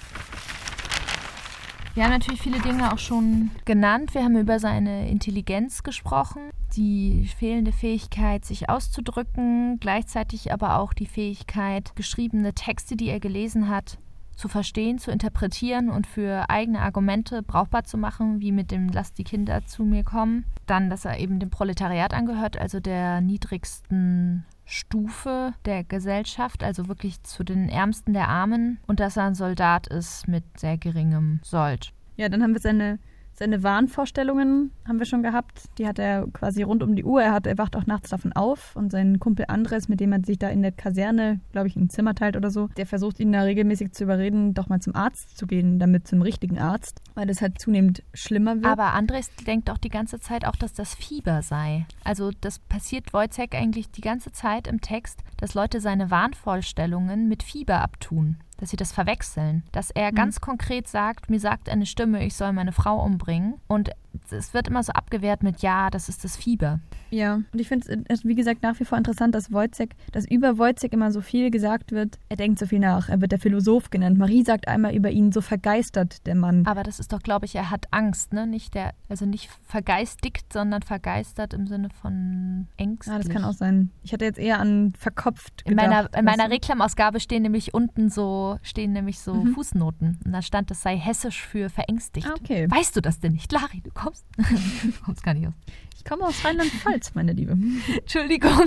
wir 1.94 2.02
haben 2.02 2.10
natürlich 2.10 2.42
viele 2.42 2.58
Dinge 2.58 2.92
auch 2.92 2.98
schon 2.98 3.52
genannt. 3.64 4.12
Wir 4.12 4.24
haben 4.24 4.36
über 4.36 4.58
seine 4.58 5.08
Intelligenz 5.08 5.84
gesprochen, 5.84 6.50
die 6.74 7.30
fehlende 7.38 7.70
Fähigkeit, 7.70 8.44
sich 8.44 8.68
auszudrücken, 8.68 9.78
gleichzeitig 9.78 10.52
aber 10.52 10.80
auch 10.80 10.92
die 10.92 11.06
Fähigkeit, 11.06 11.94
geschriebene 11.94 12.52
Texte, 12.52 12.96
die 12.96 13.08
er 13.08 13.20
gelesen 13.20 13.68
hat, 13.68 13.98
zu 14.34 14.48
verstehen, 14.48 14.98
zu 14.98 15.12
interpretieren 15.12 15.88
und 15.88 16.08
für 16.08 16.50
eigene 16.50 16.80
Argumente 16.80 17.44
brauchbar 17.44 17.84
zu 17.84 17.96
machen, 17.96 18.40
wie 18.40 18.50
mit 18.50 18.72
dem 18.72 18.88
Lass 18.88 19.14
die 19.14 19.24
Kinder 19.24 19.64
zu 19.66 19.84
mir 19.84 20.02
kommen. 20.02 20.44
Dann, 20.66 20.90
dass 20.90 21.04
er 21.04 21.20
eben 21.20 21.38
dem 21.38 21.50
Proletariat 21.50 22.12
angehört, 22.12 22.56
also 22.56 22.80
der 22.80 23.20
niedrigsten 23.20 24.44
Stufe 24.64 25.54
der 25.64 25.84
Gesellschaft, 25.84 26.62
also 26.62 26.88
wirklich 26.88 27.22
zu 27.22 27.44
den 27.44 27.68
Ärmsten 27.68 28.12
der 28.12 28.28
Armen 28.28 28.78
und 28.86 29.00
dass 29.00 29.16
er 29.16 29.24
ein 29.24 29.34
Soldat 29.34 29.86
ist 29.86 30.28
mit 30.28 30.44
sehr 30.56 30.78
geringem 30.78 31.40
Sold. 31.42 31.92
Ja, 32.16 32.28
dann 32.28 32.42
haben 32.42 32.52
wir 32.52 32.60
seine, 32.60 32.98
seine 33.42 33.64
Wahnvorstellungen 33.64 34.70
haben 34.86 35.00
wir 35.00 35.06
schon 35.06 35.24
gehabt. 35.24 35.68
Die 35.78 35.88
hat 35.88 35.98
er 35.98 36.28
quasi 36.32 36.62
rund 36.62 36.80
um 36.84 36.94
die 36.94 37.02
Uhr. 37.02 37.20
Er, 37.20 37.32
hat, 37.32 37.48
er 37.48 37.58
wacht 37.58 37.74
auch 37.74 37.86
nachts 37.86 38.10
davon 38.10 38.32
auf 38.32 38.76
und 38.76 38.92
sein 38.92 39.18
Kumpel 39.18 39.46
Andres, 39.48 39.88
mit 39.88 39.98
dem 39.98 40.12
er 40.12 40.24
sich 40.24 40.38
da 40.38 40.48
in 40.48 40.62
der 40.62 40.70
Kaserne, 40.70 41.40
glaube 41.50 41.66
ich, 41.66 41.74
ein 41.74 41.90
Zimmer 41.90 42.14
teilt 42.14 42.36
oder 42.36 42.50
so, 42.50 42.68
der 42.76 42.86
versucht 42.86 43.18
ihn 43.18 43.32
da 43.32 43.42
regelmäßig 43.42 43.90
zu 43.92 44.04
überreden, 44.04 44.54
doch 44.54 44.68
mal 44.68 44.78
zum 44.78 44.94
Arzt 44.94 45.36
zu 45.36 45.48
gehen, 45.48 45.80
damit 45.80 46.06
zum 46.06 46.22
richtigen 46.22 46.60
Arzt, 46.60 47.02
weil 47.14 47.26
das 47.26 47.42
halt 47.42 47.58
zunehmend 47.58 48.04
schlimmer 48.14 48.54
wird. 48.54 48.66
Aber 48.66 48.92
Andres 48.92 49.28
denkt 49.44 49.70
auch 49.70 49.78
die 49.78 49.88
ganze 49.88 50.20
Zeit 50.20 50.46
auch, 50.46 50.54
dass 50.54 50.72
das 50.72 50.94
Fieber 50.94 51.42
sei. 51.42 51.84
Also 52.04 52.30
das 52.40 52.60
passiert 52.60 53.12
Wojciech 53.12 53.54
eigentlich 53.54 53.90
die 53.90 54.02
ganze 54.02 54.30
Zeit 54.30 54.68
im 54.68 54.80
Text, 54.80 55.18
dass 55.38 55.54
Leute 55.54 55.80
seine 55.80 56.12
Wahnvorstellungen 56.12 57.28
mit 57.28 57.42
Fieber 57.42 57.80
abtun. 57.80 58.36
Dass 58.62 58.70
sie 58.70 58.76
das 58.76 58.92
verwechseln. 58.92 59.64
Dass 59.72 59.90
er 59.90 60.12
Mhm. 60.12 60.14
ganz 60.14 60.40
konkret 60.40 60.86
sagt, 60.86 61.28
mir 61.28 61.40
sagt 61.40 61.68
eine 61.68 61.84
Stimme, 61.84 62.24
ich 62.24 62.36
soll 62.36 62.52
meine 62.52 62.70
Frau 62.70 63.02
umbringen. 63.04 63.54
Und 63.66 63.90
es 64.30 64.54
wird 64.54 64.68
immer 64.68 64.82
so 64.82 64.92
abgewehrt 64.92 65.42
mit, 65.42 65.60
ja, 65.62 65.90
das 65.90 66.08
ist 66.08 66.24
das 66.24 66.36
Fieber. 66.36 66.80
Ja, 67.10 67.34
und 67.34 67.58
ich 67.60 67.68
finde 67.68 68.04
es, 68.08 68.24
wie 68.24 68.34
gesagt, 68.34 68.62
nach 68.62 68.78
wie 68.80 68.84
vor 68.84 68.96
interessant, 68.96 69.34
dass 69.34 69.52
Wojciech, 69.52 69.90
dass 70.12 70.26
über 70.26 70.56
Wojciech 70.58 70.92
immer 70.92 71.12
so 71.12 71.20
viel 71.20 71.50
gesagt 71.50 71.92
wird. 71.92 72.18
Er 72.28 72.36
denkt 72.36 72.58
so 72.58 72.66
viel 72.66 72.78
nach. 72.78 73.08
Er 73.08 73.20
wird 73.20 73.32
der 73.32 73.38
Philosoph 73.38 73.90
genannt. 73.90 74.16
Marie 74.18 74.42
sagt 74.44 74.68
einmal 74.68 74.94
über 74.94 75.10
ihn 75.10 75.30
so 75.32 75.40
vergeistert, 75.40 76.26
der 76.26 76.34
Mann. 76.34 76.66
Aber 76.66 76.82
das 76.82 76.98
ist 77.00 77.12
doch, 77.12 77.20
glaube 77.20 77.44
ich, 77.46 77.54
er 77.54 77.70
hat 77.70 77.86
Angst, 77.90 78.32
ne? 78.32 78.46
Nicht 78.46 78.74
der, 78.74 78.94
also 79.08 79.26
nicht 79.26 79.50
vergeistigt, 79.64 80.52
sondern 80.52 80.82
vergeistert 80.82 81.52
im 81.52 81.66
Sinne 81.66 81.88
von 81.90 82.68
ängstlich. 82.76 83.12
Ja, 83.12 83.18
das 83.22 83.28
kann 83.30 83.44
auch 83.44 83.52
sein. 83.52 83.90
Ich 84.02 84.12
hatte 84.12 84.24
jetzt 84.24 84.38
eher 84.38 84.58
an 84.60 84.92
verkopft 84.98 85.62
In 85.64 85.72
gedacht. 85.76 85.86
meiner, 85.88 86.18
in 86.18 86.24
meiner 86.24 86.38
weißt 86.44 86.48
du? 86.50 86.54
Reklamausgabe 86.54 87.20
stehen 87.20 87.42
nämlich 87.42 87.74
unten 87.74 88.08
so, 88.08 88.58
stehen 88.62 88.92
nämlich 88.92 89.20
so 89.20 89.34
Mhm. 89.34 89.54
Fußnoten. 89.54 90.18
Und 90.24 90.32
da 90.32 90.40
stand, 90.42 90.70
das 90.70 90.82
sei 90.82 90.96
hessisch 90.96 91.42
für 91.42 91.68
verängstigt. 91.68 92.26
Ah, 92.26 92.34
okay. 92.38 92.70
Weißt 92.70 92.94
du 92.96 93.00
das 93.00 93.18
denn 93.20 93.32
nicht? 93.32 93.50
Lari, 93.52 93.80
du 93.82 93.90
kommst. 93.90 94.01
Du 94.04 94.92
kommst 95.04 95.22
gar 95.22 95.34
nicht 95.34 95.46
aus. 95.46 95.54
Ich 96.02 96.04
komme 96.04 96.24
aus 96.24 96.44
Rheinland-Pfalz, 96.44 97.14
meine 97.14 97.32
Liebe. 97.32 97.56
Entschuldigung. 97.96 98.50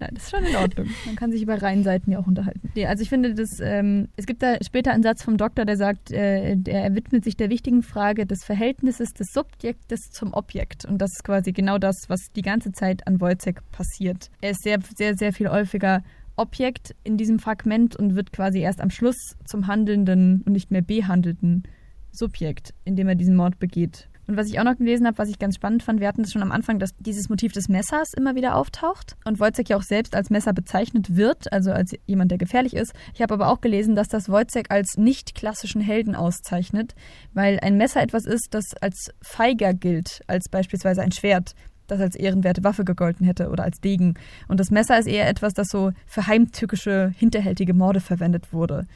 Ja, 0.00 0.08
das 0.12 0.24
ist 0.24 0.30
schon 0.32 0.44
in 0.44 0.56
Ordnung. 0.56 0.88
Man 1.06 1.14
kann 1.14 1.30
sich 1.30 1.40
über 1.40 1.62
Rheinseiten 1.62 2.10
ja 2.10 2.18
auch 2.18 2.26
unterhalten. 2.26 2.68
Nee, 2.74 2.84
also 2.86 3.02
ich 3.02 3.08
finde, 3.08 3.32
das, 3.32 3.60
ähm, 3.60 4.08
es 4.16 4.26
gibt 4.26 4.42
da 4.42 4.56
später 4.60 4.92
einen 4.92 5.04
Satz 5.04 5.22
vom 5.22 5.36
Doktor, 5.36 5.64
der 5.64 5.76
sagt, 5.76 6.10
äh, 6.10 6.56
er 6.66 6.94
widmet 6.96 7.22
sich 7.22 7.36
der 7.36 7.48
wichtigen 7.48 7.82
Frage 7.82 8.26
des 8.26 8.44
Verhältnisses 8.44 9.14
des 9.14 9.28
Subjektes 9.32 10.10
zum 10.10 10.34
Objekt. 10.34 10.84
Und 10.84 10.98
das 10.98 11.12
ist 11.12 11.24
quasi 11.24 11.52
genau 11.52 11.78
das, 11.78 12.08
was 12.08 12.18
die 12.34 12.42
ganze 12.42 12.72
Zeit 12.72 13.06
an 13.06 13.20
Wojciech 13.20 13.58
passiert. 13.70 14.30
Er 14.40 14.50
ist 14.50 14.64
sehr, 14.64 14.80
sehr, 14.96 15.16
sehr 15.16 15.32
viel 15.32 15.48
häufiger 15.48 16.02
Objekt 16.36 16.96
in 17.04 17.16
diesem 17.16 17.38
Fragment 17.38 17.94
und 17.94 18.16
wird 18.16 18.32
quasi 18.32 18.58
erst 18.58 18.80
am 18.80 18.90
Schluss 18.90 19.36
zum 19.44 19.68
handelnden 19.68 20.42
und 20.44 20.52
nicht 20.52 20.72
mehr 20.72 20.82
behandelten 20.82 21.62
Subjekt, 22.10 22.74
indem 22.84 23.08
er 23.08 23.14
diesen 23.14 23.36
Mord 23.36 23.58
begeht. 23.60 24.08
Und 24.26 24.36
was 24.36 24.48
ich 24.48 24.58
auch 24.58 24.64
noch 24.64 24.76
gelesen 24.76 25.06
habe, 25.06 25.18
was 25.18 25.28
ich 25.28 25.38
ganz 25.38 25.56
spannend 25.56 25.82
fand, 25.82 26.00
wir 26.00 26.08
hatten 26.08 26.22
es 26.22 26.32
schon 26.32 26.42
am 26.42 26.52
Anfang, 26.52 26.78
dass 26.78 26.94
dieses 26.98 27.28
Motiv 27.28 27.52
des 27.52 27.68
Messers 27.68 28.12
immer 28.14 28.34
wieder 28.34 28.56
auftaucht 28.56 29.16
und 29.24 29.40
Wojciech 29.40 29.68
ja 29.68 29.76
auch 29.76 29.82
selbst 29.82 30.16
als 30.16 30.30
Messer 30.30 30.52
bezeichnet 30.52 31.16
wird, 31.16 31.52
also 31.52 31.72
als 31.72 31.94
jemand, 32.06 32.30
der 32.30 32.38
gefährlich 32.38 32.74
ist. 32.74 32.92
Ich 33.14 33.22
habe 33.22 33.34
aber 33.34 33.48
auch 33.48 33.60
gelesen, 33.60 33.94
dass 33.94 34.08
das 34.08 34.28
Wojciech 34.28 34.70
als 34.70 34.96
nicht 34.96 35.34
klassischen 35.34 35.80
Helden 35.80 36.14
auszeichnet, 36.14 36.94
weil 37.32 37.58
ein 37.60 37.76
Messer 37.76 38.02
etwas 38.02 38.24
ist, 38.24 38.48
das 38.52 38.74
als 38.80 39.10
feiger 39.22 39.74
gilt, 39.74 40.22
als 40.26 40.48
beispielsweise 40.48 41.02
ein 41.02 41.12
Schwert 41.12 41.54
das 41.86 42.00
als 42.00 42.16
ehrenwerte 42.16 42.64
Waffe 42.64 42.84
gegolten 42.84 43.26
hätte 43.26 43.50
oder 43.50 43.64
als 43.64 43.80
Degen. 43.80 44.14
Und 44.48 44.58
das 44.58 44.70
Messer 44.70 44.98
ist 44.98 45.06
eher 45.06 45.28
etwas, 45.28 45.52
das 45.52 45.68
so 45.68 45.92
für 46.06 46.26
heimtückische, 46.26 47.12
hinterhältige 47.16 47.74
Morde 47.74 48.00
verwendet 48.00 48.52
wurde. 48.52 48.86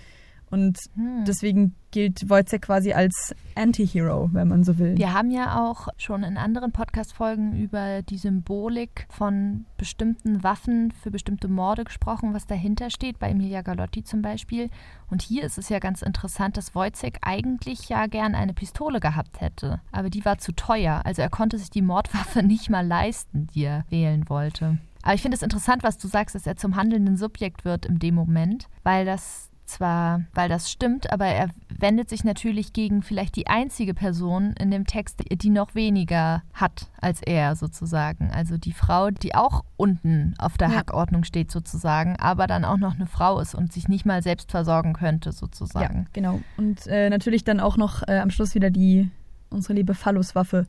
Und 0.50 0.78
Hm. 0.94 1.24
deswegen 1.26 1.74
gilt 1.90 2.28
Wojciech 2.28 2.60
quasi 2.60 2.92
als 2.92 3.34
Anti-Hero, 3.54 4.28
wenn 4.32 4.48
man 4.48 4.62
so 4.62 4.78
will. 4.78 4.96
Wir 4.96 5.14
haben 5.14 5.30
ja 5.30 5.62
auch 5.64 5.88
schon 5.96 6.22
in 6.22 6.36
anderen 6.36 6.70
Podcast-Folgen 6.70 7.56
über 7.56 8.02
die 8.02 8.18
Symbolik 8.18 9.06
von 9.10 9.64
bestimmten 9.78 10.42
Waffen 10.42 10.92
für 10.92 11.10
bestimmte 11.10 11.48
Morde 11.48 11.84
gesprochen, 11.84 12.34
was 12.34 12.46
dahinter 12.46 12.90
steht, 12.90 13.18
bei 13.18 13.30
Emilia 13.30 13.62
Galotti 13.62 14.04
zum 14.04 14.22
Beispiel. 14.22 14.70
Und 15.10 15.22
hier 15.22 15.44
ist 15.44 15.58
es 15.58 15.70
ja 15.70 15.78
ganz 15.78 16.02
interessant, 16.02 16.56
dass 16.56 16.74
Wojciech 16.74 17.14
eigentlich 17.22 17.88
ja 17.88 18.06
gern 18.06 18.34
eine 18.34 18.52
Pistole 18.54 19.00
gehabt 19.00 19.40
hätte. 19.40 19.80
Aber 19.92 20.10
die 20.10 20.24
war 20.24 20.38
zu 20.38 20.52
teuer. 20.52 21.02
Also 21.04 21.22
er 21.22 21.30
konnte 21.30 21.58
sich 21.58 21.70
die 21.70 21.82
Mordwaffe 21.82 22.42
nicht 22.42 22.68
mal 22.70 22.86
leisten, 22.86 23.48
die 23.54 23.64
er 23.64 23.84
wählen 23.88 24.28
wollte. 24.28 24.78
Aber 25.02 25.14
ich 25.14 25.22
finde 25.22 25.36
es 25.36 25.42
interessant, 25.42 25.82
was 25.82 25.96
du 25.96 26.06
sagst, 26.08 26.34
dass 26.34 26.46
er 26.46 26.56
zum 26.56 26.76
handelnden 26.76 27.16
Subjekt 27.16 27.64
wird 27.64 27.86
in 27.86 27.98
dem 27.98 28.14
Moment, 28.14 28.68
weil 28.82 29.06
das 29.06 29.47
zwar, 29.68 30.22
weil 30.34 30.48
das 30.48 30.70
stimmt, 30.70 31.12
aber 31.12 31.26
er 31.26 31.48
wendet 31.68 32.08
sich 32.08 32.24
natürlich 32.24 32.72
gegen 32.72 33.02
vielleicht 33.02 33.36
die 33.36 33.46
einzige 33.46 33.94
Person 33.94 34.54
in 34.58 34.70
dem 34.70 34.86
Text, 34.86 35.22
die 35.30 35.50
noch 35.50 35.74
weniger 35.74 36.42
hat 36.52 36.88
als 37.00 37.22
er 37.22 37.54
sozusagen. 37.54 38.30
Also 38.32 38.56
die 38.58 38.72
Frau, 38.72 39.10
die 39.10 39.34
auch 39.34 39.64
unten 39.76 40.34
auf 40.38 40.56
der 40.58 40.68
Ja. 40.70 40.76
Hackordnung 40.78 41.24
steht 41.24 41.50
sozusagen, 41.52 42.16
aber 42.16 42.46
dann 42.46 42.64
auch 42.64 42.78
noch 42.78 42.94
eine 42.96 43.06
Frau 43.06 43.38
ist 43.40 43.54
und 43.54 43.72
sich 43.72 43.88
nicht 43.88 44.04
mal 44.06 44.22
selbst 44.22 44.50
versorgen 44.50 44.92
könnte 44.94 45.28
Ja, 45.30 45.32
sozusagen. 45.32 46.06
genau. 46.12 46.40
Und 46.56 46.86
äh, 46.86 47.08
natürlich 47.10 47.44
dann 47.44 47.60
auch 47.60 47.76
noch 47.76 48.02
äh, 48.08 48.18
am 48.18 48.30
Schluss 48.30 48.54
wieder 48.54 48.70
die, 48.70 49.10
unsere 49.50 49.74
liebe 49.74 49.94
Phalluswaffe. 49.94 50.66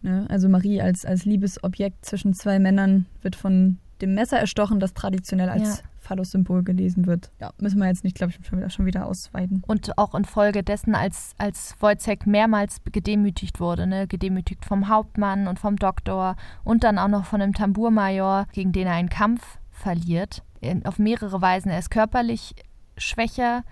Ne? 0.00 0.26
Also 0.28 0.48
Marie 0.48 0.80
als, 0.80 1.04
als 1.04 1.24
Liebesobjekt 1.24 2.04
zwischen 2.06 2.32
zwei 2.32 2.58
Männern 2.58 3.06
wird 3.20 3.36
von 3.36 3.78
dem 4.00 4.14
Messer 4.14 4.38
erstochen, 4.38 4.78
das 4.80 4.94
traditionell 4.94 5.48
als 5.48 5.78
Ja. 5.78 5.84
Phallus-Symbol 6.08 6.62
gelesen 6.62 7.06
wird. 7.06 7.30
Ja, 7.38 7.50
müssen 7.60 7.78
wir 7.78 7.86
jetzt 7.86 8.04
nicht, 8.04 8.16
glaube 8.16 8.32
ich, 8.32 8.46
schon 8.46 8.58
wieder, 8.58 8.70
schon 8.70 8.86
wieder 8.86 9.06
ausweiten. 9.06 9.62
Und 9.66 9.98
auch 9.98 10.14
infolgedessen, 10.14 10.94
als, 10.94 11.34
als 11.38 11.76
Wojciech 11.80 12.24
mehrmals 12.24 12.78
gedemütigt 12.90 13.60
wurde, 13.60 13.86
ne? 13.86 14.06
gedemütigt 14.06 14.64
vom 14.64 14.88
Hauptmann 14.88 15.46
und 15.46 15.58
vom 15.58 15.76
Doktor 15.76 16.36
und 16.64 16.84
dann 16.84 16.98
auch 16.98 17.08
noch 17.08 17.26
von 17.26 17.40
dem 17.40 17.52
Tambourmajor, 17.52 18.46
gegen 18.52 18.72
den 18.72 18.86
er 18.86 18.94
einen 18.94 19.10
Kampf 19.10 19.58
verliert, 19.70 20.42
in, 20.60 20.84
auf 20.86 20.98
mehrere 20.98 21.40
Weisen. 21.40 21.70
Er 21.70 21.78
ist 21.78 21.90
körperlich 21.90 22.54
schwächer, 22.96 23.62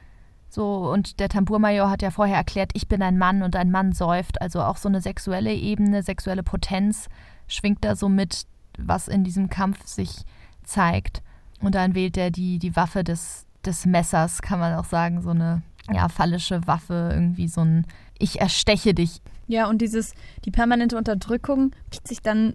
so, 0.49 0.91
und 0.91 1.19
der 1.19 1.29
Tambourmajor 1.29 1.91
hat 1.91 2.03
ja 2.03 2.11
vorher 2.11 2.37
erklärt, 2.37 2.71
ich 2.75 2.87
bin 2.87 3.03
ein 3.03 3.19
Mann 3.19 3.43
und 3.43 3.57
ein 3.57 3.71
Mann 3.71 3.93
säuft, 3.93 4.41
also 4.41 4.63
auch 4.63 4.77
so 4.77 4.89
eine 4.89 5.01
sexuelle 5.01 5.53
Ebene, 5.53 6.03
sexuelle 6.03 6.43
Potenz 6.43 7.09
schwingt 7.49 7.85
da 7.85 7.97
so 7.97 8.09
mit, 8.09 8.47
was 8.79 9.09
in 9.09 9.25
diesem 9.25 9.51
Kampf 9.51 9.85
sich 9.87 10.25
zeigt. 10.63 11.23
Und 11.61 11.75
dann 11.75 11.95
wählt 11.95 12.17
er 12.17 12.31
die, 12.31 12.59
die 12.59 12.77
Waffe 12.77 13.05
des, 13.05 13.47
des 13.65 13.87
Messers, 13.87 14.43
kann 14.43 14.59
man 14.59 14.75
auch 14.75 14.85
sagen, 14.85 15.23
so 15.23 15.31
eine 15.31 15.63
ja, 15.93 16.09
phallische 16.09 16.67
Waffe, 16.67 17.11
irgendwie 17.13 17.49
so 17.49 17.63
ein 17.63 17.87
Ich 18.19 18.41
ersteche 18.41 18.95
dich. 18.95 19.23
Ja, 19.47 19.69
und 19.69 19.79
dieses, 19.81 20.15
die 20.45 20.51
permanente 20.51 20.97
Unterdrückung 20.97 21.73
biegt 21.91 22.09
sich 22.09 22.21
dann 22.21 22.55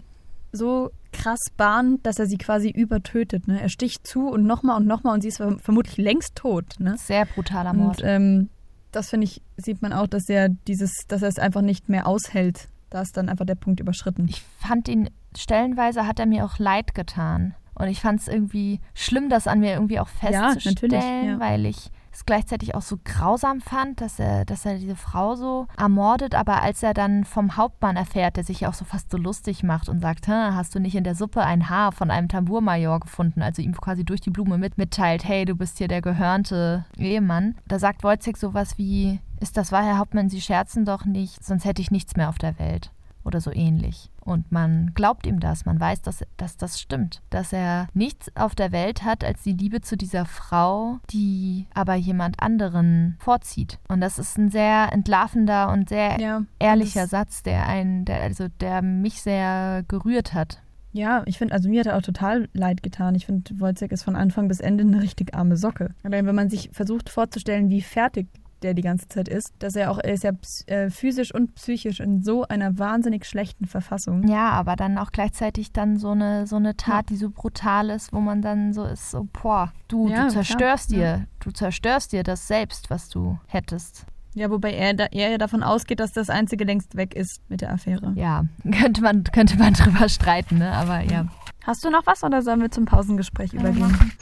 so 0.52 0.92
krass 1.14 1.40
Bahn, 1.56 2.00
dass 2.04 2.20
er 2.20 2.26
sie 2.26 2.38
quasi 2.38 2.70
übertötet. 2.70 3.48
Ne? 3.48 3.62
Er 3.62 3.70
sticht 3.70 4.06
zu 4.06 4.28
und 4.28 4.44
nochmal 4.46 4.78
und 4.78 4.88
nochmal 4.88 5.14
und 5.14 5.22
sie 5.22 5.30
ist 5.30 5.38
vermutlich 5.38 5.98
längst 5.98 6.36
tot. 6.36 6.76
Ne? 6.80 6.96
Sehr 6.98 7.26
brutaler 7.26 7.74
Mord. 7.74 8.02
Und 8.02 8.08
ähm, 8.08 8.50
das 8.92 9.10
finde 9.10 9.26
ich, 9.26 9.42
sieht 9.58 9.82
man 9.82 9.94
auch, 9.94 10.08
dass 10.08 10.28
er 10.28 10.50
dieses, 10.50 10.92
dass 11.08 11.22
er 11.22 11.30
es 11.30 11.40
einfach 11.40 11.62
nicht 11.62 11.90
mehr 11.90 12.08
aushält. 12.08 12.68
Da 12.90 13.02
ist 13.02 13.16
dann 13.16 13.30
einfach 13.30 13.46
der 13.46 13.56
Punkt 13.56 13.80
überschritten. 13.80 14.28
Ich 14.28 14.42
fand 14.60 14.90
ihn, 14.90 15.10
stellenweise 15.38 16.06
hat 16.06 16.20
er 16.20 16.26
mir 16.26 16.44
auch 16.44 16.60
leid 16.60 16.94
getan. 16.94 17.56
Und 17.76 17.88
ich 17.88 18.02
fand 18.02 18.20
es 18.20 18.28
irgendwie 18.28 18.80
schlimm, 18.94 19.30
das 19.30 19.48
an 19.48 19.60
mir 19.60 19.74
irgendwie 19.74 20.00
auch 20.00 20.08
festzustellen, 20.08 21.26
ja, 21.26 21.32
ja. 21.34 21.40
weil 21.40 21.66
ich 21.66 21.92
es 22.14 22.26
gleichzeitig 22.26 22.76
auch 22.76 22.82
so 22.82 22.98
grausam 23.04 23.62
fand, 23.62 24.02
dass 24.02 24.20
er, 24.20 24.46
dass 24.46 24.66
er 24.66 24.78
diese 24.78 24.96
Frau 24.96 25.36
so 25.36 25.68
ermordet. 25.78 26.36
Aber 26.36 26.62
als 26.62 26.84
er 26.84 26.94
dann 26.94 27.24
vom 27.24 27.56
Hauptmann 27.58 27.96
erfährt, 27.96 28.36
der 28.38 28.44
sich 28.44 28.62
ja 28.62 28.70
auch 28.70 28.74
so 28.74 28.86
fast 28.86 29.10
so 29.12 29.18
lustig 29.18 29.64
macht 29.64 29.88
und 29.88 30.02
sagt, 30.02 30.28
hast 30.28 30.76
du 30.76 30.80
nicht 30.80 30.96
in 30.96 31.04
der 31.04 31.16
Suppe 31.16 31.42
ein 31.44 31.70
Haar 31.70 31.92
von 31.92 32.12
einem 32.12 32.28
Tambourmajor 32.28 33.00
gefunden, 33.00 33.42
also 33.42 33.62
ihm 33.62 33.76
quasi 33.76 34.04
durch 34.04 34.22
die 34.22 34.30
Blume 34.30 34.58
mit, 34.58 34.78
mitteilt, 34.78 35.24
hey, 35.24 35.46
du 35.46 35.56
bist 35.56 35.78
hier 35.78 35.88
der 35.88 36.02
gehörnte 36.02 36.86
Ehemann. 36.98 37.56
Da 37.68 37.80
sagt 37.80 38.04
Wojciech 38.04 38.38
sowas 38.38 38.78
wie, 38.78 39.20
ist 39.40 39.58
das 39.58 39.72
wahr, 39.72 39.84
Herr 39.84 39.98
Hauptmann, 39.98 40.30
Sie 40.30 40.42
scherzen 40.42 40.86
doch 40.86 41.06
nicht, 41.06 41.44
sonst 41.44 41.66
hätte 41.66 41.82
ich 41.82 41.92
nichts 41.92 42.16
mehr 42.16 42.30
auf 42.30 42.38
der 42.38 42.60
Welt 42.60 42.92
oder 43.24 43.40
so 43.40 43.52
ähnlich. 43.52 44.11
Und 44.24 44.52
man 44.52 44.92
glaubt 44.94 45.26
ihm 45.26 45.40
das, 45.40 45.66
man 45.66 45.80
weiß, 45.80 46.02
dass, 46.02 46.24
dass 46.38 46.58
das 46.58 46.80
stimmt, 46.80 47.22
dass 47.30 47.54
er 47.54 47.88
nichts 47.94 48.36
auf 48.36 48.56
der 48.56 48.72
Welt 48.72 49.04
hat 49.04 49.24
als 49.24 49.44
die 49.44 49.54
Liebe 49.54 49.82
zu 49.82 49.98
dieser 49.98 50.26
Frau, 50.26 51.00
die 51.10 51.68
aber 51.74 51.96
jemand 51.96 52.42
anderen 52.42 53.18
vorzieht. 53.20 53.80
Und 53.88 54.02
das 54.02 54.20
ist 54.20 54.38
ein 54.38 54.50
sehr 54.50 54.90
entlarvender 54.92 55.72
und 55.72 55.90
sehr 55.90 56.20
ja, 56.20 56.44
ehrlicher 56.60 57.08
Satz, 57.08 57.44
der 57.44 57.68
einen, 57.68 58.06
der, 58.06 58.22
also 58.22 58.48
der 58.60 58.82
mich 58.82 59.22
sehr 59.22 59.84
gerührt 59.88 60.34
hat. 60.34 60.62
Ja, 60.94 61.24
ich 61.26 61.38
finde, 61.38 61.54
also 61.54 61.70
mir 61.70 61.80
hat 61.80 61.88
er 61.88 61.98
auch 61.98 62.02
total 62.02 62.50
leid 62.54 62.84
getan. 62.84 63.16
Ich 63.16 63.26
finde, 63.26 63.60
Wojciech 63.60 63.92
ist 63.92 64.04
von 64.04 64.16
Anfang 64.16 64.48
bis 64.48 64.60
Ende 64.60 64.84
eine 64.84 65.02
richtig 65.02 65.34
arme 65.34 65.56
Socke. 65.56 65.94
Allein 66.04 66.26
wenn 66.26 66.36
man 66.36 66.50
sich 66.50 66.70
versucht 66.74 67.10
vorzustellen, 67.10 67.70
wie 67.70 67.82
fertig 67.82 68.28
der 68.62 68.74
die 68.74 68.82
ganze 68.82 69.08
Zeit 69.08 69.28
ist, 69.28 69.54
dass 69.60 69.76
er 69.76 69.92
auch, 69.92 69.98
er 69.98 70.14
ist 70.14 70.24
ja 70.24 70.32
äh, 70.68 70.90
physisch 70.90 71.34
und 71.34 71.56
psychisch 71.56 72.00
in 72.00 72.24
so 72.24 72.44
einer 72.48 72.78
wahnsinnig 72.78 73.26
schlechten 73.26 73.66
Verfassung. 73.66 74.28
Ja, 74.28 74.50
aber 74.52 74.76
dann 74.76 74.98
auch 74.98 75.12
gleichzeitig 75.12 75.72
dann 75.72 75.98
so 75.98 76.12
eine, 76.12 76.48
so 76.48 76.58
eine 76.58 76.76
Tat, 76.78 77.10
ja. 77.10 77.16
die 77.16 77.16
so 77.18 77.30
brutal 77.30 77.90
ist, 77.90 78.14
wo 78.14 78.20
man 78.20 78.42
dann 78.42 78.74
so 78.74 78.84
ist, 78.86 79.12
so, 79.12 79.28
boah, 79.42 79.72
du, 79.88 80.10
ja, 80.10 80.26
du 80.26 80.32
zerstörst 80.32 80.90
klar. 80.90 81.00
dir, 81.00 81.08
ja. 81.08 81.26
du 81.40 81.52
zerstörst 81.52 82.12
dir 82.12 82.24
das 82.24 82.48
selbst, 82.48 82.90
was 82.90 83.10
du 83.10 83.40
hättest. 83.48 84.06
Ja, 84.34 84.50
wobei 84.50 84.74
er, 84.74 84.94
da, 84.94 85.06
er 85.12 85.32
ja 85.32 85.38
davon 85.38 85.62
ausgeht, 85.62 86.00
dass 86.00 86.14
das 86.14 86.30
Einzige 86.30 86.64
längst 86.64 86.96
weg 86.96 87.16
ist 87.16 87.42
mit 87.50 87.62
der 87.62 87.74
Affäre. 87.74 88.14
Ja, 88.16 88.46
könnte 88.72 89.02
man, 89.02 89.24
könnte 89.26 89.58
man 89.58 89.74
drüber 89.74 90.08
streiten, 90.08 90.60
ne? 90.60 90.72
aber 90.72 91.02
ja. 91.02 91.26
Hast 91.64 91.84
du 91.86 91.90
noch 91.90 92.06
was 92.08 92.24
oder 92.24 92.42
sollen 92.42 92.62
wir 92.62 92.72
zum 92.72 92.86
Pausengespräch 92.86 93.54
übergehen? 93.54 94.14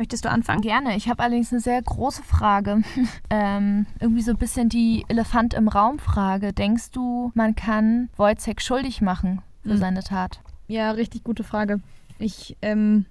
Möchtest 0.00 0.24
du 0.24 0.30
anfangen? 0.30 0.62
Gerne. 0.62 0.96
Ich 0.96 1.10
habe 1.10 1.22
allerdings 1.22 1.52
eine 1.52 1.60
sehr 1.60 1.82
große 1.82 2.22
Frage. 2.22 2.80
ähm, 3.28 3.84
irgendwie 4.00 4.22
so 4.22 4.30
ein 4.30 4.38
bisschen 4.38 4.70
die 4.70 5.04
Elefant 5.08 5.52
im 5.52 5.68
Raum-Frage. 5.68 6.54
Denkst 6.54 6.92
du, 6.92 7.32
man 7.34 7.54
kann 7.54 8.08
Wojciech 8.16 8.60
schuldig 8.60 9.02
machen 9.02 9.42
für 9.62 9.74
mhm. 9.74 9.76
seine 9.76 10.02
Tat? 10.02 10.40
Ja, 10.68 10.92
richtig 10.92 11.22
gute 11.22 11.44
Frage. 11.44 11.80
Ich 12.18 12.56
ähm, 12.62 13.04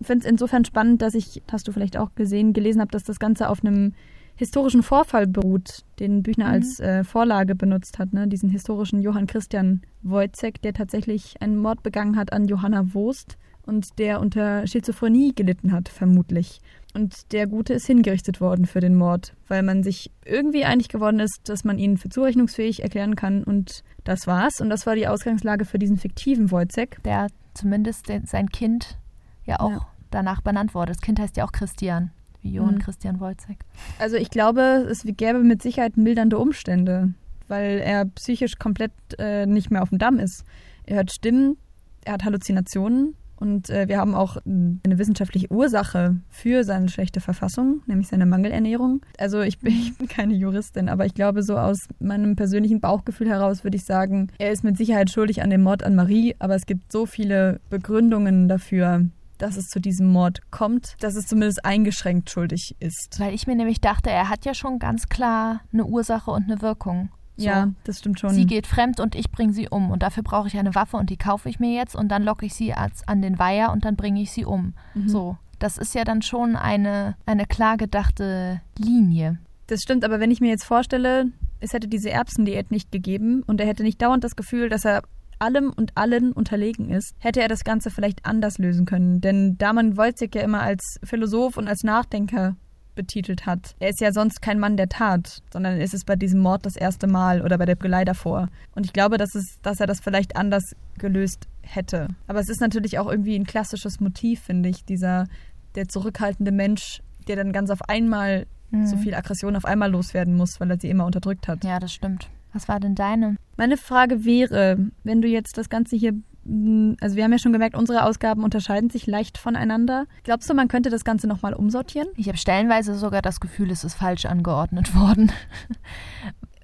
finde 0.00 0.24
es 0.24 0.30
insofern 0.30 0.64
spannend, 0.64 1.02
dass 1.02 1.14
ich, 1.14 1.42
hast 1.52 1.68
du 1.68 1.72
vielleicht 1.72 1.98
auch 1.98 2.14
gesehen, 2.14 2.54
gelesen 2.54 2.80
habe, 2.80 2.92
dass 2.92 3.04
das 3.04 3.18
Ganze 3.18 3.50
auf 3.50 3.62
einem 3.62 3.92
historischen 4.34 4.82
Vorfall 4.82 5.26
beruht, 5.26 5.84
den 5.98 6.22
Büchner 6.22 6.46
mhm. 6.46 6.52
als 6.52 6.80
äh, 6.80 7.04
Vorlage 7.04 7.54
benutzt 7.54 7.98
hat, 7.98 8.14
ne? 8.14 8.26
diesen 8.26 8.48
historischen 8.48 9.02
Johann 9.02 9.26
Christian 9.26 9.82
Wojciech, 10.00 10.62
der 10.64 10.72
tatsächlich 10.72 11.34
einen 11.42 11.58
Mord 11.58 11.82
begangen 11.82 12.16
hat 12.16 12.32
an 12.32 12.46
Johanna 12.46 12.94
Wurst 12.94 13.36
und 13.64 13.98
der 13.98 14.20
unter 14.20 14.66
Schizophrenie 14.66 15.32
gelitten 15.34 15.72
hat, 15.72 15.88
vermutlich. 15.88 16.60
Und 16.94 17.32
der 17.32 17.46
Gute 17.46 17.74
ist 17.74 17.86
hingerichtet 17.86 18.40
worden 18.40 18.66
für 18.66 18.80
den 18.80 18.94
Mord, 18.94 19.34
weil 19.48 19.62
man 19.62 19.82
sich 19.82 20.10
irgendwie 20.24 20.64
einig 20.64 20.88
geworden 20.88 21.20
ist, 21.20 21.40
dass 21.44 21.64
man 21.64 21.78
ihn 21.78 21.96
für 21.96 22.10
zurechnungsfähig 22.10 22.82
erklären 22.82 23.16
kann. 23.16 23.44
Und 23.44 23.82
das 24.04 24.26
war's. 24.26 24.60
Und 24.60 24.68
das 24.68 24.86
war 24.86 24.94
die 24.94 25.08
Ausgangslage 25.08 25.64
für 25.64 25.78
diesen 25.78 25.96
fiktiven 25.96 26.50
Wojciech. 26.50 26.98
Der 27.04 27.28
zumindest 27.54 28.06
sein 28.26 28.48
Kind 28.50 28.98
ja 29.44 29.60
auch 29.60 29.70
ja. 29.70 29.86
danach 30.10 30.42
benannt 30.42 30.74
wurde. 30.74 30.92
Das 30.92 31.00
Kind 31.00 31.18
heißt 31.18 31.36
ja 31.36 31.46
auch 31.46 31.52
Christian, 31.52 32.10
wie 32.42 32.52
Johann 32.52 32.74
mhm. 32.74 32.80
Christian 32.80 33.20
Wojciech. 33.20 33.58
Also 33.98 34.16
ich 34.16 34.30
glaube, 34.30 34.86
es 34.90 35.04
gäbe 35.04 35.38
mit 35.38 35.62
Sicherheit 35.62 35.96
mildernde 35.96 36.38
Umstände, 36.38 37.14
weil 37.48 37.78
er 37.78 38.04
psychisch 38.04 38.58
komplett 38.58 38.92
äh, 39.18 39.46
nicht 39.46 39.70
mehr 39.70 39.82
auf 39.82 39.88
dem 39.88 39.98
Damm 39.98 40.18
ist. 40.18 40.44
Er 40.84 40.96
hört 40.96 41.12
Stimmen, 41.12 41.56
er 42.04 42.14
hat 42.14 42.24
Halluzinationen 42.24 43.14
und 43.42 43.70
äh, 43.70 43.88
wir 43.88 43.98
haben 43.98 44.14
auch 44.14 44.36
eine 44.46 44.98
wissenschaftliche 44.98 45.50
Ursache 45.50 46.14
für 46.30 46.62
seine 46.62 46.88
schlechte 46.88 47.20
Verfassung, 47.20 47.82
nämlich 47.86 48.06
seine 48.06 48.24
Mangelernährung. 48.24 49.02
Also 49.18 49.40
ich 49.40 49.58
bin, 49.58 49.72
ich 49.82 49.98
bin 49.98 50.06
keine 50.06 50.34
Juristin, 50.34 50.88
aber 50.88 51.06
ich 51.06 51.14
glaube, 51.14 51.42
so 51.42 51.58
aus 51.58 51.88
meinem 51.98 52.36
persönlichen 52.36 52.80
Bauchgefühl 52.80 53.28
heraus 53.28 53.64
würde 53.64 53.76
ich 53.76 53.84
sagen, 53.84 54.28
er 54.38 54.52
ist 54.52 54.62
mit 54.62 54.76
Sicherheit 54.76 55.10
schuldig 55.10 55.42
an 55.42 55.50
dem 55.50 55.62
Mord 55.62 55.82
an 55.82 55.96
Marie, 55.96 56.36
aber 56.38 56.54
es 56.54 56.66
gibt 56.66 56.92
so 56.92 57.04
viele 57.04 57.60
Begründungen 57.68 58.46
dafür, 58.46 59.06
dass 59.38 59.56
es 59.56 59.66
zu 59.66 59.80
diesem 59.80 60.06
Mord 60.06 60.52
kommt, 60.52 60.94
dass 61.00 61.16
es 61.16 61.26
zumindest 61.26 61.64
eingeschränkt 61.64 62.30
schuldig 62.30 62.76
ist. 62.78 63.18
Weil 63.18 63.34
ich 63.34 63.48
mir 63.48 63.56
nämlich 63.56 63.80
dachte, 63.80 64.08
er 64.08 64.28
hat 64.28 64.44
ja 64.44 64.54
schon 64.54 64.78
ganz 64.78 65.08
klar 65.08 65.62
eine 65.72 65.84
Ursache 65.84 66.30
und 66.30 66.44
eine 66.44 66.62
Wirkung. 66.62 67.10
So. 67.36 67.46
Ja, 67.46 67.70
das 67.84 67.98
stimmt 67.98 68.20
schon. 68.20 68.30
Sie 68.30 68.46
geht 68.46 68.66
fremd 68.66 69.00
und 69.00 69.14
ich 69.14 69.30
bringe 69.30 69.52
sie 69.52 69.68
um. 69.68 69.90
Und 69.90 70.02
dafür 70.02 70.22
brauche 70.22 70.48
ich 70.48 70.56
eine 70.56 70.74
Waffe 70.74 70.96
und 70.96 71.10
die 71.10 71.16
kaufe 71.16 71.48
ich 71.48 71.58
mir 71.58 71.74
jetzt 71.74 71.96
und 71.96 72.08
dann 72.08 72.22
locke 72.22 72.46
ich 72.46 72.54
sie 72.54 72.74
als, 72.74 73.06
an 73.08 73.22
den 73.22 73.38
Weiher 73.38 73.72
und 73.72 73.84
dann 73.84 73.96
bringe 73.96 74.20
ich 74.20 74.32
sie 74.32 74.44
um. 74.44 74.74
Mhm. 74.94 75.08
So. 75.08 75.36
Das 75.58 75.78
ist 75.78 75.94
ja 75.94 76.04
dann 76.04 76.22
schon 76.22 76.56
eine, 76.56 77.16
eine 77.24 77.46
klar 77.46 77.76
gedachte 77.76 78.60
Linie. 78.76 79.38
Das 79.68 79.80
stimmt, 79.80 80.04
aber 80.04 80.20
wenn 80.20 80.30
ich 80.30 80.40
mir 80.40 80.50
jetzt 80.50 80.64
vorstelle, 80.64 81.26
es 81.60 81.72
hätte 81.72 81.88
diese 81.88 82.10
Erbsendiät 82.10 82.70
nicht 82.70 82.90
gegeben 82.90 83.42
und 83.46 83.60
er 83.60 83.66
hätte 83.66 83.84
nicht 83.84 84.02
dauernd 84.02 84.24
das 84.24 84.36
Gefühl, 84.36 84.68
dass 84.68 84.84
er 84.84 85.02
allem 85.38 85.72
und 85.74 85.96
allen 85.96 86.32
unterlegen 86.32 86.90
ist, 86.90 87.14
hätte 87.18 87.40
er 87.40 87.48
das 87.48 87.64
Ganze 87.64 87.90
vielleicht 87.90 88.24
anders 88.24 88.58
lösen 88.58 88.86
können. 88.86 89.20
Denn 89.20 89.56
da 89.58 89.72
man 89.72 89.96
Wojciech 89.96 90.34
ja 90.34 90.42
immer 90.42 90.62
als 90.62 90.98
Philosoph 91.02 91.56
und 91.56 91.68
als 91.68 91.82
Nachdenker 91.82 92.56
betitelt 92.94 93.46
hat. 93.46 93.74
Er 93.78 93.90
ist 93.90 94.00
ja 94.00 94.12
sonst 94.12 94.42
kein 94.42 94.58
Mann 94.58 94.76
der 94.76 94.88
Tat, 94.88 95.42
sondern 95.52 95.80
ist 95.80 95.94
es 95.94 96.04
bei 96.04 96.16
diesem 96.16 96.40
Mord 96.40 96.66
das 96.66 96.76
erste 96.76 97.06
Mal 97.06 97.42
oder 97.42 97.58
bei 97.58 97.66
der 97.66 97.76
Gelei 97.76 98.04
davor. 98.04 98.48
Und 98.74 98.86
ich 98.86 98.92
glaube, 98.92 99.18
dass, 99.18 99.34
es, 99.34 99.60
dass 99.62 99.80
er 99.80 99.86
das 99.86 100.00
vielleicht 100.00 100.36
anders 100.36 100.74
gelöst 100.98 101.48
hätte. 101.62 102.08
Aber 102.26 102.40
es 102.40 102.48
ist 102.48 102.60
natürlich 102.60 102.98
auch 102.98 103.08
irgendwie 103.08 103.36
ein 103.36 103.46
klassisches 103.46 104.00
Motiv, 104.00 104.40
finde 104.42 104.68
ich, 104.68 104.84
dieser 104.84 105.26
der 105.74 105.88
zurückhaltende 105.88 106.52
Mensch, 106.52 107.02
der 107.28 107.36
dann 107.36 107.52
ganz 107.52 107.70
auf 107.70 107.88
einmal 107.88 108.46
mhm. 108.70 108.86
so 108.86 108.96
viel 108.96 109.14
Aggression 109.14 109.56
auf 109.56 109.64
einmal 109.64 109.90
loswerden 109.90 110.36
muss, 110.36 110.60
weil 110.60 110.70
er 110.70 110.78
sie 110.78 110.90
immer 110.90 111.06
unterdrückt 111.06 111.48
hat. 111.48 111.64
Ja, 111.64 111.78
das 111.78 111.92
stimmt. 111.92 112.28
Was 112.52 112.68
war 112.68 112.80
denn 112.80 112.94
deine? 112.94 113.36
Meine 113.56 113.76
Frage 113.76 114.24
wäre, 114.24 114.76
wenn 115.04 115.22
du 115.22 115.28
jetzt 115.28 115.56
das 115.56 115.70
Ganze 115.70 115.96
hier 115.96 116.12
also 116.44 117.16
wir 117.16 117.24
haben 117.24 117.32
ja 117.32 117.38
schon 117.38 117.52
gemerkt, 117.52 117.76
unsere 117.76 118.04
Ausgaben 118.04 118.42
unterscheiden 118.42 118.90
sich 118.90 119.06
leicht 119.06 119.38
voneinander. 119.38 120.06
Glaubst 120.24 120.50
du, 120.50 120.54
man 120.54 120.68
könnte 120.68 120.90
das 120.90 121.04
Ganze 121.04 121.28
nochmal 121.28 121.54
umsortieren? 121.54 122.08
Ich 122.16 122.28
habe 122.28 122.38
stellenweise 122.38 122.94
sogar 122.96 123.22
das 123.22 123.40
Gefühl, 123.40 123.70
es 123.70 123.84
ist 123.84 123.94
falsch 123.94 124.26
angeordnet 124.26 124.94
worden. 124.98 125.30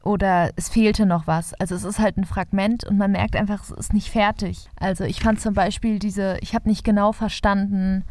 Oder 0.02 0.50
es 0.56 0.68
fehlte 0.68 1.06
noch 1.06 1.26
was. 1.26 1.54
Also 1.54 1.74
es 1.74 1.84
ist 1.84 1.98
halt 1.98 2.16
ein 2.16 2.24
Fragment 2.24 2.84
und 2.84 2.96
man 2.96 3.12
merkt 3.12 3.36
einfach, 3.36 3.62
es 3.62 3.70
ist 3.70 3.92
nicht 3.92 4.10
fertig. 4.10 4.68
Also 4.80 5.04
ich 5.04 5.20
fand 5.20 5.40
zum 5.40 5.54
Beispiel 5.54 5.98
diese, 5.98 6.38
ich 6.40 6.54
habe 6.54 6.68
nicht 6.68 6.82
genau 6.82 7.12
verstanden, 7.12 8.04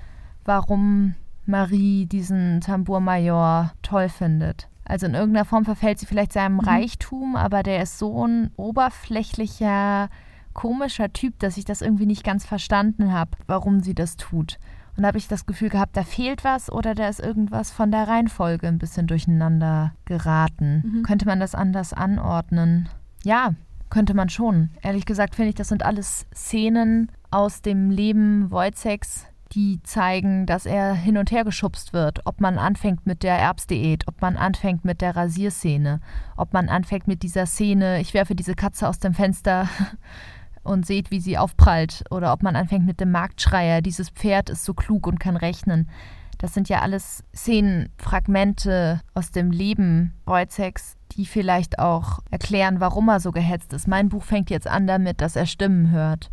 warum 0.46 1.16
Marie 1.46 2.06
diesen 2.06 2.62
Tambourmajor 2.62 3.74
toll 3.82 4.10
findet. 4.10 4.68
Also 4.86 5.06
in 5.06 5.16
irgendeiner 5.16 5.46
Form 5.46 5.66
verfällt 5.66 6.00
sie 6.00 6.06
vielleicht 6.06 6.34
seinem 6.34 6.56
mhm. 6.56 6.62
Reichtum, 6.62 7.36
aber 7.36 7.64
der 7.64 7.82
ist 7.82 7.98
so 7.98 8.26
ein 8.26 8.52
oberflächlicher, 8.56 10.10
komischer 10.58 11.14
Typ, 11.14 11.40
dass 11.40 11.56
ich 11.56 11.64
das 11.64 11.82
irgendwie 11.82 12.06
nicht 12.06 12.26
ganz 12.26 12.46
verstanden 12.46 13.14
habe, 13.14 13.32
warum 13.46 13.80
sie 13.80 13.96
das 13.96 14.18
tut. 14.18 14.58
Und 14.98 15.04
da 15.04 15.10
habe 15.10 15.20
ich 15.20 15.28
das 15.28 15.46
Gefühl 15.46 15.70
gehabt, 15.70 15.96
da 15.96 16.04
fehlt 16.04 16.44
was 16.44 16.72
oder 16.72 16.96
da 16.96 17.08
ist 17.08 17.20
irgendwas 17.20 17.72
von 17.72 17.92
der 17.92 18.08
Reihenfolge 18.08 18.68
ein 18.68 18.80
bisschen 18.80 19.06
durcheinander 19.06 19.94
geraten. 20.06 20.84
Mhm. 20.84 21.04
Könnte 21.04 21.28
man 21.28 21.40
das 21.40 21.54
anders 21.54 21.94
anordnen? 21.94 22.90
Ja, 23.24 23.54
könnte 23.90 24.16
man 24.16 24.30
schon. 24.30 24.72
Ehrlich 24.82 25.06
gesagt 25.06 25.36
finde 25.36 25.50
ich, 25.50 25.56
das 25.56 25.70
sind 25.70 25.84
alles 25.84 26.26
Szenen 26.34 27.12
aus 27.30 27.62
dem 27.62 27.92
Leben 27.92 28.50
Wojciechs, 28.50 29.28
die 29.54 29.80
zeigen, 29.84 30.48
dass 30.48 30.66
er 30.66 30.94
hin 30.94 31.18
und 31.18 31.30
her 31.32 31.44
geschubst 31.44 31.94
wird, 31.94 32.22
ob 32.26 32.42
man 32.42 32.58
anfängt 32.58 33.06
mit 33.06 33.22
der 33.22 33.38
Erbsdiät, 33.38 34.08
ob 34.08 34.22
man 34.22 34.36
anfängt 34.36 34.84
mit 34.84 35.02
der 35.02 35.16
Rasierszene, 35.16 36.02
ob 36.36 36.54
man 36.54 36.68
anfängt 36.70 37.08
mit 37.08 37.22
dieser 37.22 37.46
Szene, 37.46 38.02
ich 38.02 38.16
werfe 38.16 38.34
diese 38.34 38.56
Katze 38.56 38.88
aus 38.88 38.98
dem 38.98 39.14
Fenster 39.14 39.70
und 40.68 40.86
seht, 40.86 41.12
wie 41.12 41.20
sie 41.20 41.38
aufprallt, 41.38 42.04
oder 42.12 42.34
ob 42.34 42.44
man 42.44 42.56
anfängt 42.56 42.86
mit 42.86 43.00
dem 43.00 43.12
Marktschreier, 43.12 43.82
dieses 43.82 44.10
Pferd 44.10 44.50
ist 44.50 44.66
so 44.66 44.74
klug 44.74 45.08
und 45.08 45.20
kann 45.20 45.38
rechnen. 45.38 45.90
Das 46.38 46.54
sind 46.54 46.70
ja 46.70 46.82
alles 46.82 47.24
Szenenfragmente 47.36 49.02
aus 49.16 49.32
dem 49.32 49.52
Leben 49.52 50.14
Wojciechs, 50.26 50.96
die 51.14 51.26
vielleicht 51.26 51.80
auch 51.80 52.20
erklären, 52.30 52.80
warum 52.80 53.10
er 53.10 53.20
so 53.20 53.32
gehetzt 53.32 53.74
ist. 53.74 53.88
Mein 53.88 54.10
Buch 54.10 54.24
fängt 54.24 54.50
jetzt 54.50 54.68
an 54.68 54.86
damit, 54.86 55.22
dass 55.22 55.36
er 55.36 55.48
Stimmen 55.48 55.90
hört. 55.90 56.30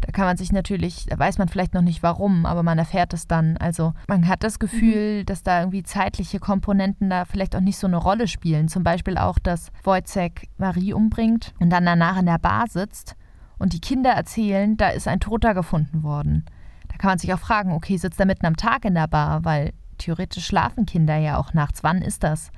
Da 0.00 0.12
kann 0.12 0.26
man 0.26 0.36
sich 0.36 0.52
natürlich, 0.52 1.06
da 1.06 1.18
weiß 1.18 1.38
man 1.38 1.48
vielleicht 1.48 1.74
noch 1.74 1.82
nicht 1.82 2.02
warum, 2.02 2.46
aber 2.46 2.62
man 2.62 2.78
erfährt 2.78 3.12
es 3.12 3.26
dann. 3.26 3.56
Also 3.56 3.92
man 4.08 4.28
hat 4.28 4.42
das 4.42 4.58
Gefühl, 4.58 5.20
mhm. 5.20 5.26
dass 5.26 5.42
da 5.42 5.60
irgendwie 5.60 5.82
zeitliche 5.82 6.38
Komponenten 6.38 7.10
da 7.10 7.24
vielleicht 7.24 7.56
auch 7.56 7.60
nicht 7.60 7.78
so 7.78 7.86
eine 7.86 7.96
Rolle 7.96 8.28
spielen. 8.28 8.68
Zum 8.68 8.84
Beispiel 8.84 9.18
auch, 9.18 9.38
dass 9.38 9.70
Wojciech 9.84 10.48
Marie 10.58 10.92
umbringt 10.92 11.54
und 11.60 11.70
dann 11.70 11.84
danach 11.84 12.18
in 12.18 12.26
der 12.26 12.38
Bar 12.38 12.66
sitzt 12.68 13.16
und 13.58 13.72
die 13.72 13.80
Kinder 13.80 14.10
erzählen, 14.10 14.76
da 14.76 14.88
ist 14.88 15.08
ein 15.08 15.20
Toter 15.20 15.54
gefunden 15.54 16.02
worden. 16.02 16.44
Da 16.88 16.96
kann 16.96 17.08
man 17.08 17.18
sich 17.18 17.32
auch 17.32 17.38
fragen, 17.38 17.72
okay, 17.72 17.96
sitzt 17.96 18.20
er 18.20 18.26
mitten 18.26 18.46
am 18.46 18.56
Tag 18.56 18.84
in 18.84 18.94
der 18.94 19.08
Bar, 19.08 19.44
weil 19.44 19.72
theoretisch 19.98 20.46
schlafen 20.46 20.86
Kinder 20.86 21.16
ja 21.16 21.38
auch 21.38 21.54
nachts. 21.54 21.82
Wann 21.82 22.02
ist 22.02 22.22
das? 22.22 22.50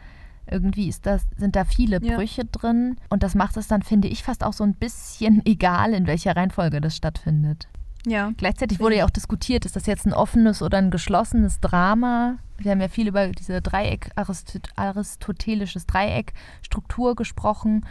Irgendwie 0.51 0.89
ist 0.89 1.07
das, 1.07 1.27
sind 1.37 1.57
da 1.57 1.65
viele 1.65 2.03
ja. 2.03 2.17
Brüche 2.17 2.45
drin 2.45 2.97
und 3.11 3.23
das 3.23 3.35
macht 3.35 3.57
es 3.57 3.69
dann, 3.69 3.83
finde 3.83 4.09
ich, 4.09 4.23
fast 4.23 4.43
auch 4.43 4.55
so 4.55 4.65
ein 4.65 4.75
bisschen 4.75 5.43
egal, 5.47 5.93
in 5.93 6.07
welcher 6.07 6.37
Reihenfolge 6.37 6.81
das 6.81 6.97
stattfindet. 6.97 7.69
Ja. 8.07 8.33
Gleichzeitig 8.37 8.81
wurde 8.81 8.97
ja 8.97 9.05
auch 9.05 9.11
diskutiert, 9.11 9.67
ist 9.67 9.77
das 9.77 9.87
jetzt 9.87 10.07
ein 10.07 10.15
offenes 10.15 10.63
oder 10.63 10.79
ein 10.79 10.91
geschlossenes 10.91 11.61
Drama? 11.61 12.39
Wir 12.57 12.71
haben 12.71 12.81
ja 12.81 12.89
viel 12.89 13.09
über 13.09 13.29
diese 13.29 13.61
Dreieck, 13.61 14.11
Aristot 14.17 14.69
aristotelisches 14.77 15.87
Dreieck, 15.87 16.33
Struktur 16.63 17.15
gesprochen. 17.15 17.85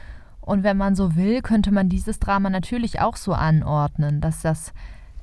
Und 0.48 0.64
wenn 0.64 0.78
man 0.78 0.96
so 0.96 1.18
will, 1.18 1.42
könnte 1.42 1.74
man 1.74 1.90
dieses 1.90 2.20
Drama 2.20 2.50
natürlich 2.50 3.02
auch 3.02 3.18
so 3.18 3.34
anordnen, 3.34 4.22
dass 4.22 4.42
das 4.42 4.72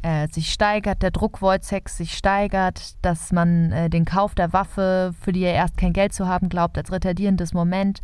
äh, 0.02 0.28
sich 0.28 0.52
steigert, 0.52 1.00
der 1.00 1.12
Druck 1.12 1.40
Wojciechs 1.40 1.96
sich 1.96 2.12
steigert, 2.12 2.94
dass 3.00 3.32
man 3.32 3.72
äh, 3.72 3.88
den 3.88 4.04
Kauf 4.04 4.34
der 4.34 4.52
Waffe, 4.52 5.14
für 5.18 5.32
die 5.32 5.40
er 5.40 5.54
erst 5.54 5.78
kein 5.78 5.94
Geld 5.94 6.12
zu 6.12 6.28
haben 6.28 6.50
glaubt, 6.50 6.76
als 6.76 6.92
retardierendes 6.92 7.54
Moment, 7.54 8.02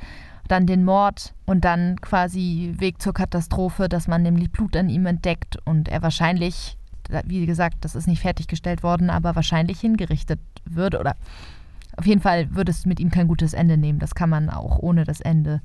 dann 0.49 0.65
den 0.65 0.83
Mord 0.83 1.35
und 1.45 1.67
dann 1.67 2.01
quasi 2.01 2.73
Weg 2.79 3.03
zur 3.03 3.13
Katastrophe, 3.13 3.91
dass 3.91 4.09
man 4.09 4.23
nämlich 4.23 4.51
Blut 4.51 4.75
an 4.75 4.89
ihm 4.89 5.05
entdeckt 5.05 5.59
und 5.67 5.91
er 5.91 6.01
wahrscheinlich, 6.01 6.79
wie 7.25 7.45
gesagt, 7.45 7.85
das 7.85 7.97
ist 7.97 8.07
nicht 8.07 8.23
fertiggestellt 8.23 8.83
worden, 8.83 9.11
aber 9.11 9.37
wahrscheinlich 9.37 9.79
hingerichtet 9.79 10.41
würde 10.65 10.99
oder 10.99 11.17
auf 11.99 12.07
jeden 12.07 12.23
Fall 12.23 12.55
würde 12.55 12.71
es 12.71 12.87
mit 12.87 12.99
ihm 12.99 13.11
kein 13.11 13.29
gutes 13.29 13.53
Ende 13.53 13.77
nehmen. 13.77 13.99
Das 13.99 14.15
kann 14.15 14.31
man 14.31 14.49
auch 14.49 14.79
ohne 14.79 15.05
das 15.05 15.21
Ende 15.21 15.61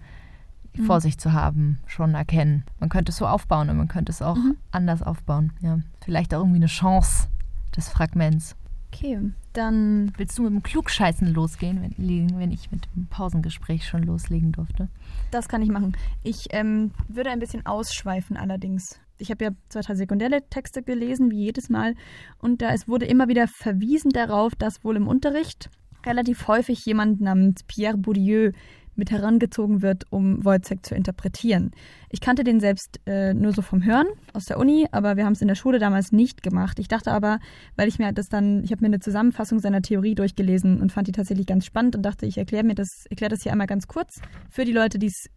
mhm. 0.77 0.85
vor 0.85 1.01
sich 1.01 1.17
zu 1.17 1.33
haben, 1.33 1.79
schon 1.87 2.13
erkennen. 2.13 2.63
Man 2.79 2.89
könnte 2.89 3.11
es 3.11 3.17
so 3.17 3.27
aufbauen 3.27 3.69
und 3.69 3.77
man 3.77 3.87
könnte 3.87 4.11
es 4.11 4.21
auch 4.21 4.35
mhm. 4.35 4.57
anders 4.71 5.01
aufbauen. 5.01 5.53
Ja. 5.61 5.79
Vielleicht 6.03 6.33
auch 6.33 6.39
irgendwie 6.39 6.57
eine 6.57 6.67
Chance 6.67 7.27
des 7.75 7.89
Fragments. 7.89 8.55
Okay, 8.93 9.19
dann. 9.51 10.13
Willst 10.17 10.37
du 10.37 10.43
mit 10.43 10.53
dem 10.53 10.63
Klugscheißen 10.63 11.27
losgehen, 11.33 11.81
wenn, 11.81 12.39
wenn 12.39 12.51
ich 12.51 12.71
mit 12.71 12.87
dem 12.95 13.07
Pausengespräch 13.07 13.85
schon 13.85 14.03
loslegen 14.03 14.53
durfte? 14.53 14.87
Das 15.31 15.49
kann 15.49 15.61
ich 15.61 15.69
machen. 15.69 15.97
Ich 16.23 16.47
ähm, 16.51 16.91
würde 17.09 17.29
ein 17.29 17.39
bisschen 17.39 17.65
ausschweifen 17.65 18.37
allerdings. 18.37 18.99
Ich 19.17 19.31
habe 19.31 19.45
ja 19.45 19.51
zwei, 19.69 19.81
drei 19.81 19.95
sekundäre 19.95 20.41
Texte 20.49 20.81
gelesen, 20.81 21.31
wie 21.31 21.43
jedes 21.43 21.69
Mal. 21.69 21.95
Und 22.37 22.61
da 22.61 22.71
es 22.71 22.87
wurde 22.87 23.05
immer 23.05 23.27
wieder 23.27 23.47
verwiesen 23.47 24.11
darauf, 24.11 24.55
dass 24.55 24.83
wohl 24.83 24.95
im 24.95 25.07
Unterricht 25.07 25.69
relativ 26.05 26.47
häufig 26.47 26.85
jemand 26.85 27.19
namens 27.19 27.63
Pierre 27.63 27.97
Bourdieu 27.97 28.51
mit 28.95 29.11
herangezogen 29.11 29.81
wird, 29.81 30.03
um 30.09 30.43
Wojciech 30.43 30.81
zu 30.83 30.95
interpretieren. 30.95 31.71
Ich 32.09 32.21
kannte 32.21 32.43
den 32.43 32.59
selbst 32.59 32.99
äh, 33.05 33.33
nur 33.33 33.53
so 33.53 33.61
vom 33.61 33.83
Hören 33.83 34.07
aus 34.33 34.45
der 34.45 34.57
Uni, 34.57 34.87
aber 34.91 35.17
wir 35.17 35.25
haben 35.25 35.33
es 35.33 35.41
in 35.41 35.47
der 35.47 35.55
Schule 35.55 35.79
damals 35.79 36.11
nicht 36.11 36.43
gemacht. 36.43 36.79
Ich 36.79 36.87
dachte 36.87 37.11
aber, 37.11 37.39
weil 37.75 37.87
ich 37.87 37.99
mir 37.99 38.11
das 38.13 38.27
dann, 38.27 38.63
ich 38.63 38.71
habe 38.71 38.81
mir 38.81 38.87
eine 38.87 38.99
Zusammenfassung 38.99 39.59
seiner 39.59 39.81
Theorie 39.81 40.15
durchgelesen 40.15 40.81
und 40.81 40.91
fand 40.91 41.07
die 41.07 41.11
tatsächlich 41.11 41.45
ganz 41.45 41.65
spannend 41.65 41.95
und 41.95 42.03
dachte, 42.03 42.25
ich 42.25 42.37
erkläre 42.37 42.63
mir 42.63 42.75
das, 42.75 43.05
erkläre 43.09 43.29
das 43.29 43.43
hier 43.43 43.51
einmal 43.51 43.67
ganz 43.67 43.87
kurz 43.87 44.21
für 44.49 44.65
die 44.65 44.71
Leute, 44.71 44.99
die 44.99 45.07
es 45.07 45.29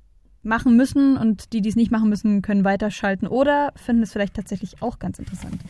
machen 0.43 0.77
müssen 0.77 1.17
und 1.17 1.53
die, 1.53 1.61
die 1.61 1.69
es 1.69 1.77
nicht 1.77 1.91
machen 1.91 2.09
müssen, 2.09 2.43
können 2.43 2.65
weiterschalten 2.65 3.27
oder 3.27 3.73
finden 3.77 4.03
es 4.03 4.13
vielleicht 4.13 4.35
tatsächlich 4.35 4.83
auch 4.83 4.99
ganz 4.99 5.19
interessant. 5.19 5.61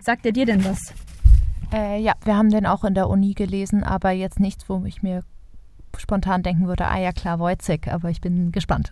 Sagt 0.00 0.26
er 0.26 0.32
dir 0.32 0.46
denn 0.46 0.64
was? 0.64 0.92
Äh, 1.72 2.00
ja, 2.00 2.14
wir 2.24 2.36
haben 2.36 2.50
den 2.50 2.66
auch 2.66 2.84
in 2.84 2.94
der 2.94 3.08
Uni 3.08 3.34
gelesen, 3.34 3.84
aber 3.84 4.10
jetzt 4.10 4.40
nichts, 4.40 4.68
wo 4.68 4.84
ich 4.84 5.02
mir 5.02 5.22
spontan 5.96 6.42
denken 6.42 6.66
würde, 6.66 6.86
ah 6.86 6.98
ja 6.98 7.12
klar, 7.12 7.38
Wojcik, 7.38 7.88
aber 7.88 8.10
ich 8.10 8.20
bin 8.20 8.52
gespannt. 8.52 8.90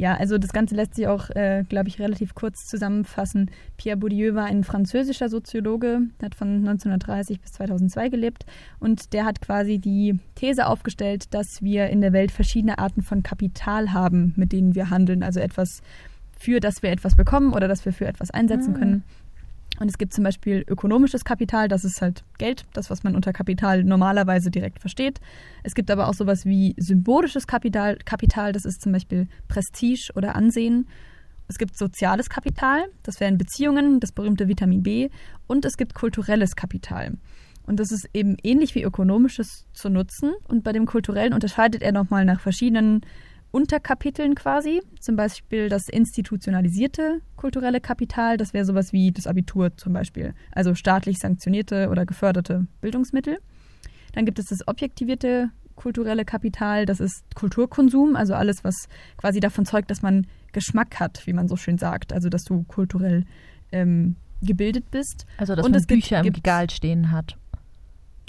Ja, 0.00 0.14
also 0.14 0.38
das 0.38 0.54
Ganze 0.54 0.74
lässt 0.76 0.94
sich 0.94 1.06
auch, 1.08 1.28
äh, 1.28 1.62
glaube 1.68 1.88
ich, 1.90 1.98
relativ 1.98 2.34
kurz 2.34 2.66
zusammenfassen. 2.66 3.50
Pierre 3.76 3.98
Bourdieu 3.98 4.34
war 4.34 4.46
ein 4.46 4.64
französischer 4.64 5.28
Soziologe, 5.28 6.00
hat 6.22 6.34
von 6.34 6.66
1930 6.66 7.38
bis 7.38 7.52
2002 7.52 8.08
gelebt 8.08 8.46
und 8.78 9.12
der 9.12 9.26
hat 9.26 9.42
quasi 9.42 9.78
die 9.78 10.18
These 10.36 10.68
aufgestellt, 10.68 11.34
dass 11.34 11.60
wir 11.60 11.90
in 11.90 12.00
der 12.00 12.14
Welt 12.14 12.32
verschiedene 12.32 12.78
Arten 12.78 13.02
von 13.02 13.22
Kapital 13.22 13.92
haben, 13.92 14.32
mit 14.36 14.52
denen 14.52 14.74
wir 14.74 14.88
handeln. 14.88 15.22
Also 15.22 15.38
etwas, 15.38 15.82
für 16.34 16.60
das 16.60 16.82
wir 16.82 16.92
etwas 16.92 17.14
bekommen 17.14 17.52
oder 17.52 17.68
das 17.68 17.84
wir 17.84 17.92
für 17.92 18.06
etwas 18.06 18.30
einsetzen 18.30 18.74
ah. 18.76 18.78
können. 18.78 19.04
Und 19.78 19.88
es 19.88 19.96
gibt 19.96 20.12
zum 20.12 20.24
Beispiel 20.24 20.64
ökonomisches 20.66 21.24
Kapital, 21.24 21.68
das 21.68 21.84
ist 21.84 22.02
halt 22.02 22.24
Geld, 22.38 22.66
das, 22.74 22.90
was 22.90 23.02
man 23.02 23.14
unter 23.14 23.32
Kapital 23.32 23.82
normalerweise 23.82 24.50
direkt 24.50 24.78
versteht. 24.78 25.20
Es 25.62 25.74
gibt 25.74 25.90
aber 25.90 26.08
auch 26.08 26.14
sowas 26.14 26.44
wie 26.44 26.74
symbolisches 26.76 27.46
Kapital, 27.46 27.96
Kapital 28.04 28.52
das 28.52 28.66
ist 28.66 28.82
zum 28.82 28.92
Beispiel 28.92 29.28
Prestige 29.48 30.10
oder 30.14 30.34
Ansehen. 30.34 30.86
Es 31.48 31.56
gibt 31.58 31.78
soziales 31.78 32.28
Kapital, 32.28 32.84
das 33.02 33.20
wären 33.20 33.38
Beziehungen, 33.38 34.00
das 34.00 34.12
berühmte 34.12 34.48
Vitamin 34.48 34.82
B. 34.82 35.08
Und 35.46 35.64
es 35.64 35.76
gibt 35.76 35.94
kulturelles 35.94 36.54
Kapital. 36.56 37.16
Und 37.66 37.80
das 37.80 37.90
ist 37.90 38.08
eben 38.12 38.36
ähnlich 38.42 38.74
wie 38.74 38.82
ökonomisches 38.82 39.66
zu 39.72 39.88
nutzen. 39.88 40.32
Und 40.48 40.62
bei 40.64 40.72
dem 40.72 40.86
kulturellen 40.86 41.32
unterscheidet 41.32 41.82
er 41.82 41.92
nochmal 41.92 42.24
nach 42.24 42.40
verschiedenen 42.40 43.00
Unterkapiteln 43.52 44.34
quasi. 44.34 44.82
Zum 45.00 45.16
Beispiel 45.16 45.68
das 45.68 45.88
institutionalisierte 45.88 47.20
kulturelle 47.36 47.80
Kapital, 47.80 48.36
das 48.36 48.54
wäre 48.54 48.64
sowas 48.64 48.92
wie 48.92 49.12
das 49.12 49.26
Abitur 49.26 49.76
zum 49.76 49.92
Beispiel, 49.92 50.34
also 50.52 50.74
staatlich 50.74 51.18
sanktionierte 51.18 51.88
oder 51.88 52.06
geförderte 52.06 52.66
Bildungsmittel. 52.80 53.38
Dann 54.12 54.24
gibt 54.24 54.38
es 54.38 54.46
das 54.46 54.66
objektivierte 54.66 55.50
kulturelle 55.76 56.24
Kapital, 56.24 56.84
das 56.84 57.00
ist 57.00 57.24
Kulturkonsum, 57.34 58.14
also 58.14 58.34
alles, 58.34 58.64
was 58.64 58.74
quasi 59.16 59.40
davon 59.40 59.64
zeugt, 59.64 59.90
dass 59.90 60.02
man 60.02 60.26
Geschmack 60.52 61.00
hat, 61.00 61.26
wie 61.26 61.32
man 61.32 61.48
so 61.48 61.56
schön 61.56 61.78
sagt, 61.78 62.12
also 62.12 62.28
dass 62.28 62.44
du 62.44 62.64
kulturell 62.64 63.24
ähm, 63.72 64.16
gebildet 64.42 64.90
bist. 64.90 65.26
Also 65.38 65.54
dass 65.54 65.64
Und 65.64 65.72
man 65.72 65.82
Bücher 65.86 66.22
gibt, 66.22 66.36
im 66.36 66.40
Regal 66.40 66.68
stehen 66.68 67.10
hat 67.10 67.39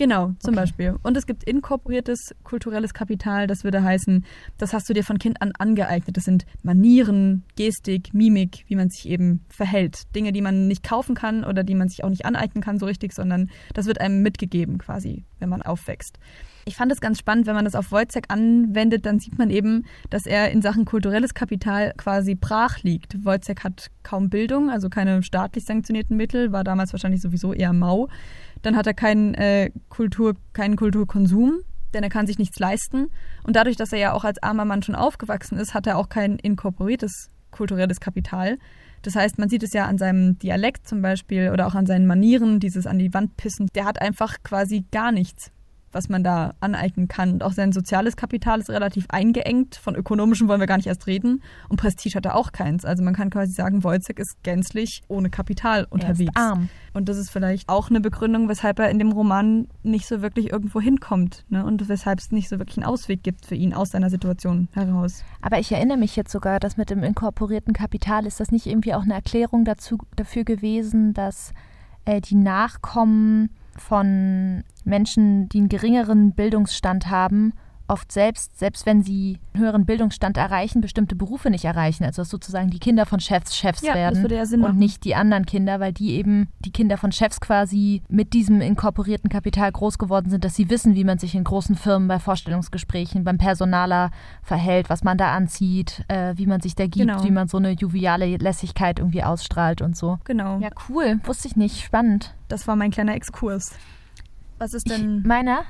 Genau, 0.02 0.34
zum 0.40 0.56
okay. 0.56 0.62
Beispiel. 0.62 0.96
Und 1.04 1.16
es 1.16 1.28
gibt 1.28 1.44
inkorporiertes 1.44 2.34
kulturelles 2.44 2.96
Kapital, 2.96 3.46
das 3.46 3.64
würde 3.64 3.84
heißen, 3.84 4.26
das 4.58 4.74
hast 4.74 4.90
du 4.90 4.94
dir 4.94 5.04
von 5.04 5.20
Kind 5.20 5.44
an 5.44 5.52
angeeignet. 5.60 6.18
Das 6.18 6.24
sind 6.24 6.48
Manieren, 6.64 7.44
Gestik, 7.56 8.12
Mimik, 8.12 8.66
wie 8.68 8.76
man 8.76 8.90
sich 8.90 9.08
eben 9.08 9.46
verhält. 9.48 10.08
Dinge, 10.16 10.32
die 10.32 10.42
man 10.42 10.68
nicht 10.68 10.82
kaufen 10.82 11.14
kann 11.14 11.44
oder 11.44 11.64
die 11.64 11.76
man 11.76 11.88
sich 11.88 12.04
auch 12.04 12.10
nicht 12.10 12.26
aneignen 12.26 12.64
kann 12.64 12.80
so 12.80 12.88
richtig, 12.88 13.14
sondern 13.14 13.52
das 13.76 13.86
wird 13.86 14.02
einem 14.02 14.24
mitgegeben 14.24 14.80
quasi, 14.80 15.24
wenn 15.38 15.50
man 15.50 15.62
aufwächst. 15.62 16.18
Ich 16.66 16.76
fand 16.76 16.92
es 16.92 17.02
ganz 17.02 17.18
spannend, 17.20 17.48
wenn 17.48 17.56
man 17.56 17.66
das 17.66 17.76
auf 17.76 17.92
Wojciech 17.92 18.26
anwendet, 18.30 19.06
dann 19.06 19.20
sieht 19.20 19.38
man 19.38 19.50
eben, 19.50 19.86
dass 20.10 20.26
er 20.26 20.52
in 20.52 20.62
Sachen 20.62 20.86
kulturelles 20.86 21.34
Kapital 21.34 21.94
quasi 21.98 22.36
brach 22.36 22.84
liegt. 22.84 23.26
Wojciech 23.26 23.64
hat 23.64 23.90
kaum 24.04 24.30
Bildung, 24.30 24.70
also 24.70 24.90
keine 24.90 25.24
staatlich 25.24 25.66
sanktionierten 25.66 26.18
Mittel, 26.18 26.52
war 26.52 26.64
damals 26.64 26.94
wahrscheinlich 26.94 27.22
sowieso 27.22 27.54
eher 27.54 27.74
mau. 27.74 28.10
Dann 28.62 28.76
hat 28.76 28.88
er 28.88 28.94
keinen, 28.94 29.34
äh, 29.34 29.72
Kultur, 29.90 30.36
keinen 30.54 30.76
Kulturkonsum, 30.76 31.62
denn 31.94 32.04
er 32.04 32.10
kann 32.10 32.28
sich 32.28 32.38
nichts 32.38 32.60
leisten. 32.60 33.10
Und 33.44 33.56
dadurch, 33.56 33.76
dass 33.76 33.92
er 33.92 34.00
ja 34.00 34.14
auch 34.14 34.24
als 34.24 34.42
armer 34.42 34.66
Mann 34.66 34.84
schon 34.84 34.96
aufgewachsen 34.96 35.58
ist, 35.58 35.74
hat 35.74 35.88
er 35.88 35.98
auch 35.98 36.10
kein 36.10 36.38
inkorporiertes 36.38 37.30
kulturelles 37.52 38.00
Kapital. 38.00 38.58
Das 39.02 39.16
heißt, 39.16 39.40
man 39.40 39.50
sieht 39.50 39.64
es 39.64 39.74
ja 39.74 39.86
an 39.86 39.98
seinem 39.98 40.38
Dialekt 40.40 40.88
zum 40.88 41.02
Beispiel 41.02 41.50
oder 41.52 41.68
auch 41.68 41.76
an 41.76 41.86
seinen 41.86 42.08
Manieren, 42.08 42.60
dieses 42.60 42.86
an 42.88 43.00
die 43.00 43.14
Wand 43.14 43.36
pissen. 43.36 43.68
Der 43.76 43.86
hat 43.86 44.02
einfach 44.02 44.38
quasi 44.44 44.86
gar 44.92 45.12
nichts 45.12 45.52
was 45.92 46.10
man 46.10 46.24
da 46.24 46.54
aneignen 46.60 47.08
kann. 47.08 47.34
Und 47.34 47.44
auch 47.44 47.54
sein 47.54 47.72
soziales 47.72 48.16
Kapital 48.16 48.60
ist 48.60 48.70
relativ 48.70 49.06
eingeengt. 49.10 49.76
Von 49.76 49.96
ökonomischem 49.96 50.48
wollen 50.48 50.60
wir 50.60 50.68
gar 50.68 50.78
nicht 50.78 50.88
erst 50.88 51.08
reden. 51.08 51.42
Und 51.70 51.78
Prestige 51.78 52.16
hat 52.16 52.26
er 52.26 52.36
auch 52.36 52.52
keins. 52.52 52.86
Also 52.86 53.04
man 53.04 53.14
kann 53.14 53.30
quasi 53.30 53.54
sagen, 53.54 53.84
Wojciech 53.84 54.18
ist 54.18 54.44
gänzlich 54.44 55.04
ohne 55.08 55.30
Kapital 55.30 55.88
unterwegs. 55.90 56.32
Er 56.36 56.42
ist 56.42 56.50
arm. 56.52 56.70
Und 56.94 57.08
das 57.08 57.18
ist 57.18 57.30
vielleicht 57.30 57.70
auch 57.70 57.90
eine 57.90 58.02
Begründung, 58.02 58.50
weshalb 58.50 58.80
er 58.80 58.90
in 58.90 59.00
dem 59.00 59.12
Roman 59.12 59.68
nicht 59.84 60.06
so 60.06 60.22
wirklich 60.22 60.52
irgendwo 60.52 60.82
hinkommt. 60.82 61.46
Ne? 61.50 61.66
Und 61.66 61.88
weshalb 61.88 62.20
es 62.20 62.32
nicht 62.32 62.50
so 62.50 62.60
wirklich 62.60 62.78
einen 62.78 62.86
Ausweg 62.86 63.24
gibt 63.24 63.46
für 63.46 63.56
ihn 63.56 63.74
aus 63.74 63.92
seiner 63.92 64.10
Situation 64.10 64.68
heraus. 64.74 65.24
Aber 65.42 65.60
ich 65.60 65.72
erinnere 65.72 65.98
mich 65.98 66.16
jetzt 66.16 66.32
sogar, 66.32 66.60
dass 66.60 66.78
mit 66.78 66.90
dem 66.90 67.04
inkorporierten 67.04 67.74
Kapital 67.74 68.26
ist 68.26 68.40
das 68.40 68.52
nicht 68.52 68.66
irgendwie 68.66 68.94
auch 68.94 69.04
eine 69.04 69.14
Erklärung 69.14 69.66
dazu, 69.66 69.98
dafür 70.16 70.44
gewesen, 70.44 71.14
dass 71.14 71.54
äh, 72.06 72.22
die 72.22 72.36
Nachkommen 72.36 73.50
von 73.78 74.64
Menschen, 74.84 75.50
die 75.50 75.60
einen 75.60 75.70
geringeren 75.70 76.34
Bildungsstand 76.34 77.08
haben, 77.08 77.54
oft 77.92 78.12
selbst, 78.12 78.58
selbst 78.58 78.86
wenn 78.86 79.04
sie 79.04 79.38
einen 79.54 79.64
höheren 79.64 79.86
Bildungsstand 79.86 80.38
erreichen, 80.38 80.82
bestimmte 80.82 81.16
Berufe 81.16 81.50
nicht 81.50 81.66
erreichen. 81.66 82.04
Also 82.06 82.22
dass 82.22 82.30
sozusagen 82.30 82.70
die 82.70 82.80
Kinder 82.80 83.06
von 83.06 83.20
Chefs 83.20 83.56
Chefs 83.56 83.82
Ja, 83.82 83.94
werden 83.96 84.26
ja 84.32 84.46
Sinn 84.46 84.62
und 84.62 84.68
machen. 84.70 84.80
nicht 84.80 85.04
die 85.04 85.14
anderen 85.16 85.46
Kinder, 85.46 85.80
weil 85.80 85.92
die 85.94 86.12
eben 86.16 86.48
die 86.60 86.72
Kinder 86.72 86.98
von 86.98 87.12
Chefs 87.12 87.40
quasi 87.42 88.02
mit 88.10 88.34
diesem 88.34 88.62
inkorporierten 88.62 89.30
Kapital 89.30 89.72
groß 89.72 89.98
geworden 89.98 90.30
sind, 90.30 90.46
dass 90.46 90.56
sie 90.56 90.70
wissen, 90.70 90.96
wie 90.96 91.04
man 91.04 91.18
sich 91.20 91.36
in 91.36 91.44
großen 91.44 91.76
Firmen 91.76 92.08
bei 92.08 92.20
Vorstellungsgesprächen, 92.20 93.24
beim 93.24 93.38
Personaler 93.38 94.12
verhält, 94.42 94.90
was 94.90 95.04
man 95.04 95.18
da 95.18 95.34
anzieht, 95.34 96.04
äh, 96.08 96.34
wie 96.38 96.48
man 96.48 96.62
sich 96.62 96.76
da 96.76 96.84
gibt, 96.86 96.96
Genau. 97.08 97.24
wie 97.24 97.32
man 97.32 97.48
so 97.48 97.58
eine 97.58 97.72
joviale 97.72 98.38
Lässigkeit 98.38 99.00
irgendwie 99.00 99.24
ausstrahlt 99.24 99.82
und 99.82 99.98
so. 99.98 100.18
Genau. 100.24 100.60
Ja, 100.60 100.70
cool. 100.90 101.20
Wusste 101.26 101.48
ich 101.48 101.56
nicht. 101.56 101.82
Spannend. 101.84 102.34
Das 102.48 102.68
war 102.68 102.76
mein 102.76 102.92
kleiner 102.92 103.16
Exkurs. 103.16 103.74
Was 104.58 104.74
ist 104.74 104.90
denn 104.90 105.20
Ich, 105.20 105.26
meiner? 105.26 105.64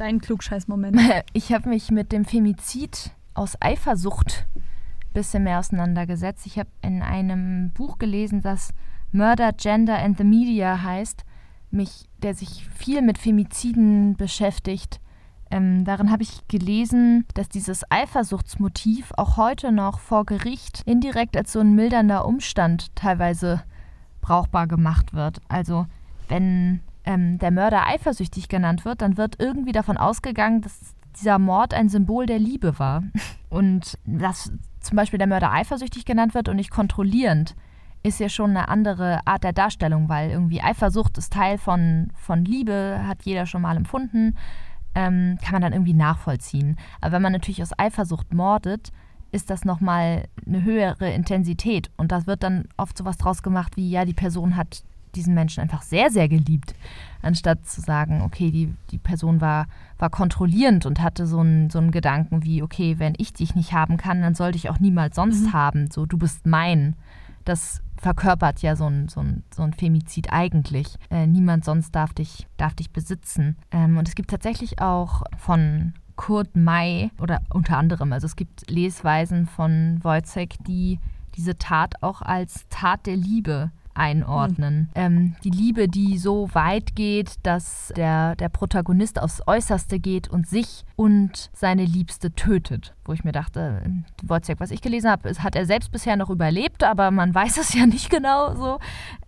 Dein 0.00 0.20
Klugscheiß-Moment? 0.20 0.98
Ich 1.32 1.52
habe 1.52 1.68
mich 1.68 1.90
mit 1.90 2.12
dem 2.12 2.24
Femizid 2.24 3.12
aus 3.34 3.56
Eifersucht 3.60 4.46
ein 4.54 5.12
bisschen 5.12 5.44
mehr 5.44 5.58
auseinandergesetzt. 5.58 6.46
Ich 6.46 6.58
habe 6.58 6.70
in 6.82 7.02
einem 7.02 7.70
Buch 7.70 7.98
gelesen, 7.98 8.40
das 8.42 8.72
Murder, 9.12 9.52
Gender 9.52 9.98
and 9.98 10.18
the 10.18 10.24
Media 10.24 10.82
heißt, 10.82 11.24
mich, 11.70 12.08
der 12.22 12.34
sich 12.34 12.68
viel 12.74 13.02
mit 13.02 13.18
Femiziden 13.18 14.16
beschäftigt. 14.16 15.00
Ähm, 15.50 15.84
darin 15.84 16.10
habe 16.10 16.22
ich 16.22 16.46
gelesen, 16.48 17.26
dass 17.34 17.48
dieses 17.48 17.88
Eifersuchtsmotiv 17.90 19.12
auch 19.16 19.36
heute 19.36 19.72
noch 19.72 19.98
vor 19.98 20.24
Gericht 20.24 20.82
indirekt 20.86 21.36
als 21.36 21.52
so 21.52 21.60
ein 21.60 21.74
mildernder 21.74 22.24
Umstand 22.24 22.94
teilweise 22.94 23.62
brauchbar 24.20 24.66
gemacht 24.66 25.12
wird. 25.12 25.40
Also 25.48 25.86
wenn 26.28 26.80
ähm, 27.04 27.38
der 27.38 27.50
Mörder 27.50 27.86
eifersüchtig 27.86 28.48
genannt 28.48 28.84
wird, 28.84 29.02
dann 29.02 29.16
wird 29.16 29.36
irgendwie 29.38 29.72
davon 29.72 29.96
ausgegangen, 29.96 30.62
dass 30.62 30.94
dieser 31.18 31.38
Mord 31.38 31.74
ein 31.74 31.88
Symbol 31.88 32.26
der 32.26 32.38
Liebe 32.38 32.78
war. 32.78 33.02
Und 33.48 33.98
dass 34.04 34.52
zum 34.80 34.96
Beispiel 34.96 35.18
der 35.18 35.26
Mörder 35.26 35.52
eifersüchtig 35.52 36.04
genannt 36.04 36.34
wird 36.34 36.48
und 36.48 36.56
nicht 36.56 36.70
kontrollierend, 36.70 37.54
ist 38.02 38.20
ja 38.20 38.28
schon 38.28 38.50
eine 38.50 38.68
andere 38.68 39.20
Art 39.26 39.44
der 39.44 39.52
Darstellung, 39.52 40.08
weil 40.08 40.30
irgendwie 40.30 40.62
Eifersucht 40.62 41.18
ist 41.18 41.32
Teil 41.32 41.58
von, 41.58 42.08
von 42.14 42.44
Liebe, 42.44 43.02
hat 43.06 43.24
jeder 43.24 43.44
schon 43.44 43.62
mal 43.62 43.76
empfunden, 43.76 44.36
ähm, 44.94 45.38
kann 45.42 45.52
man 45.52 45.62
dann 45.62 45.72
irgendwie 45.72 45.94
nachvollziehen. 45.94 46.76
Aber 47.00 47.12
wenn 47.12 47.22
man 47.22 47.32
natürlich 47.32 47.62
aus 47.62 47.78
Eifersucht 47.78 48.32
mordet, 48.32 48.90
ist 49.32 49.50
das 49.50 49.64
nochmal 49.64 50.24
eine 50.46 50.62
höhere 50.62 51.12
Intensität. 51.12 51.90
Und 51.96 52.10
da 52.10 52.26
wird 52.26 52.42
dann 52.42 52.64
oft 52.76 52.96
sowas 52.96 53.18
draus 53.18 53.42
gemacht 53.42 53.76
wie, 53.76 53.90
ja, 53.90 54.04
die 54.04 54.14
Person 54.14 54.56
hat 54.56 54.82
diesen 55.16 55.34
Menschen 55.34 55.60
einfach 55.62 55.82
sehr, 55.82 56.10
sehr 56.10 56.28
geliebt, 56.28 56.74
anstatt 57.22 57.66
zu 57.66 57.80
sagen, 57.80 58.22
okay, 58.22 58.50
die, 58.50 58.72
die 58.90 58.98
Person 58.98 59.40
war, 59.40 59.66
war 59.98 60.10
kontrollierend 60.10 60.86
und 60.86 61.00
hatte 61.00 61.26
so 61.26 61.40
einen, 61.40 61.70
so 61.70 61.78
einen 61.78 61.90
Gedanken 61.90 62.42
wie, 62.44 62.62
okay, 62.62 62.98
wenn 62.98 63.14
ich 63.18 63.32
dich 63.32 63.54
nicht 63.54 63.72
haben 63.72 63.96
kann, 63.96 64.22
dann 64.22 64.34
sollte 64.34 64.56
ich 64.56 64.70
auch 64.70 64.80
niemals 64.80 65.16
sonst 65.16 65.46
Mhm. 65.46 65.52
haben. 65.52 65.90
So, 65.90 66.06
du 66.06 66.18
bist 66.18 66.46
mein. 66.46 66.96
Das 67.44 67.82
verkörpert 67.96 68.62
ja 68.62 68.76
so 68.76 68.86
ein, 68.86 69.08
so 69.08 69.20
ein, 69.20 69.42
so 69.54 69.62
ein 69.62 69.72
Femizid 69.72 70.32
eigentlich. 70.32 70.96
Äh, 71.10 71.26
niemand 71.26 71.64
sonst 71.64 71.94
darf 71.94 72.12
dich, 72.14 72.46
darf 72.56 72.74
dich 72.74 72.90
besitzen. 72.90 73.56
Ähm, 73.70 73.98
und 73.98 74.08
es 74.08 74.14
gibt 74.14 74.30
tatsächlich 74.30 74.80
auch 74.80 75.22
von 75.36 75.92
Kurt 76.16 76.54
May 76.54 77.10
oder 77.18 77.40
unter 77.48 77.78
anderem, 77.78 78.12
also 78.12 78.26
es 78.26 78.36
gibt 78.36 78.70
Lesweisen 78.70 79.46
von 79.46 80.00
Wojciech, 80.02 80.58
die 80.66 80.98
diese 81.34 81.56
Tat 81.56 82.02
auch 82.02 82.20
als 82.20 82.66
Tat 82.68 83.06
der 83.06 83.16
Liebe 83.16 83.70
einordnen. 84.00 84.88
Ähm, 84.94 85.36
die 85.44 85.50
Liebe, 85.50 85.86
die 85.86 86.16
so 86.16 86.48
weit 86.54 86.96
geht, 86.96 87.34
dass 87.42 87.92
der, 87.94 88.34
der 88.36 88.48
Protagonist 88.48 89.20
aufs 89.20 89.42
Äußerste 89.46 90.00
geht 90.00 90.28
und 90.28 90.48
sich 90.48 90.84
und 90.96 91.50
seine 91.52 91.84
Liebste 91.84 92.32
tötet. 92.34 92.94
Wo 93.04 93.12
ich 93.12 93.24
mir 93.24 93.32
dachte, 93.32 93.82
äh, 93.84 93.90
Wojciech, 94.26 94.58
was 94.58 94.70
ich 94.70 94.80
gelesen 94.80 95.10
habe, 95.10 95.30
hat 95.38 95.54
er 95.54 95.66
selbst 95.66 95.92
bisher 95.92 96.16
noch 96.16 96.30
überlebt, 96.30 96.82
aber 96.82 97.10
man 97.10 97.34
weiß 97.34 97.58
es 97.58 97.74
ja 97.74 97.86
nicht 97.86 98.08
genau 98.08 98.54
so. 98.54 98.78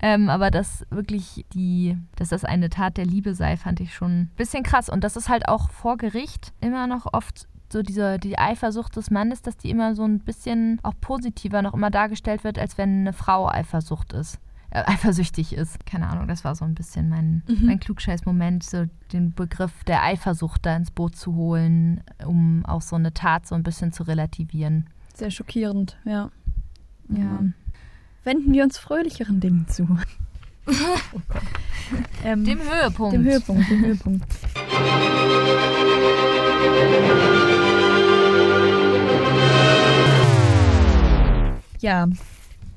Ähm, 0.00 0.30
aber 0.30 0.50
dass 0.50 0.86
wirklich 0.88 1.44
die, 1.52 1.98
dass 2.16 2.30
das 2.30 2.44
eine 2.44 2.70
Tat 2.70 2.96
der 2.96 3.06
Liebe 3.06 3.34
sei, 3.34 3.58
fand 3.58 3.80
ich 3.80 3.94
schon 3.94 4.22
ein 4.22 4.30
bisschen 4.36 4.62
krass. 4.62 4.88
Und 4.88 5.04
das 5.04 5.16
ist 5.16 5.28
halt 5.28 5.48
auch 5.48 5.70
vor 5.70 5.98
Gericht 5.98 6.54
immer 6.60 6.86
noch 6.86 7.12
oft 7.12 7.46
so 7.70 7.82
diese 7.82 8.18
die 8.18 8.38
Eifersucht 8.38 8.96
des 8.96 9.10
Mannes, 9.10 9.42
dass 9.42 9.56
die 9.56 9.70
immer 9.70 9.94
so 9.94 10.04
ein 10.04 10.20
bisschen 10.20 10.78
auch 10.82 10.94
positiver 11.00 11.62
noch 11.62 11.74
immer 11.74 11.90
dargestellt 11.90 12.44
wird, 12.44 12.58
als 12.58 12.78
wenn 12.78 13.00
eine 13.00 13.12
Frau 13.12 13.48
Eifersucht 13.48 14.12
ist. 14.12 14.38
Äh, 14.74 14.84
eifersüchtig 14.86 15.52
ist. 15.52 15.84
Keine 15.84 16.08
Ahnung, 16.08 16.26
das 16.28 16.44
war 16.44 16.54
so 16.54 16.64
ein 16.64 16.74
bisschen 16.74 17.10
mein, 17.10 17.42
Mhm. 17.46 17.66
mein 17.66 17.78
Klugscheiß-Moment, 17.78 18.62
so 18.64 18.86
den 19.12 19.34
Begriff 19.34 19.84
der 19.84 20.02
Eifersucht 20.02 20.64
da 20.64 20.74
ins 20.74 20.90
Boot 20.90 21.14
zu 21.14 21.34
holen, 21.34 22.02
um 22.24 22.64
auch 22.64 22.80
so 22.80 22.96
eine 22.96 23.12
Tat 23.12 23.46
so 23.46 23.54
ein 23.54 23.62
bisschen 23.62 23.92
zu 23.92 24.02
relativieren. 24.04 24.86
Sehr 25.14 25.30
schockierend, 25.30 25.98
ja. 26.06 26.30
Ja. 27.10 27.44
Wenden 28.24 28.52
wir 28.54 28.64
uns 28.64 28.78
fröhlicheren 28.78 29.40
Dingen 29.40 29.66
zu. 29.68 29.86
oh. 30.66 30.72
Ähm, 32.24 32.44
Dem 32.44 32.60
Höhepunkt. 32.60 33.12
dem 33.14 33.24
Höhepunkt, 33.24 33.68
dem 33.70 33.80
Höhepunkt. 33.84 34.24
Ja, 41.80 42.06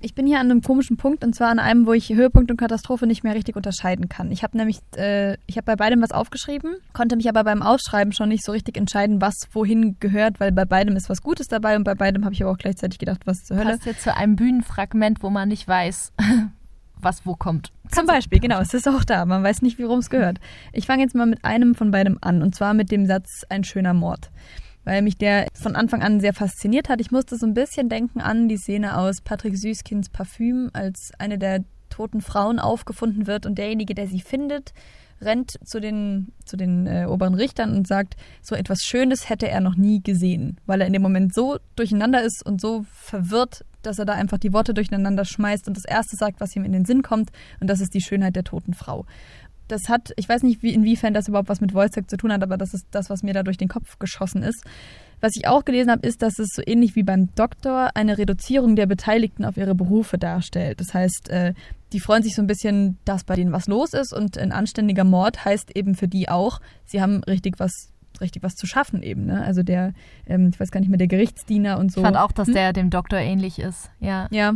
ich 0.06 0.14
bin 0.14 0.28
hier 0.28 0.40
an 0.40 0.52
einem 0.52 0.62
komischen 0.62 0.98
Punkt 0.98 1.24
und 1.24 1.34
zwar 1.34 1.50
an 1.50 1.58
einem, 1.58 1.88
wo 1.88 1.94
ich 1.94 2.10
Höhepunkt 2.10 2.52
und 2.52 2.58
Katastrophe 2.58 3.08
nicht 3.08 3.24
mehr 3.24 3.34
richtig 3.34 3.56
unterscheiden 3.56 4.08
kann. 4.08 4.32
Ich 4.32 4.44
habe 4.44 4.56
nämlich, 4.56 4.78
äh, 4.96 5.34
ich 5.48 5.58
habe 5.58 5.66
bei 5.66 5.76
beidem 5.76 6.00
was 6.04 6.12
aufgeschrieben, 6.12 6.76
konnte 6.94 7.16
mich 7.16 7.28
aber 7.28 7.44
beim 7.44 7.64
Ausschreiben 7.64 8.14
schon 8.14 8.30
nicht 8.30 8.46
so 8.46 8.52
richtig 8.52 8.78
entscheiden, 8.78 9.20
was 9.20 9.34
wohin 9.52 9.98
gehört, 10.00 10.40
weil 10.40 10.52
bei 10.52 10.64
beidem 10.64 10.96
ist 10.96 11.10
was 11.10 11.24
Gutes 11.24 11.48
dabei 11.48 11.76
und 11.76 11.84
bei 11.86 11.96
beidem 11.96 12.24
habe 12.24 12.36
ich 12.36 12.44
aber 12.44 12.52
auch 12.52 12.58
gleichzeitig 12.60 13.00
gedacht, 13.00 13.22
was 13.26 13.46
zur 13.46 13.58
Hölle. 13.58 13.72
Passt 13.72 13.88
jetzt 13.88 14.04
zu 14.04 14.16
einem 14.16 14.36
Bühnenfragment, 14.36 15.24
wo 15.24 15.32
man 15.32 15.50
nicht 15.50 15.68
weiß, 15.68 16.14
was 17.02 17.26
wo 17.26 17.36
kommt. 17.36 17.72
Zum 17.90 18.06
Beispiel, 18.06 18.40
genau, 18.40 18.60
es 18.60 18.76
ist 18.76 18.88
auch 18.88 19.06
da. 19.06 19.26
Man 19.26 19.44
weiß 19.44 19.64
nicht, 19.64 19.80
worum 19.80 20.00
es 20.00 20.12
gehört. 20.12 20.40
Ich 20.72 20.86
fange 20.86 21.02
jetzt 21.02 21.16
mal 21.16 21.26
mit 21.26 21.44
einem 21.44 21.74
von 21.74 21.90
beidem 21.90 22.20
an 22.22 22.44
und 22.44 22.54
zwar 22.54 22.76
mit 22.76 22.92
dem 22.92 23.08
Satz 23.08 23.44
Ein 23.50 23.64
schöner 23.64 23.96
Mord. 23.96 24.30
Weil 24.86 25.02
mich 25.02 25.18
der 25.18 25.48
von 25.54 25.76
Anfang 25.76 26.02
an 26.02 26.20
sehr 26.22 26.34
fasziniert 26.34 26.88
hat. 26.88 27.02
Ich 27.02 27.12
musste 27.12 27.38
so 27.38 27.46
ein 27.46 27.54
bisschen 27.54 27.90
denken 27.90 28.22
an 28.22 28.48
die 28.48 28.58
Szene 28.58 28.98
aus 28.98 29.20
Patrick 29.22 29.58
Süßkinds 29.58 30.10
Parfüm, 30.10 30.70
als 30.74 31.12
eine 31.18 31.38
der 31.38 31.64
toten 31.90 32.22
Frauen 32.22 32.60
aufgefunden 32.60 33.28
wird 33.28 33.46
und 33.46 33.58
derjenige, 33.58 33.96
der 33.96 34.08
sie 34.08 34.22
findet, 34.22 34.74
rennt 35.22 35.58
zu 35.66 35.80
den, 35.80 36.34
zu 36.46 36.58
den 36.58 36.88
äh, 36.88 37.06
oberen 37.08 37.36
Richtern 37.36 37.74
und 37.76 37.88
sagt, 37.88 38.16
so 38.42 38.56
etwas 38.56 38.80
Schönes 38.82 39.30
hätte 39.30 39.48
er 39.48 39.62
noch 39.62 39.76
nie 39.76 40.02
gesehen, 40.02 40.60
weil 40.66 40.82
er 40.82 40.88
in 40.88 40.94
dem 40.94 41.02
Moment 41.02 41.34
so 41.34 41.58
durcheinander 41.76 42.22
ist 42.22 42.46
und 42.46 42.60
so 42.60 42.86
verwirrt, 42.92 43.64
dass 43.82 44.00
er 44.00 44.06
da 44.06 44.14
einfach 44.14 44.38
die 44.38 44.52
Worte 44.52 44.74
durcheinander 44.74 45.26
schmeißt 45.26 45.68
und 45.68 45.78
das 45.78 45.86
Erste 45.86 46.18
sagt, 46.18 46.42
was 46.42 46.56
ihm 46.56 46.66
in 46.66 46.72
den 46.72 46.86
Sinn 46.86 47.02
kommt 47.02 47.32
und 47.62 47.70
das 47.70 47.82
ist 47.82 47.94
die 47.94 48.02
Schönheit 48.02 48.36
der 48.36 48.44
toten 48.44 48.74
Frau. 48.74 49.06
Das 49.68 49.90
hat, 49.90 50.14
ich 50.18 50.30
weiß 50.30 50.44
nicht, 50.44 50.62
wie, 50.64 50.74
inwiefern 50.74 51.14
das 51.14 51.28
überhaupt 51.28 51.50
was 51.50 51.62
mit 51.62 51.74
Wojciech 51.74 52.08
zu 52.08 52.18
tun 52.18 52.32
hat, 52.32 52.44
aber 52.44 52.58
das 52.58 52.74
ist 52.74 52.86
das, 52.92 53.10
was 53.10 53.24
mir 53.24 53.34
da 53.34 53.44
durch 53.44 53.58
den 53.58 53.68
Kopf 53.68 53.98
geschossen 54.00 54.44
ist. 54.44 54.64
Was 55.22 55.32
ich 55.36 55.48
auch 55.48 55.66
gelesen 55.66 55.92
habe, 55.92 56.06
ist, 56.06 56.22
dass 56.22 56.40
es 56.40 56.50
so 56.54 56.62
ähnlich 56.66 56.96
wie 56.96 57.04
beim 57.04 57.34
Doktor 57.36 57.92
eine 57.96 58.18
Reduzierung 58.18 58.76
der 58.76 58.86
Beteiligten 58.86 59.46
auf 59.46 59.58
ihre 59.58 59.74
Berufe 59.74 60.18
darstellt. 60.18 60.80
Das 60.80 60.94
heißt, 60.94 61.30
äh, 61.30 61.54
die 61.94 62.00
freuen 62.00 62.22
sich 62.22 62.36
so 62.36 62.42
ein 62.42 62.48
bisschen, 62.48 62.98
dass 63.06 63.24
bei 63.24 63.36
denen 63.36 63.52
was 63.52 63.68
los 63.68 63.94
ist 63.94 64.14
und 64.14 64.38
ein 64.38 64.52
anständiger 64.52 65.04
Mord 65.04 65.46
heißt 65.46 65.76
eben 65.76 65.96
für 65.96 66.08
die 66.08 66.30
auch, 66.30 66.60
sie 66.86 67.02
haben 67.02 67.24
richtig 67.24 67.60
was 67.60 67.92
richtig 68.22 68.44
was 68.44 68.56
zu 68.56 68.66
schaffen 68.66 69.04
eben. 69.04 69.26
Ne? 69.26 69.44
Also 69.44 69.64
der, 69.64 69.94
ähm, 70.26 70.50
ich 70.54 70.60
weiß 70.60 70.72
gar 70.72 70.80
nicht 70.80 70.90
mehr, 70.90 70.98
der 70.98 71.08
Gerichtsdiener 71.08 71.78
und 71.78 71.92
so. 71.92 72.02
Ich 72.02 72.06
fand 72.06 72.18
auch, 72.18 72.32
dass 72.32 72.48
Hm? 72.48 72.54
der 72.54 72.74
dem 72.74 72.90
Doktor 72.90 73.20
ähnlich 73.20 73.60
ist. 73.60 73.90
Ja. 74.00 74.28
Ja. 74.32 74.54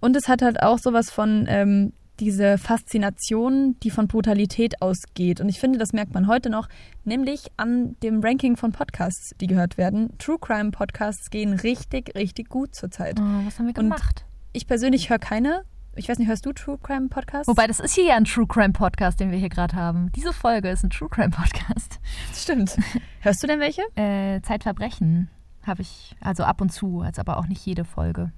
Und 0.00 0.16
es 0.16 0.28
hat 0.28 0.42
halt 0.42 0.62
auch 0.62 0.78
sowas 0.78 1.10
von 1.10 1.46
ähm, 1.48 1.92
diese 2.20 2.58
Faszination, 2.58 3.76
die 3.82 3.90
von 3.90 4.06
Brutalität 4.06 4.82
ausgeht. 4.82 5.40
Und 5.40 5.48
ich 5.48 5.58
finde, 5.58 5.78
das 5.78 5.92
merkt 5.92 6.12
man 6.14 6.26
heute 6.26 6.50
noch, 6.50 6.68
nämlich 7.04 7.46
an 7.56 7.96
dem 8.02 8.20
Ranking 8.20 8.56
von 8.56 8.72
Podcasts, 8.72 9.34
die 9.40 9.46
gehört 9.46 9.78
werden. 9.78 10.16
True 10.18 10.38
Crime 10.38 10.70
Podcasts 10.70 11.30
gehen 11.30 11.54
richtig, 11.54 12.14
richtig 12.14 12.48
gut 12.48 12.74
zurzeit. 12.74 13.18
Oh, 13.18 13.46
was 13.46 13.58
haben 13.58 13.66
wir 13.66 13.76
Und- 13.78 13.84
gemacht? 13.84 14.24
Ich 14.52 14.66
persönlich 14.66 15.08
höre 15.10 15.18
keine. 15.18 15.62
Ich 15.96 16.08
weiß 16.08 16.18
nicht, 16.18 16.28
hörst 16.28 16.44
du 16.46 16.52
True 16.52 16.78
Crime 16.82 17.08
Podcasts? 17.08 17.48
Wobei, 17.48 17.66
das 17.66 17.80
ist 17.80 17.94
hier 17.94 18.04
ja 18.04 18.16
ein 18.16 18.24
True 18.24 18.46
Crime 18.46 18.72
Podcast, 18.72 19.18
den 19.20 19.30
wir 19.30 19.38
hier 19.38 19.48
gerade 19.48 19.74
haben. 19.76 20.10
Diese 20.14 20.32
Folge 20.32 20.68
ist 20.70 20.84
ein 20.84 20.90
True 20.90 21.08
Crime 21.08 21.30
Podcast. 21.30 21.98
stimmt. 22.34 22.76
Hörst 23.20 23.42
du 23.42 23.46
denn 23.46 23.60
welche? 23.60 23.82
Äh, 23.96 24.40
Zeitverbrechen 24.42 25.28
habe 25.64 25.82
ich 25.82 26.14
also 26.20 26.44
ab 26.44 26.60
und 26.60 26.70
zu, 26.72 27.00
als 27.00 27.18
aber 27.18 27.38
auch 27.38 27.46
nicht 27.46 27.64
jede 27.66 27.84
Folge. 27.84 28.32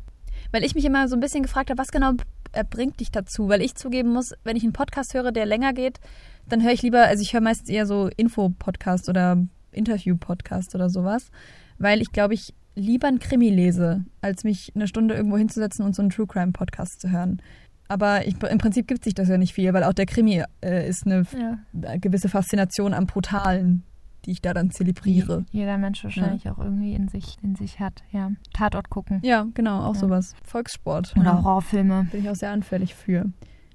Weil 0.50 0.64
ich 0.64 0.74
mich 0.74 0.84
immer 0.84 1.08
so 1.08 1.16
ein 1.16 1.20
bisschen 1.20 1.42
gefragt 1.42 1.70
habe, 1.70 1.78
was 1.78 1.92
genau 1.92 2.12
äh, 2.52 2.64
bringt 2.68 3.00
dich 3.00 3.10
dazu? 3.10 3.48
Weil 3.48 3.62
ich 3.62 3.74
zugeben 3.74 4.12
muss, 4.12 4.32
wenn 4.44 4.56
ich 4.56 4.62
einen 4.62 4.72
Podcast 4.72 5.14
höre, 5.14 5.32
der 5.32 5.46
länger 5.46 5.72
geht, 5.72 6.00
dann 6.48 6.62
höre 6.62 6.72
ich 6.72 6.82
lieber, 6.82 7.04
also 7.04 7.22
ich 7.22 7.32
höre 7.32 7.40
meistens 7.40 7.68
eher 7.68 7.86
so 7.86 8.08
Info-Podcast 8.16 9.08
oder 9.08 9.38
Interview-Podcast 9.70 10.74
oder 10.74 10.90
sowas, 10.90 11.30
weil 11.78 12.00
ich 12.00 12.12
glaube, 12.12 12.34
ich 12.34 12.54
lieber 12.74 13.08
einen 13.08 13.18
Krimi 13.18 13.50
lese, 13.50 14.04
als 14.20 14.44
mich 14.44 14.72
eine 14.74 14.88
Stunde 14.88 15.14
irgendwo 15.14 15.36
hinzusetzen 15.36 15.84
und 15.84 15.94
so 15.94 16.02
einen 16.02 16.10
True 16.10 16.26
Crime-Podcast 16.26 17.00
zu 17.00 17.10
hören. 17.10 17.42
Aber 17.88 18.26
ich, 18.26 18.42
im 18.42 18.58
Prinzip 18.58 18.86
gibt 18.86 19.04
sich 19.04 19.14
das 19.14 19.28
ja 19.28 19.36
nicht 19.36 19.52
viel, 19.52 19.72
weil 19.74 19.84
auch 19.84 19.92
der 19.92 20.06
Krimi 20.06 20.42
äh, 20.64 20.88
ist 20.88 21.06
eine 21.06 21.24
ja. 21.38 21.96
gewisse 21.96 22.28
Faszination 22.28 22.94
am 22.94 23.06
Brutalen, 23.06 23.82
die 24.24 24.32
ich 24.32 24.42
da 24.42 24.54
dann 24.54 24.70
zelebriere. 24.70 25.44
Jeder 25.50 25.78
Mensch 25.78 26.02
wahrscheinlich 26.04 26.44
ja. 26.44 26.52
auch 26.52 26.58
irgendwie 26.58 26.94
in 26.94 27.08
sich, 27.08 27.36
in 27.42 27.54
sich 27.56 27.80
hat. 27.80 28.02
Ja. 28.12 28.32
Tatort 28.52 28.90
gucken. 28.90 29.20
Ja, 29.22 29.46
genau, 29.54 29.80
auch 29.84 29.94
ja. 29.94 30.00
sowas. 30.00 30.34
Volkssport. 30.44 31.14
Oder 31.18 31.42
Horrorfilme. 31.42 32.08
Bin 32.10 32.20
ich 32.20 32.30
auch 32.30 32.36
sehr 32.36 32.50
anfällig 32.50 32.94
für. 32.94 33.26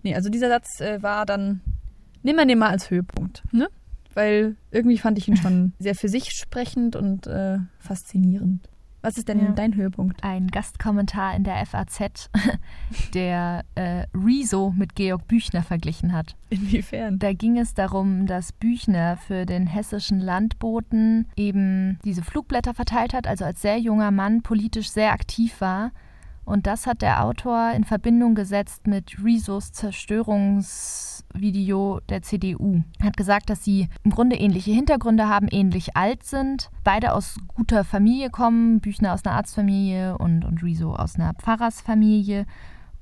Nee, 0.04 0.16
also 0.16 0.30
dieser 0.30 0.50
Satz 0.50 0.80
äh, 0.80 1.02
war 1.02 1.26
dann, 1.26 1.62
nehmen 2.24 2.40
wir 2.40 2.46
den 2.46 2.60
mal 2.60 2.70
als 2.70 2.90
Höhepunkt, 2.90 3.44
ne? 3.52 3.68
Weil 4.14 4.56
irgendwie 4.72 4.98
fand 4.98 5.18
ich 5.18 5.28
ihn 5.28 5.38
schon 5.38 5.74
sehr 5.80 5.96
für 5.96 6.10
sich 6.10 6.32
sprechend 6.32 6.96
und 6.96 7.28
äh, 7.28 7.60
faszinierend. 7.80 8.68
Was 9.02 9.18
ist 9.18 9.28
denn 9.28 9.40
ja. 9.40 9.52
dein 9.52 9.76
Höhepunkt? 9.76 10.24
Ein 10.24 10.48
Gastkommentar 10.48 11.36
in 11.36 11.44
der 11.44 11.66
FAZ, 11.66 12.30
der 13.14 13.64
äh, 13.76 14.06
Rezo 14.14 14.74
mit 14.76 14.96
Georg 14.96 15.28
Büchner 15.28 15.64
verglichen 15.64 16.14
hat. 16.14 16.36
Inwiefern? 16.50 17.20
Da 17.20 17.34
ging 17.34 17.58
es 17.58 17.74
darum, 17.74 18.26
dass 18.26 18.52
Büchner 18.52 19.18
für 19.18 19.46
den 19.46 19.68
hessischen 19.68 20.20
Landboten 20.20 21.28
eben 21.36 22.00
diese 22.04 22.24
Flugblätter 22.24 22.74
verteilt 22.74 23.14
hat, 23.14 23.28
also 23.28 23.46
als 23.46 23.62
sehr 23.62 23.78
junger 23.78 24.12
Mann 24.12 24.42
politisch 24.42 24.90
sehr 24.90 25.12
aktiv 25.12 25.62
war 25.62 25.92
und 26.48 26.66
das 26.66 26.88
hat 26.88 27.02
der 27.02 27.26
Autor 27.26 27.74
in 27.74 27.84
Verbindung 27.84 28.34
gesetzt 28.34 28.88
mit 28.88 29.22
Rezos 29.22 29.74
Zerstörungsvideo 29.74 32.00
der 32.08 32.22
CDU. 32.22 32.84
Er 33.00 33.08
hat 33.08 33.18
gesagt, 33.18 33.50
dass 33.50 33.66
sie 33.66 33.90
im 34.06 34.12
Grunde 34.12 34.38
ähnliche 34.38 34.72
Hintergründe 34.72 35.28
haben, 35.28 35.50
ähnlich 35.52 35.98
alt 35.98 36.24
sind, 36.24 36.70
beide 36.86 37.12
aus 37.12 37.36
guter 37.50 37.84
Familie 37.84 38.30
kommen, 38.30 38.80
Büchner 38.80 39.14
aus 39.14 39.26
einer 39.26 39.36
Arztfamilie 39.36 40.18
und, 40.18 40.46
und 40.46 40.64
Rezo 40.64 40.96
aus 40.96 41.18
einer 41.18 41.34
Pfarrersfamilie 41.34 42.46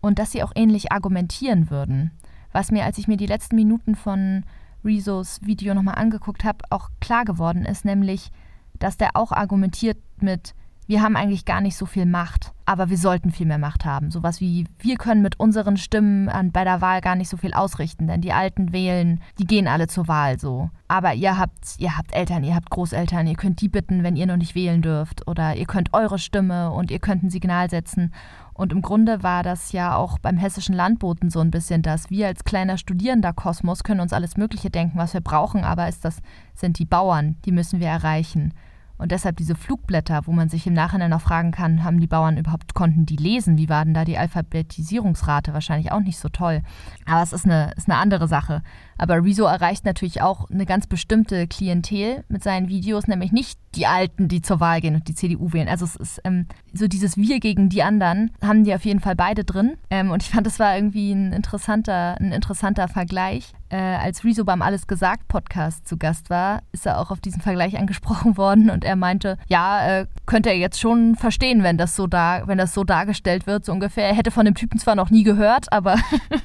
und 0.02 0.18
dass 0.18 0.32
sie 0.32 0.42
auch 0.42 0.54
ähnlich 0.56 0.92
argumentieren 0.92 1.70
würden. 1.70 2.10
Was 2.52 2.72
mir, 2.72 2.84
als 2.84 2.98
ich 2.98 3.08
mir 3.08 3.18
die 3.18 3.28
letzten 3.28 3.58
Minuten 3.58 3.94
von 3.94 4.44
Rezos 4.84 5.40
Video 5.44 5.76
nochmal 5.76 6.00
angeguckt 6.00 6.46
habe, 6.46 6.66
auch 6.72 6.90
klar 7.00 7.26
geworden 7.26 7.66
ist, 7.66 7.86
nämlich, 7.86 8.32
dass 8.80 8.98
der 8.98 9.12
auch 9.14 9.32
argumentiert 9.32 10.00
mit 10.20 10.56
wir 10.88 11.02
haben 11.02 11.16
eigentlich 11.16 11.46
gar 11.46 11.62
nicht 11.62 11.76
so 11.78 11.86
viel 11.86 12.06
Macht, 12.06 12.54
aber 12.66 12.90
wir 12.90 12.98
sollten 12.98 13.32
viel 13.32 13.48
mehr 13.48 13.58
Macht 13.58 13.86
haben. 13.86 14.12
Sowas 14.12 14.40
wie, 14.40 14.68
wir 14.80 14.98
können 14.98 15.22
mit 15.22 15.40
unseren 15.40 15.78
Stimmen 15.78 16.30
an, 16.30 16.52
bei 16.52 16.64
der 16.64 16.82
Wahl 16.82 17.02
gar 17.02 17.16
nicht 17.16 17.30
so 17.30 17.38
viel 17.38 17.54
ausrichten, 17.54 18.08
denn 18.08 18.22
die 18.22 18.34
Alten 18.34 18.72
wählen, 18.72 19.22
die 19.40 19.46
gehen 19.46 19.68
alle 19.68 19.88
zur 19.88 20.08
Wahl 20.08 20.40
so. 20.40 20.70
Aber 20.88 21.14
ihr 21.14 21.40
habt, 21.40 21.76
ihr 21.80 21.98
habt 21.98 22.14
Eltern, 22.14 22.44
ihr 22.44 22.56
habt 22.56 22.70
Großeltern, 22.70 23.26
ihr 23.26 23.36
könnt 23.36 23.62
die 23.62 23.70
bitten, 23.70 24.04
wenn 24.04 24.16
ihr 24.16 24.28
noch 24.28 24.38
nicht 24.38 24.54
wählen 24.54 24.84
dürft. 24.84 25.28
Oder 25.28 25.56
ihr 25.56 25.66
könnt 25.66 25.94
eure 25.94 26.20
Stimme 26.20 26.72
und 26.72 26.92
ihr 26.92 27.00
könnt 27.00 27.24
ein 27.24 27.32
Signal 27.32 27.70
setzen. 27.70 28.14
Und 28.54 28.72
im 28.72 28.82
Grunde 28.82 29.24
war 29.24 29.44
das 29.44 29.72
ja 29.72 29.96
auch 29.96 30.20
beim 30.20 30.38
hessischen 30.38 30.76
Landboten 30.76 31.30
so 31.30 31.42
ein 31.42 31.52
bisschen 31.52 31.82
das. 31.82 32.10
Wir 32.10 32.28
als 32.28 32.46
kleiner 32.46 32.78
studierender 32.78 33.34
Kosmos 33.34 33.84
können 33.84 34.00
uns 34.00 34.14
alles 34.14 34.38
Mögliche 34.38 34.70
denken, 34.70 34.98
was 34.98 35.14
wir 35.14 35.22
brauchen, 35.22 35.64
aber 35.64 35.90
ist 35.90 36.06
das, 36.06 36.20
sind 36.54 36.80
die 36.80 36.86
Bauern, 36.86 37.36
die 37.44 37.52
müssen 37.52 37.80
wir 37.80 37.88
erreichen. 37.88 38.54
Und 38.98 39.12
deshalb 39.12 39.38
diese 39.38 39.56
Flugblätter, 39.56 40.22
wo 40.26 40.32
man 40.32 40.48
sich 40.48 40.66
im 40.68 40.74
Nachhinein 40.74 41.10
noch 41.10 41.22
fragen 41.22 41.52
kann, 41.52 41.84
haben 41.84 42.00
die 42.00 42.08
Bauern 42.08 42.38
überhaupt, 42.38 42.74
konnten 42.74 43.06
die 43.06 43.18
lesen? 43.18 43.58
Wie 43.58 43.68
war 43.68 43.84
denn 43.84 43.94
da 43.94 44.06
die 44.06 44.18
Alphabetisierungsrate? 44.18 45.54
Wahrscheinlich 45.54 45.92
auch 45.92 46.00
nicht 46.00 46.18
so 46.18 46.30
toll. 46.30 46.62
Aber 47.06 47.22
es 47.22 47.34
ist 47.34 47.46
eine, 47.46 47.72
ist 47.76 47.90
eine 47.90 48.00
andere 48.00 48.28
Sache. 48.28 48.62
Aber 48.98 49.24
Rezo 49.24 49.46
erreicht 49.46 49.86
natürlich 49.86 50.22
auch 50.22 50.50
eine 50.50 50.66
ganz 50.66 50.88
bestimmte 50.88 51.48
Klientel 51.48 52.24
mit 52.30 52.44
seinen 52.44 52.70
Videos, 52.70 53.08
nämlich 53.08 53.32
nicht 53.32 53.60
die 53.76 53.88
Alten, 53.88 54.28
die 54.28 54.42
zur 54.42 54.60
Wahl 54.60 54.82
gehen 54.82 54.96
und 54.96 55.08
die 55.08 55.16
CDU 55.16 55.54
wählen. 55.54 55.68
Also 55.68 55.86
es 55.86 55.96
ist 55.96 56.22
ähm, 56.24 56.48
so 56.74 56.88
dieses 56.88 57.18
Wir 57.18 57.40
gegen 57.40 57.70
die 57.70 57.84
anderen, 57.84 58.32
haben 58.42 58.64
die 58.64 58.74
auf 58.74 58.86
jeden 58.86 59.00
Fall 59.00 59.16
beide 59.16 59.44
drin. 59.44 59.78
Ähm, 59.90 60.12
und 60.12 60.24
ich 60.24 60.30
fand, 60.30 60.48
das 60.48 60.60
war 60.60 60.76
irgendwie 60.76 61.12
ein 61.12 61.34
interessanter, 61.34 62.16
ein 62.20 62.32
interessanter 62.32 62.88
Vergleich. 62.88 63.54
Äh, 63.70 63.78
als 63.78 64.24
Rezo 64.24 64.46
beim 64.46 64.62
Alles 64.62 64.86
gesagt 64.86 65.28
Podcast 65.28 65.88
zu 65.88 65.98
Gast 65.98 66.30
war, 66.30 66.62
ist 66.72 66.86
er 66.86 67.00
auch 67.00 67.10
auf 67.10 67.20
diesen 67.20 67.42
Vergleich 67.42 67.78
angesprochen 67.78 68.38
worden 68.38 68.70
und 68.70 68.86
er 68.86 68.96
meinte, 68.96 69.38
ja, 69.48 70.02
äh, 70.02 70.06
könnte 70.28 70.50
er 70.50 70.58
jetzt 70.58 70.80
schon 70.80 71.16
verstehen, 71.16 71.64
wenn 71.64 71.78
das 71.78 71.96
so 71.96 72.06
da, 72.06 72.44
wenn 72.46 72.58
das 72.58 72.74
so 72.74 72.84
dargestellt 72.84 73.48
wird, 73.48 73.66
so 73.66 73.72
ungefähr. 73.72 74.08
Er 74.08 74.16
hätte 74.16 74.32
von 74.32 74.46
dem 74.46 74.56
Typen 74.56 74.80
zwar 74.80 74.96
noch 74.96 75.10
nie 75.10 75.24
gehört, 75.24 75.74
aber 75.74 75.98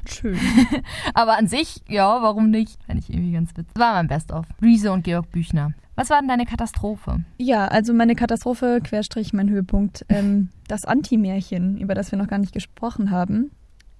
schön. 0.08 0.38
aber 1.14 1.36
an 1.36 1.46
sich, 1.46 1.82
ja, 1.88 2.22
warum 2.22 2.39
nicht? 2.48 2.78
Fand 2.86 3.00
ich 3.00 3.10
irgendwie 3.10 3.32
ganz 3.32 3.50
witzig. 3.56 3.76
War 3.76 3.94
mein 3.94 4.08
Best-of. 4.08 4.46
Rezo 4.62 4.92
und 4.92 5.04
Georg 5.04 5.30
Büchner. 5.30 5.72
Was 5.96 6.08
war 6.08 6.18
denn 6.20 6.28
deine 6.28 6.46
Katastrophe? 6.46 7.24
Ja, 7.36 7.68
also 7.68 7.92
meine 7.92 8.14
Katastrophe, 8.14 8.80
Querstrich, 8.82 9.32
mein 9.32 9.50
Höhepunkt, 9.50 10.06
ähm, 10.08 10.48
das 10.66 10.84
Anti-Märchen, 10.84 11.78
über 11.78 11.94
das 11.94 12.10
wir 12.10 12.18
noch 12.18 12.28
gar 12.28 12.38
nicht 12.38 12.54
gesprochen 12.54 13.10
haben. 13.10 13.50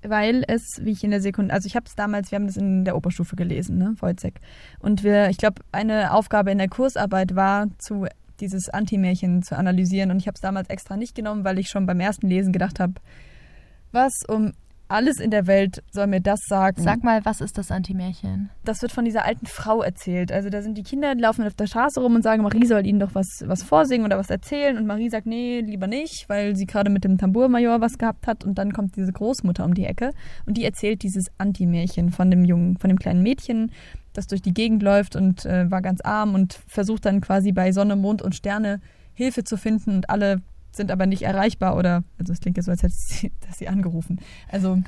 Weil 0.03 0.45
es, 0.49 0.63
wie 0.81 0.93
ich 0.93 1.05
in 1.05 1.11
der 1.11 1.21
Sekunde, 1.21 1.53
also 1.53 1.67
ich 1.67 1.77
habe 1.77 1.85
es 1.87 1.95
damals, 1.95 2.31
wir 2.31 2.37
haben 2.37 2.47
das 2.47 2.57
in 2.57 2.87
der 2.87 2.97
Oberstufe 2.97 3.37
gelesen, 3.37 3.77
ne, 3.77 3.97
Wojcek. 3.99 4.41
Und 4.79 5.05
wir, 5.05 5.29
ich 5.29 5.37
glaube, 5.37 5.61
eine 5.73 6.15
Aufgabe 6.15 6.51
in 6.51 6.57
der 6.57 6.71
Kursarbeit 6.71 7.37
war, 7.37 7.67
zu 7.77 8.07
dieses 8.41 8.71
Anti-Märchen 8.71 9.43
zu 9.43 9.59
analysieren. 9.59 10.11
Und 10.11 10.19
ich 10.19 10.27
habe 10.27 10.37
es 10.37 10.41
damals 10.41 10.71
extra 10.71 10.97
nicht 10.97 11.15
genommen, 11.15 11.45
weil 11.45 11.59
ich 11.59 11.69
schon 11.69 11.85
beim 11.85 12.01
ersten 12.01 12.29
Lesen 12.29 12.53
gedacht 12.53 12.81
habe, 12.81 12.95
was 13.93 14.13
um 14.27 14.53
alles 14.91 15.21
in 15.21 15.31
der 15.31 15.47
Welt 15.47 15.83
soll 15.91 16.07
mir 16.07 16.21
das 16.21 16.41
sagen. 16.47 16.83
Sag 16.83 17.05
mal, 17.05 17.25
was 17.25 17.41
ist 17.41 17.59
das 17.59 17.71
Antimärchen? 17.71 18.51
Das 18.65 18.83
wird 18.83 18.93
von 18.93 19.05
dieser 19.05 19.25
alten 19.25 19.47
Frau 19.47 19.83
erzählt. 19.83 20.33
Also 20.33 20.51
da 20.51 20.63
sind 20.63 20.77
die 20.77 20.83
Kinder, 20.83 21.15
die 21.15 21.21
laufen 21.21 21.47
auf 21.47 21.55
der 21.55 21.67
Straße 21.67 22.01
rum 22.01 22.17
und 22.17 22.23
sagen, 22.23 22.43
Marie 22.43 22.67
soll 22.67 22.87
ihnen 22.87 23.01
doch 23.01 23.15
was, 23.15 23.45
was 23.47 23.63
vorsingen 23.63 24.05
oder 24.05 24.19
was 24.19 24.31
erzählen. 24.31 24.77
Und 24.77 24.87
Marie 24.87 25.09
sagt, 25.09 25.27
nee, 25.27 25.61
lieber 25.61 25.87
nicht, 25.87 26.29
weil 26.29 26.57
sie 26.57 26.67
gerade 26.67 26.91
mit 26.91 27.05
dem 27.05 27.19
Tambourmajor 27.19 27.81
was 27.81 27.99
gehabt 27.99 28.27
hat. 28.27 28.45
Und 28.45 28.59
dann 28.59 28.73
kommt 28.73 28.97
diese 28.97 29.13
Großmutter 29.13 29.65
um 29.65 29.75
die 29.75 29.87
Ecke 29.87 30.13
und 30.47 30.57
die 30.57 30.65
erzählt 30.65 31.03
dieses 31.03 31.31
Antimärchen 31.39 32.11
von 32.11 32.31
dem 32.31 32.45
jungen, 32.45 32.77
von 32.77 32.89
dem 32.89 32.99
kleinen 32.99 33.23
Mädchen, 33.23 33.71
das 34.13 34.27
durch 34.27 34.43
die 34.43 34.55
Gegend 34.55 34.83
läuft 34.83 35.15
und 35.15 35.47
äh, 35.47 35.71
war 35.71 35.83
ganz 35.83 36.01
arm 36.01 36.35
und 36.35 36.59
versucht 36.67 37.07
dann 37.07 37.21
quasi 37.21 37.53
bei 37.53 37.73
Sonne, 37.73 37.97
Mond 37.97 38.23
und 38.23 38.35
Sterne 38.35 38.81
Hilfe 39.15 39.45
zu 39.45 39.57
finden 39.57 39.97
und 39.97 40.11
alle 40.11 40.41
sind 40.73 40.91
aber 40.91 41.07
nicht 41.07 41.23
erreichbar 41.23 41.77
oder, 41.77 42.05
also 42.19 42.33
es 42.33 42.41
klingt 42.41 42.57
ja 42.57 42.63
so, 42.63 42.71
als 42.71 42.83
hätte 42.83 42.95
sie, 42.95 43.33
dass 43.47 43.59
sie 43.59 43.69
angerufen. 43.69 44.21
Also 44.49 44.79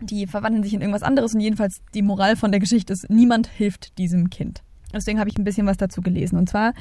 die 0.00 0.26
verwandeln 0.26 0.62
sich 0.62 0.74
in 0.74 0.80
irgendwas 0.80 1.02
anderes 1.02 1.34
und 1.34 1.40
jedenfalls 1.40 1.78
die 1.94 2.02
Moral 2.02 2.36
von 2.36 2.50
der 2.50 2.60
Geschichte 2.60 2.92
ist, 2.92 3.08
niemand 3.08 3.46
hilft 3.46 3.98
diesem 3.98 4.30
Kind. 4.30 4.62
Deswegen 4.92 5.18
habe 5.18 5.28
ich 5.28 5.38
ein 5.38 5.44
bisschen 5.44 5.66
was 5.66 5.76
dazu 5.76 6.00
gelesen. 6.00 6.38
Und 6.38 6.48
zwar 6.48 6.72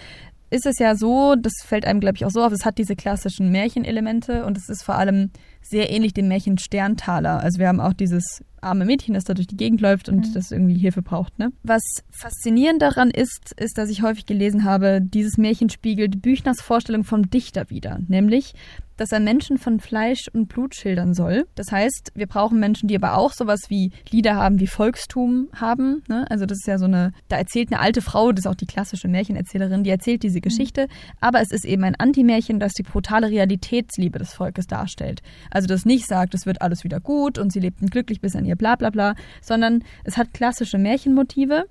ist 0.50 0.66
es 0.66 0.80
ja 0.80 0.96
so, 0.96 1.36
das 1.36 1.54
fällt 1.66 1.86
einem, 1.86 2.00
glaube 2.00 2.16
ich, 2.16 2.26
auch 2.26 2.32
so 2.32 2.44
auf, 2.44 2.54
es 2.54 2.64
hat 2.64 2.78
diese 2.78 2.96
klassischen 2.96 3.52
Märchenelemente 3.52 4.46
und 4.46 4.58
es 4.58 4.70
ist 4.70 4.84
vor 4.84 4.96
allem 4.96 5.32
sehr 5.62 5.92
ähnlich 5.92 6.14
dem 6.14 6.30
Märchen 6.30 6.58
Sterntaler. 6.58 7.42
Also 7.42 7.60
wir 7.60 7.68
haben 7.68 7.82
auch 7.82 7.94
dieses 7.94 8.44
arme 8.68 8.86
Mädchen, 8.86 9.14
das 9.14 9.24
da 9.24 9.34
durch 9.34 9.48
die 9.48 9.58
Gegend 9.58 9.82
läuft 9.82 10.10
und 10.10 10.28
mhm. 10.28 10.34
das 10.34 10.52
irgendwie 10.52 10.78
Hilfe 10.78 11.02
braucht. 11.02 11.40
Ne? 11.40 11.52
Was 11.64 11.84
faszinierend 12.12 12.82
daran 12.82 13.10
ist, 13.10 13.54
ist, 13.58 13.78
dass 13.78 13.90
ich 13.90 14.02
häufig 14.02 14.26
gelesen 14.26 14.64
habe, 14.64 15.00
dieses 15.02 15.38
Märchen 15.38 15.70
spiegelt 15.70 16.22
Büchners 16.22 16.62
Vorstellung 16.62 17.04
vom 17.04 17.30
Dichter 17.30 17.70
wider. 17.70 18.00
Nämlich, 18.08 18.54
dass 18.98 19.12
er 19.12 19.20
Menschen 19.20 19.58
von 19.58 19.80
Fleisch 19.80 20.28
und 20.34 20.48
Blut 20.48 20.76
schildern 20.76 21.14
soll. 21.14 21.48
Das 21.56 21.72
heißt, 21.72 22.12
wir 22.16 22.28
brauchen 22.28 22.60
Menschen, 22.60 22.88
die 22.88 22.96
aber 22.96 23.16
auch 23.16 23.32
sowas 23.32 23.70
wie 23.70 23.92
Lieder 24.10 24.36
haben, 24.36 24.60
wie 24.60 24.68
Volkstum 24.68 25.48
haben. 25.54 26.04
Ne? 26.08 26.26
Also 26.30 26.46
das 26.46 26.60
ist 26.60 26.68
ja 26.68 26.78
so 26.78 26.86
eine, 26.86 27.14
da 27.30 27.38
erzählt 27.38 27.72
eine 27.72 27.80
alte 27.80 28.02
Frau, 28.02 28.32
das 28.32 28.46
ist 28.46 28.52
auch 28.52 28.56
die 28.56 28.66
klassische 28.66 29.08
Märchenerzählerin, 29.08 29.84
die 29.84 29.90
erzählt 29.90 30.24
diese 30.24 30.40
mhm. 30.40 30.42
Geschichte, 30.42 30.84
mhm. 30.84 31.18
aber 31.22 31.42
es 31.42 31.52
ist 31.52 31.66
eben 31.66 31.84
ein 31.84 31.96
Antimärchen, 31.96 32.60
das 32.60 32.74
die 32.74 32.84
brutale 32.84 33.30
Realitätsliebe 33.30 34.20
des 34.20 34.34
Volkes 34.34 34.68
darstellt. 34.68 35.22
Also 35.52 35.68
das 35.68 35.86
nicht 35.86 36.08
sagt, 36.08 36.34
es 36.34 36.46
wird 36.46 36.62
alles 36.62 36.84
wieder 36.84 37.00
gut 37.00 37.38
und 37.38 37.54
sie 37.54 37.60
lebten 37.60 37.88
glücklich 37.88 38.20
bis 38.20 38.36
an 38.36 38.46
ihr 38.46 38.56
bla 38.58 38.76
bla 38.76 38.90
bla, 38.90 39.16
sondern 39.42 39.84
es 40.04 40.18
hat 40.18 40.34
klassische 40.34 40.78
Märchenmotive. 40.78 41.66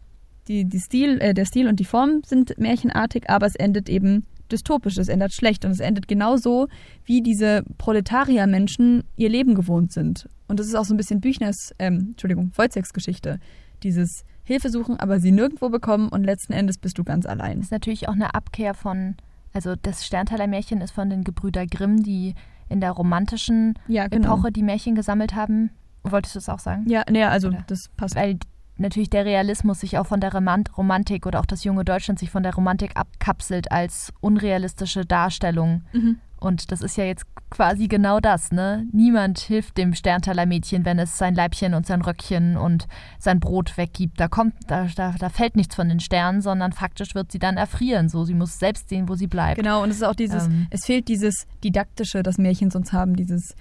Die, 0.49 0.65
die 0.65 0.79
Stil, 0.79 1.21
äh, 1.21 1.35
der 1.35 1.45
Stil 1.45 1.69
und 1.69 1.81
die 1.81 1.85
Form 1.85 2.23
sind 2.25 2.57
märchenartig, 2.59 3.29
aber 3.29 3.47
es 3.47 3.57
endet 3.57 3.89
eben 3.89 4.25
dystopisch, 4.51 4.97
es 4.97 5.09
endet 5.09 5.33
schlecht 5.33 5.65
und 5.65 5.73
es 5.73 5.81
endet 5.81 6.09
genauso, 6.09 6.69
wie 7.05 7.23
diese 7.23 7.65
Proletariermenschen 7.79 9.05
ihr 9.17 9.29
Leben 9.29 9.55
gewohnt 9.55 9.93
sind. 9.93 10.29
Und 10.49 10.61
das 10.61 10.67
ist 10.67 10.75
auch 10.75 10.85
so 10.85 10.95
ein 10.95 10.97
bisschen 10.97 11.21
Büchners, 11.21 11.75
ähm, 11.79 12.09
Entschuldigung, 12.11 12.53
Wojciechs 12.55 12.93
Geschichte. 12.93 13.41
Dieses 13.83 14.25
Hilfe 14.45 14.71
suchen, 14.71 14.99
aber 14.99 15.19
sie 15.19 15.33
nirgendwo 15.33 15.69
bekommen 15.69 16.09
und 16.09 16.25
letzten 16.25 16.53
Endes 16.53 16.79
bist 16.79 16.99
du 16.99 17.05
ganz 17.05 17.27
allein. 17.27 17.57
Das 17.57 17.67
ist 17.67 17.73
natürlich 17.73 18.09
auch 18.09 18.15
eine 18.15 18.35
Abkehr 18.35 18.75
von, 18.75 19.17
also 19.53 19.75
das 19.75 20.07
Sterntaler 20.07 20.47
Märchen 20.47 20.81
ist 20.81 20.93
von 20.93 21.11
den 21.11 21.25
Gebrüder 21.25 21.67
Grimm, 21.67 22.03
die 22.03 22.35
in 22.69 22.81
der 22.81 22.93
romantischen 22.93 23.75
ja, 23.89 24.07
genau. 24.07 24.35
Epoche 24.35 24.53
die 24.53 24.63
Märchen 24.63 24.95
gesammelt 24.95 25.35
haben. 25.35 25.71
Wolltest 26.11 26.35
du 26.35 26.39
es 26.39 26.49
auch 26.49 26.59
sagen? 26.59 26.89
Ja, 26.89 27.05
nee, 27.11 27.25
also 27.25 27.49
oder? 27.49 27.65
das 27.67 27.89
passt. 27.97 28.17
Weil 28.17 28.39
natürlich 28.79 29.11
der 29.11 29.25
Realismus 29.25 29.81
sich 29.81 29.99
auch 29.99 30.07
von 30.07 30.21
der 30.21 30.33
Romantik 30.33 31.27
oder 31.27 31.41
auch 31.41 31.47
das 31.47 31.65
junge 31.65 31.85
Deutschland 31.85 32.19
sich 32.19 32.31
von 32.31 32.43
der 32.43 32.55
Romantik 32.55 32.93
abkapselt 32.97 33.73
als 33.73 34.13
unrealistische 34.21 35.05
Darstellung. 35.05 35.83
Mhm. 35.93 36.21
Und 36.39 36.71
das 36.71 36.83
ist 36.83 36.97
ja 36.97 37.05
jetzt 37.05 37.25
quasi 37.49 37.89
genau 37.89 38.21
das, 38.21 38.53
ne? 38.53 38.87
Niemand 38.93 39.39
hilft 39.39 39.79
dem 39.79 39.95
Sterntaler 39.95 40.45
Mädchen, 40.45 40.85
wenn 40.85 40.99
es 40.99 41.17
sein 41.17 41.35
Leibchen 41.35 41.73
und 41.73 41.87
sein 41.87 42.03
Röckchen 42.03 42.57
und 42.59 42.87
sein 43.19 43.41
Brot 43.41 43.79
weggibt. 43.79 44.21
Da 44.21 44.29
kommt, 44.29 44.55
da, 44.67 44.87
da, 44.95 45.15
da 45.19 45.29
fällt 45.31 45.57
nichts 45.57 45.75
von 45.75 45.89
den 45.89 45.99
Sternen, 45.99 46.43
sondern 46.43 46.73
faktisch 46.73 47.15
wird 47.15 47.33
sie 47.33 47.39
dann 47.39 47.57
erfrieren. 47.57 48.11
So, 48.11 48.25
sie 48.25 48.35
muss 48.35 48.59
selbst 48.59 48.91
sehen, 48.91 49.09
wo 49.09 49.15
sie 49.15 49.29
bleibt. 49.29 49.57
Genau, 49.57 49.83
und 49.83 49.89
es 49.89 49.97
ist 49.97 50.03
auch 50.03 50.15
dieses, 50.15 50.47
ähm, 50.47 50.67
es 50.71 50.85
fehlt 50.85 51.09
dieses 51.09 51.47
Didaktische, 51.65 52.23
das 52.23 52.37
Märchen 52.37 52.71
sonst 52.71 52.93
haben, 52.93 53.17
dieses 53.17 53.55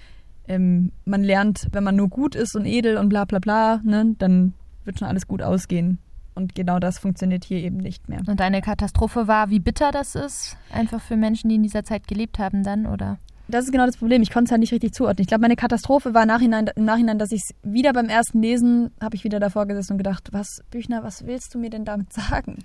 ähm, 0.48 0.92
man 1.04 1.22
lernt, 1.22 1.68
wenn 1.72 1.84
man 1.84 1.96
nur 1.96 2.08
gut 2.08 2.34
ist 2.34 2.56
und 2.56 2.66
edel 2.66 2.96
und 2.96 3.08
bla 3.08 3.24
bla 3.24 3.38
bla, 3.38 3.80
ne, 3.84 4.14
dann 4.18 4.54
wird 4.84 4.98
schon 4.98 5.08
alles 5.08 5.26
gut 5.26 5.42
ausgehen. 5.42 5.98
Und 6.34 6.54
genau 6.54 6.78
das 6.78 6.98
funktioniert 6.98 7.44
hier 7.44 7.58
eben 7.58 7.78
nicht 7.78 8.08
mehr. 8.08 8.20
Und 8.26 8.40
deine 8.40 8.60
Katastrophe 8.60 9.26
war, 9.26 9.48
wie 9.48 9.58
bitter 9.58 9.90
das 9.90 10.14
ist, 10.14 10.56
einfach 10.70 11.00
für 11.00 11.16
Menschen, 11.16 11.48
die 11.48 11.56
in 11.56 11.62
dieser 11.62 11.82
Zeit 11.82 12.06
gelebt 12.06 12.38
haben 12.38 12.62
dann, 12.62 12.86
oder? 12.86 13.18
Das 13.48 13.64
ist 13.64 13.72
genau 13.72 13.86
das 13.86 13.96
Problem. 13.96 14.22
Ich 14.22 14.30
konnte 14.30 14.48
es 14.48 14.50
halt 14.50 14.60
nicht 14.60 14.72
richtig 14.72 14.92
zuordnen. 14.92 15.22
Ich 15.22 15.28
glaube, 15.28 15.42
meine 15.42 15.56
Katastrophe 15.56 16.14
war 16.14 16.26
Nachhinein, 16.26 16.68
im 16.74 16.84
Nachhinein, 16.84 17.18
dass 17.18 17.32
ich 17.32 17.42
es 17.42 17.54
wieder 17.62 17.92
beim 17.92 18.08
ersten 18.08 18.42
Lesen, 18.42 18.90
habe 19.00 19.14
ich 19.14 19.24
wieder 19.24 19.40
davor 19.40 19.66
gesessen 19.66 19.92
und 19.92 19.98
gedacht, 19.98 20.28
was, 20.32 20.62
Büchner, 20.70 21.04
was 21.04 21.26
willst 21.26 21.54
du 21.54 21.58
mir 21.58 21.70
denn 21.70 21.84
damit 21.84 22.12
sagen? 22.12 22.58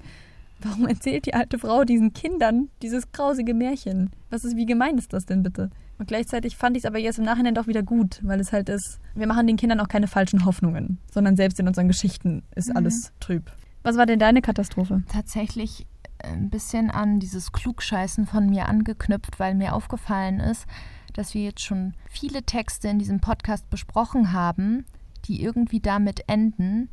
Warum 0.63 0.87
erzählt 0.87 1.25
die 1.25 1.33
alte 1.33 1.59
Frau 1.59 1.83
diesen 1.83 2.13
Kindern 2.13 2.69
dieses 2.81 3.11
grausige 3.11 3.53
Märchen? 3.53 4.11
Was 4.29 4.43
ist, 4.43 4.55
wie 4.55 4.65
gemein 4.65 4.97
ist 4.97 5.13
das 5.13 5.25
denn 5.25 5.43
bitte? 5.43 5.69
Und 5.97 6.07
gleichzeitig 6.07 6.57
fand 6.57 6.75
ich 6.77 6.83
es 6.83 6.87
aber 6.87 6.99
jetzt 6.99 7.19
im 7.19 7.25
Nachhinein 7.25 7.55
doch 7.55 7.67
wieder 7.67 7.83
gut, 7.83 8.19
weil 8.23 8.39
es 8.39 8.51
halt 8.51 8.69
ist, 8.69 8.99
wir 9.15 9.27
machen 9.27 9.47
den 9.47 9.57
Kindern 9.57 9.79
auch 9.79 9.87
keine 9.87 10.07
falschen 10.07 10.45
Hoffnungen, 10.45 10.97
sondern 11.11 11.35
selbst 11.35 11.59
in 11.59 11.67
unseren 11.67 11.87
Geschichten 11.87 12.43
ist 12.55 12.69
mhm. 12.69 12.77
alles 12.77 13.11
trüb. 13.19 13.51
Was 13.83 13.97
war 13.97 14.05
denn 14.05 14.19
deine 14.19 14.41
Katastrophe? 14.41 15.03
Tatsächlich 15.11 15.85
ein 16.23 16.49
bisschen 16.49 16.91
an 16.91 17.19
dieses 17.19 17.51
Klugscheißen 17.51 18.27
von 18.27 18.47
mir 18.47 18.67
angeknüpft, 18.67 19.39
weil 19.39 19.55
mir 19.55 19.73
aufgefallen 19.73 20.39
ist, 20.39 20.65
dass 21.13 21.33
wir 21.33 21.43
jetzt 21.43 21.61
schon 21.61 21.93
viele 22.09 22.43
Texte 22.43 22.87
in 22.87 22.99
diesem 22.99 23.19
Podcast 23.19 23.69
besprochen 23.69 24.33
haben, 24.33 24.85
die 25.25 25.43
irgendwie 25.43 25.79
damit 25.79 26.23
enden, 26.27 26.89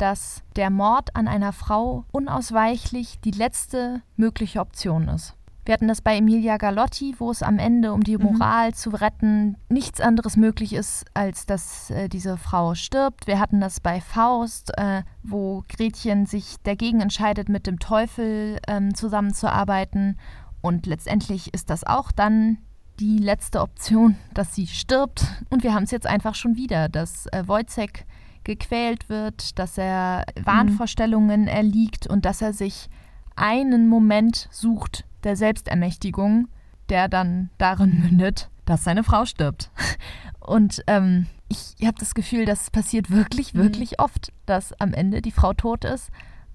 dass 0.00 0.42
der 0.56 0.70
Mord 0.70 1.14
an 1.14 1.28
einer 1.28 1.52
Frau 1.52 2.04
unausweichlich 2.12 3.20
die 3.20 3.32
letzte 3.32 4.02
mögliche 4.16 4.60
Option 4.60 5.08
ist. 5.08 5.34
Wir 5.66 5.74
hatten 5.74 5.88
das 5.88 6.00
bei 6.00 6.16
Emilia 6.16 6.56
Galotti, 6.56 7.14
wo 7.18 7.30
es 7.30 7.42
am 7.42 7.58
Ende, 7.58 7.92
um 7.92 8.02
die 8.02 8.16
mhm. 8.16 8.24
Moral 8.24 8.68
mhm. 8.68 8.74
zu 8.74 8.90
retten, 8.90 9.56
nichts 9.68 10.00
anderes 10.00 10.36
möglich 10.36 10.72
ist, 10.72 11.04
als 11.12 11.44
dass 11.44 11.90
äh, 11.90 12.08
diese 12.08 12.38
Frau 12.38 12.74
stirbt. 12.74 13.26
Wir 13.26 13.38
hatten 13.38 13.60
das 13.60 13.78
bei 13.78 14.00
Faust, 14.00 14.72
äh, 14.78 15.02
wo 15.22 15.62
Gretchen 15.68 16.24
sich 16.24 16.56
dagegen 16.62 17.00
entscheidet, 17.00 17.48
mit 17.48 17.66
dem 17.66 17.78
Teufel 17.78 18.58
ähm, 18.66 18.94
zusammenzuarbeiten. 18.94 20.18
Und 20.62 20.86
letztendlich 20.86 21.52
ist 21.52 21.68
das 21.68 21.84
auch 21.84 22.10
dann 22.10 22.58
die 22.98 23.18
letzte 23.18 23.60
Option, 23.60 24.16
dass 24.34 24.54
sie 24.54 24.66
stirbt. 24.66 25.24
Und 25.50 25.62
wir 25.62 25.74
haben 25.74 25.84
es 25.84 25.90
jetzt 25.90 26.06
einfach 26.06 26.34
schon 26.34 26.56
wieder, 26.56 26.88
dass 26.88 27.26
äh, 27.26 27.46
Wojciech 27.46 28.06
gequält 28.44 29.08
wird, 29.08 29.58
dass 29.58 29.78
er 29.78 30.24
mhm. 30.36 30.46
Wahnvorstellungen 30.46 31.46
erliegt 31.46 32.06
und 32.06 32.24
dass 32.24 32.42
er 32.42 32.52
sich 32.52 32.88
einen 33.36 33.88
Moment 33.88 34.48
sucht, 34.50 35.04
der 35.24 35.36
Selbstermächtigung, 35.36 36.48
der 36.88 37.08
dann 37.08 37.50
darin 37.58 38.00
mündet, 38.00 38.50
dass 38.64 38.84
seine 38.84 39.04
Frau 39.04 39.24
stirbt. 39.24 39.70
Und 40.40 40.82
ähm, 40.86 41.26
ich 41.48 41.86
habe 41.86 41.98
das 41.98 42.14
Gefühl, 42.14 42.44
das 42.44 42.70
passiert 42.70 43.10
wirklich, 43.10 43.54
mhm. 43.54 43.60
wirklich 43.60 43.92
mhm. 43.92 44.04
oft, 44.04 44.32
dass 44.46 44.72
am 44.80 44.92
Ende 44.92 45.22
die 45.22 45.30
Frau 45.30 45.52
tot 45.52 45.84
ist. 45.84 46.10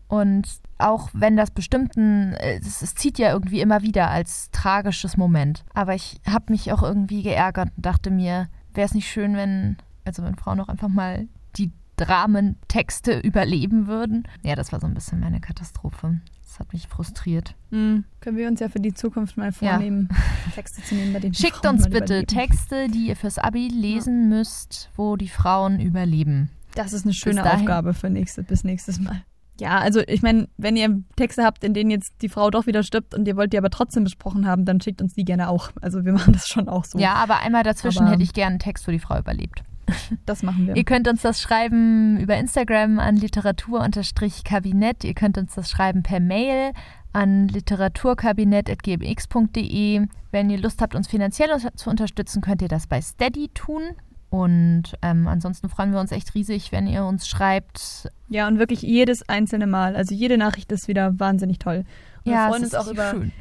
Und 0.07 0.47
auch 0.77 1.09
wenn 1.13 1.37
das 1.37 1.51
bestimmten, 1.51 2.33
es, 2.33 2.81
es 2.81 2.95
zieht 2.95 3.17
ja 3.17 3.31
irgendwie 3.31 3.61
immer 3.61 3.81
wieder 3.81 4.09
als 4.09 4.51
tragisches 4.51 5.17
Moment. 5.17 5.63
Aber 5.73 5.95
ich 5.95 6.19
habe 6.27 6.51
mich 6.51 6.71
auch 6.71 6.83
irgendwie 6.83 7.23
geärgert 7.23 7.71
und 7.75 7.85
dachte 7.85 8.11
mir, 8.11 8.47
wäre 8.73 8.85
es 8.85 8.93
nicht 8.93 9.09
schön, 9.09 9.35
wenn, 9.35 9.77
also 10.03 10.23
wenn 10.23 10.35
Frauen 10.35 10.59
auch 10.59 10.69
einfach 10.69 10.89
mal 10.89 11.27
die 11.57 11.71
Dramentexte 11.97 13.19
überleben 13.19 13.87
würden. 13.87 14.27
Ja, 14.43 14.55
das 14.55 14.71
war 14.71 14.79
so 14.79 14.87
ein 14.87 14.93
bisschen 14.93 15.19
meine 15.19 15.39
Katastrophe. 15.39 16.19
Das 16.43 16.59
hat 16.59 16.73
mich 16.73 16.87
frustriert. 16.87 17.55
Mhm. 17.71 18.05
Können 18.21 18.37
wir 18.37 18.47
uns 18.47 18.59
ja 18.59 18.69
für 18.69 18.79
die 18.79 18.93
Zukunft 18.93 19.37
mal 19.37 19.51
vornehmen, 19.51 20.09
ja. 20.11 20.51
Texte 20.55 20.83
zu 20.83 20.95
nehmen, 20.95 21.13
bei 21.13 21.19
denen 21.19 21.33
Schickt 21.33 21.57
Frauen 21.57 21.75
uns 21.75 21.85
bitte 21.85 22.19
überleben. 22.21 22.27
Texte, 22.27 22.87
die 22.89 23.07
ihr 23.07 23.15
fürs 23.15 23.37
Abi 23.37 23.67
lesen 23.67 24.29
ja. 24.29 24.37
müsst, 24.37 24.89
wo 24.95 25.15
die 25.15 25.27
Frauen 25.27 25.79
überleben. 25.79 26.49
Das 26.75 26.93
ist 26.93 27.05
eine 27.05 27.13
schöne 27.13 27.51
Aufgabe 27.51 27.93
für 27.93 28.09
nächste, 28.09 28.43
bis 28.43 28.63
nächstes 28.63 28.99
Mal. 28.99 29.23
Ja, 29.59 29.79
also 29.79 30.01
ich 30.05 30.21
meine, 30.21 30.49
wenn 30.57 30.75
ihr 30.75 31.01
Texte 31.15 31.43
habt, 31.43 31.63
in 31.63 31.73
denen 31.73 31.89
jetzt 31.89 32.13
die 32.21 32.29
Frau 32.29 32.49
doch 32.49 32.67
wieder 32.67 32.83
stirbt 32.83 33.15
und 33.15 33.25
ihr 33.25 33.37
wollt 33.37 33.53
die 33.53 33.57
aber 33.57 33.69
trotzdem 33.69 34.03
besprochen 34.03 34.45
haben, 34.45 34.65
dann 34.65 34.81
schickt 34.81 35.01
uns 35.01 35.13
die 35.13 35.23
gerne 35.23 35.49
auch. 35.49 35.71
Also 35.81 36.03
wir 36.03 36.11
machen 36.11 36.33
das 36.33 36.47
schon 36.47 36.67
auch 36.67 36.83
so. 36.83 36.99
Ja, 36.99 37.13
aber 37.13 37.39
einmal 37.39 37.63
dazwischen 37.63 38.03
aber 38.03 38.11
hätte 38.11 38.23
ich 38.23 38.33
gerne 38.33 38.51
einen 38.51 38.59
Text, 38.59 38.85
wo 38.87 38.91
die 38.91 38.99
Frau 38.99 39.17
überlebt. 39.17 39.63
Das 40.25 40.43
machen 40.43 40.67
wir. 40.67 40.75
Ihr 40.75 40.83
könnt 40.83 41.07
uns 41.07 41.21
das 41.21 41.41
schreiben 41.41 42.19
über 42.19 42.35
Instagram 42.37 42.99
an 42.99 43.15
literatur-kabinett. 43.15 45.03
Ihr 45.03 45.13
könnt 45.13 45.37
uns 45.37 45.53
das 45.55 45.69
schreiben 45.69 46.03
per 46.03 46.19
Mail 46.19 46.73
an 47.13 47.47
literaturkabinett.gmx.de. 47.47 50.07
Wenn 50.31 50.49
ihr 50.49 50.57
Lust 50.57 50.81
habt, 50.81 50.95
uns 50.95 51.07
finanziell 51.07 51.49
zu 51.75 51.89
unterstützen, 51.89 52.41
könnt 52.41 52.61
ihr 52.61 52.67
das 52.67 52.87
bei 52.87 52.99
Steady 53.01 53.49
tun. 53.53 53.83
Und 54.29 54.95
ähm, 55.01 55.27
ansonsten 55.27 55.69
freuen 55.69 55.93
wir 55.93 56.01
uns 56.01 56.11
echt 56.11 56.35
riesig, 56.35 56.73
wenn 56.73 56.87
ihr 56.87 57.05
uns 57.05 57.25
schreibt. 57.27 58.09
Ja, 58.27 58.47
und 58.47 58.59
wirklich 58.59 58.81
jedes 58.81 59.29
einzelne 59.29 59.65
Mal. 59.65 59.95
Also 59.95 60.13
jede 60.13 60.37
Nachricht 60.37 60.73
ist 60.73 60.89
wieder 60.89 61.17
wahnsinnig 61.19 61.59
toll. 61.59 61.85
Und 62.25 62.33
ja, 62.33 62.47
wir 62.47 62.49
freuen 62.49 62.63
uns 62.63 62.75
auch 62.75 62.87
über 62.87 63.11
schön. 63.11 63.31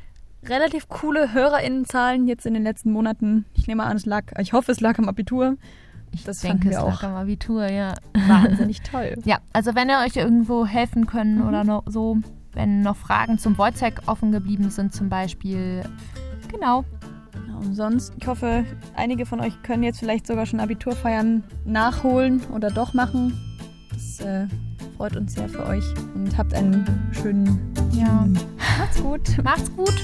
relativ 0.46 0.88
coole 0.88 1.32
HörerInnenzahlen 1.32 2.28
jetzt 2.28 2.46
in 2.46 2.54
den 2.54 2.62
letzten 2.62 2.92
Monaten. 2.92 3.44
Ich 3.54 3.66
nehme 3.66 3.82
an, 3.82 3.96
es 3.96 4.06
lag, 4.06 4.26
ich 4.38 4.52
hoffe, 4.52 4.70
es 4.70 4.80
lag 4.80 4.96
am 4.98 5.08
Abitur. 5.08 5.56
Ich 6.14 6.24
das 6.24 6.40
denke, 6.40 6.70
es 6.70 6.76
auch 6.76 7.02
am 7.02 7.14
Abitur, 7.14 7.68
ja. 7.68 7.94
Wahnsinnig 8.26 8.80
toll. 8.82 9.16
Ja, 9.24 9.38
also 9.52 9.74
wenn 9.74 9.88
ihr 9.88 9.98
euch 9.98 10.16
irgendwo 10.16 10.64
helfen 10.64 11.06
können 11.06 11.40
mhm. 11.40 11.48
oder 11.48 11.64
noch 11.64 11.82
so, 11.86 12.18
wenn 12.52 12.82
noch 12.82 12.96
Fragen 12.96 13.38
zum 13.38 13.58
Wojciech 13.58 13.94
offen 14.06 14.32
geblieben 14.32 14.70
sind 14.70 14.94
zum 14.94 15.08
Beispiel, 15.08 15.82
genau. 16.50 16.84
genau. 17.32 17.58
Und 17.58 17.74
sonst, 17.74 18.12
ich 18.16 18.26
hoffe, 18.26 18.64
einige 18.94 19.26
von 19.26 19.40
euch 19.40 19.60
können 19.62 19.82
jetzt 19.82 19.98
vielleicht 19.98 20.26
sogar 20.26 20.46
schon 20.46 20.60
Abiturfeiern 20.60 21.42
nachholen 21.64 22.42
oder 22.54 22.70
doch 22.70 22.94
machen. 22.94 23.38
Das 23.92 24.20
äh, 24.20 24.46
freut 24.96 25.16
uns 25.16 25.34
sehr 25.34 25.48
für 25.48 25.66
euch 25.66 25.84
und 26.14 26.36
habt 26.38 26.54
einen 26.54 26.84
schönen... 27.12 27.72
Ja, 27.92 28.26
macht's 28.78 29.02
gut. 29.02 29.42
Macht's 29.42 29.74
gut. 29.74 29.94